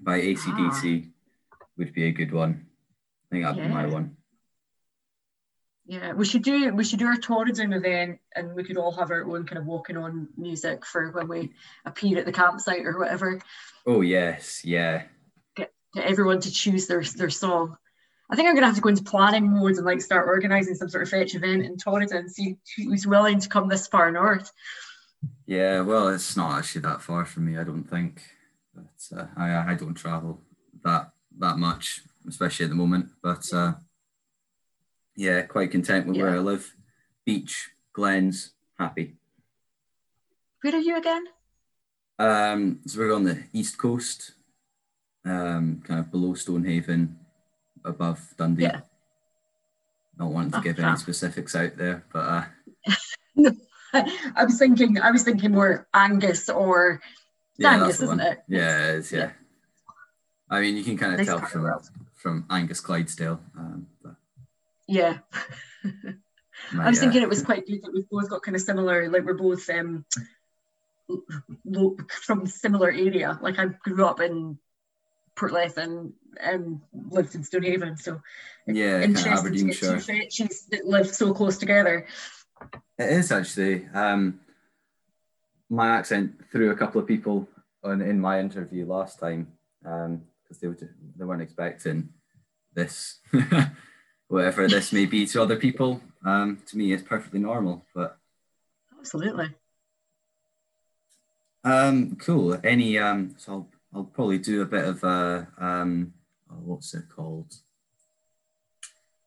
by 0.00 0.18
ACDC 0.18 1.10
ah. 1.52 1.56
would 1.76 1.92
be 1.92 2.04
a 2.04 2.10
good 2.10 2.32
one. 2.32 2.64
I 3.26 3.26
think 3.30 3.44
that'd 3.44 3.58
yeah. 3.58 3.68
be 3.68 3.74
my 3.74 3.86
one. 3.86 4.16
Yeah, 5.84 6.14
we 6.14 6.24
should 6.24 6.42
do 6.42 6.72
we 6.72 6.84
should 6.84 7.00
do 7.00 7.06
our 7.06 7.16
Torridon 7.16 7.76
event 7.76 8.20
and 8.34 8.54
we 8.54 8.64
could 8.64 8.78
all 8.78 8.92
have 8.92 9.10
our 9.10 9.24
own 9.24 9.44
kind 9.44 9.58
of 9.58 9.66
walking 9.66 9.98
on 9.98 10.28
music 10.38 10.86
for 10.86 11.10
when 11.10 11.28
we 11.28 11.52
appear 11.84 12.18
at 12.18 12.24
the 12.24 12.32
campsite 12.32 12.86
or 12.86 12.98
whatever. 12.98 13.40
Oh 13.86 14.00
yes, 14.00 14.64
yeah. 14.64 15.02
Get, 15.54 15.70
get 15.92 16.06
everyone 16.06 16.40
to 16.40 16.50
choose 16.50 16.86
their 16.86 17.02
their 17.02 17.28
song. 17.28 17.76
I 18.30 18.36
think 18.36 18.48
I'm 18.48 18.54
gonna 18.54 18.68
have 18.68 18.76
to 18.76 18.80
go 18.80 18.88
into 18.88 19.04
planning 19.04 19.52
mode 19.52 19.76
and 19.76 19.84
like 19.84 20.00
start 20.00 20.28
organising 20.28 20.76
some 20.76 20.88
sort 20.88 21.02
of 21.02 21.10
fetch 21.10 21.34
event 21.34 21.66
in 21.66 21.76
Torridon 21.76 22.20
and 22.20 22.32
see 22.32 22.56
who's 22.74 23.06
willing 23.06 23.40
to 23.40 23.50
come 23.50 23.68
this 23.68 23.86
far 23.86 24.10
north. 24.10 24.50
Yeah, 25.46 25.80
well, 25.80 26.08
it's 26.08 26.36
not 26.36 26.58
actually 26.58 26.82
that 26.82 27.02
far 27.02 27.24
from 27.24 27.46
me. 27.46 27.58
I 27.58 27.64
don't 27.64 27.84
think. 27.84 28.22
But 28.74 29.18
uh, 29.18 29.26
I 29.36 29.72
I 29.72 29.74
don't 29.74 29.94
travel 29.94 30.40
that 30.84 31.12
that 31.38 31.58
much, 31.58 32.02
especially 32.28 32.64
at 32.64 32.70
the 32.70 32.76
moment. 32.76 33.10
But 33.22 33.52
uh, 33.52 33.74
yeah, 35.16 35.42
quite 35.42 35.70
content 35.70 36.06
with 36.06 36.16
yeah. 36.16 36.24
where 36.24 36.36
I 36.36 36.38
live. 36.38 36.74
Beach, 37.24 37.70
Glens, 37.92 38.52
happy. 38.78 39.14
Where 40.62 40.74
are 40.74 40.78
you 40.78 40.96
again? 40.96 41.24
Um, 42.18 42.80
so 42.86 43.00
we're 43.00 43.14
on 43.14 43.24
the 43.24 43.42
east 43.52 43.78
coast, 43.78 44.32
um, 45.24 45.82
kind 45.84 46.00
of 46.00 46.10
below 46.10 46.34
Stonehaven, 46.34 47.18
above 47.84 48.20
Dundee. 48.38 48.64
Yeah. 48.64 48.80
Not 50.18 50.32
wanting 50.32 50.52
to 50.52 50.58
oh, 50.58 50.60
give 50.60 50.78
any 50.78 50.96
specifics 50.96 51.56
out 51.56 51.76
there, 51.76 52.04
but 52.12 52.18
uh, 52.18 52.44
I 54.36 54.44
was 54.44 54.58
thinking, 54.58 55.00
I 55.00 55.10
was 55.10 55.22
thinking 55.22 55.52
more 55.52 55.86
Angus 55.92 56.48
or 56.48 57.00
yeah, 57.58 57.74
Angus, 57.74 58.00
isn't 58.00 58.20
it? 58.20 58.42
Yeah, 58.48 58.78
it 58.78 58.94
is. 58.96 59.12
Yeah. 59.12 59.18
yeah. 59.18 59.30
I 60.50 60.60
mean, 60.60 60.76
you 60.76 60.84
can 60.84 60.96
kind 60.98 61.18
of 61.18 61.26
tell 61.26 61.40
from 61.40 61.80
from 62.14 62.46
Angus 62.50 62.80
Clydesdale. 62.80 63.40
Um, 63.56 63.86
but... 64.02 64.14
Yeah. 64.86 65.18
My, 66.72 66.86
I 66.86 66.90
was 66.90 67.00
thinking 67.00 67.20
uh, 67.22 67.24
it 67.24 67.28
was 67.28 67.42
quite 67.42 67.66
good 67.66 67.82
that 67.82 67.92
we've 67.92 68.08
both 68.08 68.30
got 68.30 68.42
kind 68.42 68.54
of 68.54 68.62
similar, 68.62 69.10
like 69.10 69.24
we're 69.24 69.34
both 69.34 69.68
um, 69.68 70.04
from 72.08 72.46
similar 72.46 72.88
area. 72.88 73.38
Like 73.42 73.58
I 73.58 73.66
grew 73.66 74.04
up 74.04 74.20
in 74.20 74.58
Portlethen 75.36 76.12
and 76.40 76.64
um, 76.64 76.82
lived 77.10 77.34
in 77.34 77.42
Stonehaven, 77.42 77.96
so 77.96 78.20
yeah, 78.66 79.02
interesting 79.02 79.32
kind 79.32 79.46
of 79.46 80.06
to 80.06 80.12
get 80.12 80.30
two 80.30 80.48
that 80.70 80.86
live 80.86 81.08
so 81.08 81.34
close 81.34 81.58
together. 81.58 82.06
It 82.98 83.10
is 83.10 83.32
actually. 83.32 83.86
Um, 83.94 84.40
my 85.68 85.88
accent 85.88 86.34
threw 86.50 86.70
a 86.70 86.76
couple 86.76 87.00
of 87.00 87.08
people 87.08 87.48
on 87.82 88.02
in 88.02 88.20
my 88.20 88.38
interview 88.38 88.86
last 88.86 89.18
time 89.18 89.50
because 89.82 90.06
um, 90.06 90.22
they 90.60 90.68
were 90.68 90.76
they 91.16 91.24
weren't 91.24 91.42
expecting 91.42 92.10
this, 92.74 93.20
whatever 94.28 94.68
this 94.68 94.92
may 94.92 95.06
be 95.06 95.26
to 95.26 95.42
other 95.42 95.56
people. 95.56 96.00
Um, 96.24 96.62
to 96.66 96.76
me, 96.76 96.92
it's 96.92 97.02
perfectly 97.02 97.40
normal. 97.40 97.84
But 97.94 98.18
absolutely. 98.98 99.48
Um, 101.64 102.16
cool. 102.16 102.58
Any 102.62 102.98
um, 102.98 103.34
so 103.38 103.52
I'll 103.52 103.68
I'll 103.94 104.04
probably 104.04 104.38
do 104.38 104.62
a 104.62 104.66
bit 104.66 104.84
of 104.84 105.02
uh 105.02 105.44
um, 105.58 106.12
oh, 106.50 106.60
what's 106.64 106.94
it 106.94 107.04
called? 107.08 107.54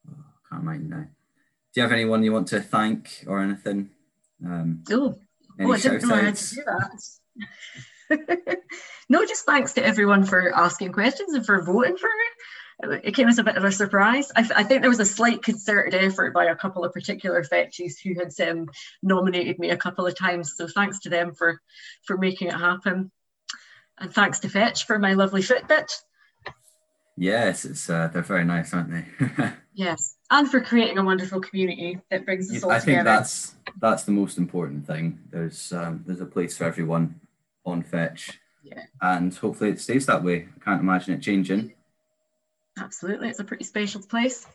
Oh, 0.07 0.23
can't 0.49 0.63
mind 0.63 0.89
now 0.89 1.07
do 1.75 1.81
you 1.81 1.83
have 1.83 1.91
anyone 1.91 2.23
you 2.23 2.31
want 2.31 2.47
to 2.47 2.61
thank 2.61 3.25
or 3.27 3.41
anything? 3.41 3.89
Um, 4.45 4.85
oh, 4.91 5.15
any 5.59 5.69
oh 5.69 5.73
I 5.73 5.79
didn't 5.79 6.07
know 6.07 6.15
I 6.15 6.21
had 6.21 6.35
to 6.37 6.55
do 6.55 6.63
that. 8.09 8.57
no, 9.09 9.25
just 9.25 9.45
thanks 9.45 9.73
to 9.73 9.85
everyone 9.85 10.23
for 10.23 10.55
asking 10.55 10.93
questions 10.93 11.33
and 11.33 11.45
for 11.45 11.61
voting 11.61 11.97
for 11.97 12.07
me. 12.07 12.99
It 13.03 13.13
came 13.13 13.27
as 13.27 13.39
a 13.39 13.43
bit 13.43 13.57
of 13.57 13.65
a 13.65 13.73
surprise. 13.73 14.31
I, 14.37 14.49
I 14.55 14.63
think 14.63 14.81
there 14.81 14.89
was 14.89 15.01
a 15.01 15.05
slight 15.05 15.43
concerted 15.43 15.93
effort 15.93 16.33
by 16.33 16.45
a 16.45 16.55
couple 16.55 16.85
of 16.85 16.93
particular 16.93 17.43
fetchies 17.43 17.95
who 18.01 18.13
had 18.13 18.31
um, 18.49 18.69
nominated 19.03 19.59
me 19.59 19.71
a 19.71 19.77
couple 19.77 20.07
of 20.07 20.17
times. 20.17 20.53
So 20.55 20.69
thanks 20.69 20.99
to 21.01 21.09
them 21.09 21.33
for 21.33 21.61
for 22.05 22.17
making 22.17 22.47
it 22.47 22.53
happen, 22.53 23.11
and 23.97 24.13
thanks 24.13 24.39
to 24.39 24.49
Fetch 24.49 24.85
for 24.85 24.97
my 24.97 25.13
lovely 25.13 25.41
Fitbit. 25.41 25.91
Yes, 27.17 27.65
it's 27.65 27.89
uh, 27.89 28.07
they're 28.13 28.21
very 28.21 28.45
nice, 28.45 28.73
aren't 28.73 28.91
they? 28.91 29.51
yes, 29.73 30.14
and 30.31 30.49
for 30.49 30.59
creating 30.59 30.97
a 30.97 31.03
wonderful 31.03 31.39
community 31.39 31.99
that 32.09 32.25
brings 32.25 32.53
us 32.53 32.63
all 32.63 32.71
I 32.71 32.79
together. 32.79 32.97
think 32.97 33.05
that's 33.05 33.55
that's 33.79 34.03
the 34.03 34.11
most 34.11 34.37
important 34.37 34.85
thing. 34.87 35.19
There's 35.29 35.71
um, 35.73 36.03
there's 36.05 36.21
a 36.21 36.25
place 36.25 36.57
for 36.57 36.63
everyone 36.63 37.19
on 37.65 37.83
Fetch, 37.83 38.39
yeah. 38.63 38.83
and 39.01 39.33
hopefully 39.33 39.71
it 39.71 39.79
stays 39.79 40.05
that 40.05 40.23
way. 40.23 40.47
I 40.55 40.63
can't 40.63 40.81
imagine 40.81 41.13
it 41.13 41.21
changing. 41.21 41.73
Absolutely, 42.77 43.29
it's 43.29 43.39
a 43.39 43.43
pretty 43.43 43.63
spacious 43.63 44.05
place. 44.05 44.47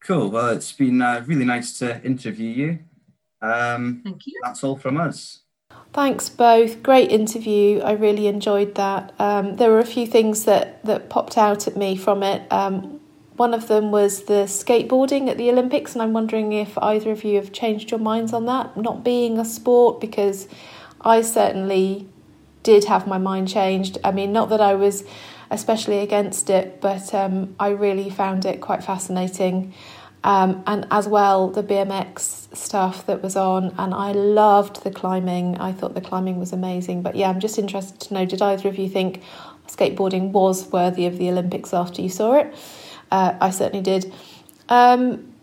Cool. 0.00 0.30
Well, 0.30 0.50
it's 0.50 0.72
been 0.72 1.00
uh, 1.00 1.24
really 1.26 1.44
nice 1.44 1.78
to 1.78 2.02
interview 2.02 2.48
you. 2.48 2.78
Um, 3.40 4.00
Thank 4.04 4.26
you. 4.26 4.40
That's 4.42 4.64
all 4.64 4.76
from 4.76 4.96
us. 4.96 5.40
Thanks 5.92 6.28
both. 6.28 6.82
Great 6.82 7.10
interview. 7.10 7.80
I 7.80 7.92
really 7.92 8.26
enjoyed 8.26 8.74
that. 8.76 9.12
Um, 9.18 9.56
there 9.56 9.70
were 9.70 9.78
a 9.78 9.86
few 9.86 10.06
things 10.06 10.44
that, 10.44 10.84
that 10.84 11.08
popped 11.08 11.36
out 11.36 11.66
at 11.66 11.76
me 11.76 11.96
from 11.96 12.22
it. 12.22 12.50
Um, 12.50 13.00
one 13.36 13.54
of 13.54 13.68
them 13.68 13.90
was 13.90 14.24
the 14.24 14.44
skateboarding 14.44 15.28
at 15.28 15.38
the 15.38 15.50
Olympics, 15.50 15.94
and 15.94 16.02
I'm 16.02 16.12
wondering 16.12 16.52
if 16.52 16.76
either 16.78 17.10
of 17.10 17.24
you 17.24 17.36
have 17.36 17.52
changed 17.52 17.90
your 17.90 18.00
minds 18.00 18.32
on 18.32 18.46
that, 18.46 18.76
not 18.76 19.04
being 19.04 19.38
a 19.38 19.44
sport, 19.44 20.00
because 20.00 20.48
I 21.00 21.22
certainly 21.22 22.08
did 22.62 22.84
have 22.84 23.06
my 23.06 23.18
mind 23.18 23.48
changed. 23.48 23.98
I 24.04 24.12
mean, 24.12 24.32
not 24.32 24.48
that 24.50 24.60
I 24.60 24.74
was 24.74 25.04
especially 25.50 25.98
against 25.98 26.48
it, 26.48 26.80
but 26.80 27.12
um, 27.14 27.54
I 27.60 27.70
really 27.70 28.08
found 28.08 28.44
it 28.44 28.60
quite 28.60 28.82
fascinating. 28.82 29.74
Um, 30.24 30.62
and 30.66 30.86
as 30.90 31.08
well, 31.08 31.48
the 31.48 31.62
BMX 31.62 32.56
stuff 32.56 33.06
that 33.06 33.22
was 33.22 33.36
on, 33.36 33.74
and 33.76 33.92
I 33.92 34.12
loved 34.12 34.84
the 34.84 34.90
climbing. 34.90 35.58
I 35.58 35.72
thought 35.72 35.94
the 35.94 36.00
climbing 36.00 36.38
was 36.38 36.52
amazing. 36.52 37.02
But 37.02 37.16
yeah, 37.16 37.28
I'm 37.28 37.40
just 37.40 37.58
interested 37.58 38.00
to 38.00 38.14
know 38.14 38.24
did 38.24 38.40
either 38.40 38.68
of 38.68 38.78
you 38.78 38.88
think 38.88 39.22
skateboarding 39.66 40.30
was 40.30 40.70
worthy 40.70 41.06
of 41.06 41.18
the 41.18 41.28
Olympics 41.28 41.74
after 41.74 42.00
you 42.02 42.08
saw 42.08 42.34
it? 42.34 42.54
Uh, 43.12 43.36
I 43.40 43.50
certainly 43.50 43.82
did. 43.82 44.12
Um, 44.70 45.34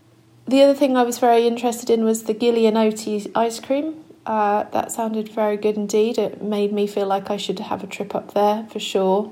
the 0.48 0.64
other 0.64 0.74
thing 0.74 0.98
I 0.98 1.04
was 1.04 1.20
very 1.20 1.46
interested 1.46 1.92
in 1.92 2.04
was 2.04 2.24
the 2.24 2.34
Gillian 2.34 2.76
ice 2.76 3.60
cream. 3.60 4.04
Uh, 4.26 4.64
that 4.72 4.92
sounded 4.92 5.30
very 5.30 5.56
good 5.56 5.76
indeed. 5.78 6.18
It 6.18 6.42
made 6.42 6.74
me 6.74 6.88
feel 6.88 7.06
like 7.06 7.30
I 7.30 7.38
should 7.38 7.60
have 7.60 7.84
a 7.84 7.88
trip 7.88 8.16
up 8.16 8.34
there 8.34 8.66
for 8.72 8.80
sure. 8.80 9.32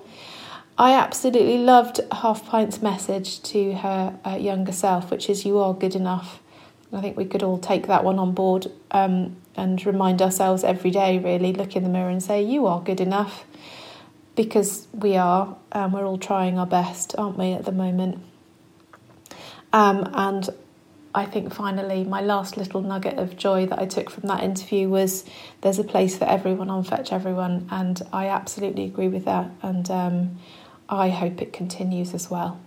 I 0.78 0.94
absolutely 0.94 1.58
loved 1.58 2.00
Half 2.12 2.48
Pint's 2.52 2.80
message 2.84 3.42
to 3.54 3.74
her 3.74 4.20
uh, 4.24 4.36
younger 4.36 4.72
self, 4.72 5.10
which 5.10 5.28
is 5.32 5.44
"You 5.44 5.58
are 5.58 5.74
good 5.74 5.96
enough." 5.96 6.40
I 6.94 7.02
think 7.02 7.18
we 7.18 7.26
could 7.26 7.42
all 7.42 7.58
take 7.58 7.88
that 7.88 8.04
one 8.04 8.20
on 8.20 8.34
board 8.34 8.68
um, 8.92 9.36
and 9.56 9.84
remind 9.84 10.22
ourselves 10.22 10.64
every 10.64 10.92
day, 10.92 11.18
really, 11.18 11.52
look 11.52 11.76
in 11.76 11.82
the 11.84 11.90
mirror 11.90 12.10
and 12.10 12.22
say, 12.22 12.44
"You 12.44 12.68
are 12.68 12.80
good 12.80 13.02
enough," 13.02 13.47
because 14.38 14.88
we 14.94 15.18
are, 15.18 15.58
and 15.74 15.92
we're 15.92 16.06
all 16.06 16.20
trying 16.20 16.58
our 16.58 16.66
best, 16.68 17.16
aren't 17.18 17.38
we, 17.38 17.52
at 17.52 17.66
the 17.66 17.72
moment? 17.74 18.24
Um, 19.74 20.10
and 20.14 20.50
I 21.14 21.26
think 21.26 21.52
finally, 21.52 22.04
my 22.04 22.22
last 22.22 22.56
little 22.56 22.82
nugget 22.82 23.18
of 23.18 23.36
joy 23.36 23.66
that 23.66 23.80
I 23.80 23.88
took 23.88 24.12
from 24.12 24.28
that 24.30 24.44
interview 24.44 24.88
was 24.88 25.26
there's 25.62 25.80
a 25.80 25.84
place 25.84 26.16
for 26.16 26.26
everyone 26.26 26.70
on 26.70 26.84
Fetch 26.84 27.12
Everyone, 27.12 27.68
and 27.72 28.02
I 28.14 28.28
absolutely 28.28 28.86
agree 28.86 29.08
with 29.08 29.26
that. 29.26 29.50
And 29.64 29.90
um, 29.90 30.38
I 30.88 31.10
hope 31.10 31.42
it 31.42 31.52
continues 31.52 32.14
as 32.14 32.30
well. 32.30 32.60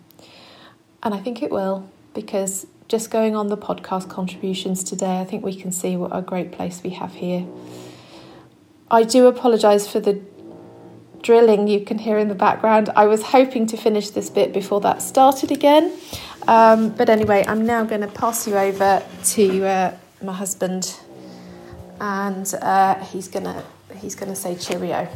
And 1.03 1.15
I 1.15 1.19
think 1.19 1.41
it 1.41 1.53
will, 1.53 1.89
because 2.13 2.67
just 2.89 3.13
going 3.13 3.37
on 3.37 3.47
the 3.47 3.57
podcast 3.57 4.11
contributions 4.11 4.83
today, 4.83 5.21
I 5.21 5.25
think 5.25 5.45
we 5.45 5.55
can 5.55 5.71
see 5.71 5.97
what 5.97 6.11
a 6.13 6.21
great 6.21 6.51
place 6.51 6.83
we 6.83 6.91
have 6.91 7.15
here. 7.15 7.47
I 8.91 9.05
do 9.05 9.29
apologise 9.29 9.87
for 9.87 10.01
the 10.01 10.21
drilling 11.23 11.69
you 11.69 11.85
can 11.85 11.99
hear 11.99 12.19
in 12.19 12.29
the 12.29 12.35
background. 12.35 12.91
I 12.97 13.07
was 13.07 13.23
hoping 13.23 13.67
to 13.69 13.77
finish 13.77 14.11
this 14.11 14.31
bit 14.31 14.53
before 14.53 14.81
that 14.83 15.03
started 15.03 15.51
again. 15.51 15.93
Um, 16.49 16.91
but 16.91 17.09
anyway, 17.09 17.45
I'm 17.47 17.67
now 17.67 17.85
going 17.85 18.01
to 18.01 18.09
pass 18.09 18.47
you 18.47 18.57
over 18.57 19.03
to 19.25 19.67
uh, 19.67 19.97
my 20.23 20.33
husband, 20.33 20.99
and 22.01 22.53
uh, 22.61 22.95
he's 23.05 23.29
going 23.29 23.45
to 23.45 23.63
he's 23.97 24.15
going 24.15 24.31
to 24.31 24.37
say 24.37 24.57
cheerio. 24.57 25.09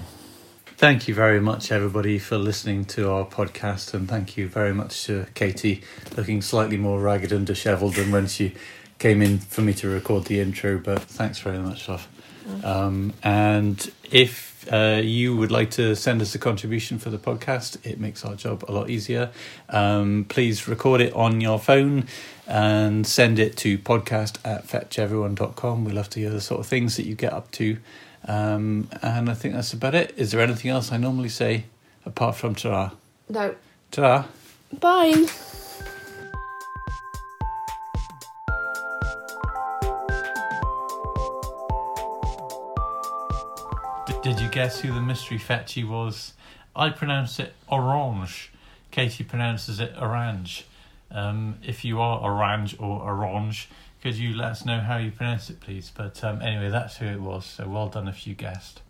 Thank 0.76 1.06
you 1.06 1.14
very 1.14 1.40
much, 1.40 1.70
everybody, 1.70 2.18
for 2.18 2.36
listening 2.36 2.84
to 2.86 3.10
our 3.10 3.24
podcast, 3.24 3.94
and 3.94 4.08
thank 4.08 4.36
you 4.36 4.48
very 4.48 4.74
much 4.74 5.04
to 5.04 5.26
Katie, 5.34 5.82
looking 6.16 6.42
slightly 6.42 6.76
more 6.76 7.00
ragged 7.00 7.32
and 7.32 7.46
dishevelled 7.46 7.94
than 7.94 8.10
when 8.10 8.26
she 8.26 8.54
came 8.98 9.22
in 9.22 9.38
for 9.38 9.60
me 9.60 9.72
to 9.74 9.88
record 9.88 10.24
the 10.24 10.40
intro. 10.40 10.78
But 10.78 11.02
thanks 11.02 11.38
very 11.38 11.58
much, 11.58 11.88
love. 11.88 12.08
Um, 12.62 13.12
and 13.22 13.90
if 14.10 14.53
uh, 14.72 15.00
you 15.02 15.36
would 15.36 15.50
like 15.50 15.70
to 15.72 15.94
send 15.96 16.20
us 16.22 16.34
a 16.34 16.38
contribution 16.38 16.98
for 16.98 17.10
the 17.10 17.18
podcast, 17.18 17.84
it 17.86 17.98
makes 18.00 18.24
our 18.24 18.34
job 18.34 18.64
a 18.68 18.72
lot 18.72 18.90
easier. 18.90 19.30
Um, 19.68 20.26
please 20.28 20.66
record 20.68 21.00
it 21.00 21.12
on 21.14 21.40
your 21.40 21.58
phone 21.58 22.06
and 22.46 23.06
send 23.06 23.38
it 23.38 23.56
to 23.58 23.78
podcast 23.78 24.38
at 24.44 24.66
fetcheveryone.com. 24.66 25.84
We 25.84 25.92
love 25.92 26.10
to 26.10 26.20
hear 26.20 26.30
the 26.30 26.40
sort 26.40 26.60
of 26.60 26.66
things 26.66 26.96
that 26.96 27.06
you 27.06 27.14
get 27.14 27.32
up 27.32 27.50
to 27.52 27.78
um, 28.26 28.88
and 29.02 29.28
I 29.28 29.34
think 29.34 29.54
that's 29.54 29.72
about 29.74 29.94
it. 29.94 30.14
Is 30.16 30.30
there 30.30 30.40
anything 30.40 30.70
else 30.70 30.90
I 30.92 30.96
normally 30.96 31.28
say 31.28 31.64
apart 32.06 32.36
from 32.36 32.54
ta 32.54 32.92
No. 33.28 33.54
ta 33.90 34.26
Bye. 34.80 35.26
Guess 44.54 44.82
who 44.82 44.94
the 44.94 45.00
mystery 45.00 45.36
fetchy 45.36 45.82
was? 45.82 46.32
I 46.76 46.90
pronounce 46.90 47.40
it 47.40 47.54
orange. 47.68 48.52
Katie 48.92 49.24
pronounces 49.24 49.80
it 49.80 49.92
orange. 50.00 50.64
Um, 51.10 51.56
if 51.64 51.84
you 51.84 52.00
are 52.00 52.20
orange 52.20 52.76
or 52.78 53.02
orange, 53.02 53.68
could 54.00 54.14
you 54.14 54.32
let 54.32 54.52
us 54.52 54.64
know 54.64 54.78
how 54.78 54.98
you 54.98 55.10
pronounce 55.10 55.50
it, 55.50 55.58
please? 55.58 55.90
But 55.92 56.22
um, 56.22 56.40
anyway, 56.40 56.70
that's 56.70 56.98
who 56.98 57.06
it 57.06 57.20
was. 57.20 57.44
So 57.44 57.66
well 57.66 57.88
done 57.88 58.06
if 58.06 58.28
you 58.28 58.36
guessed. 58.36 58.80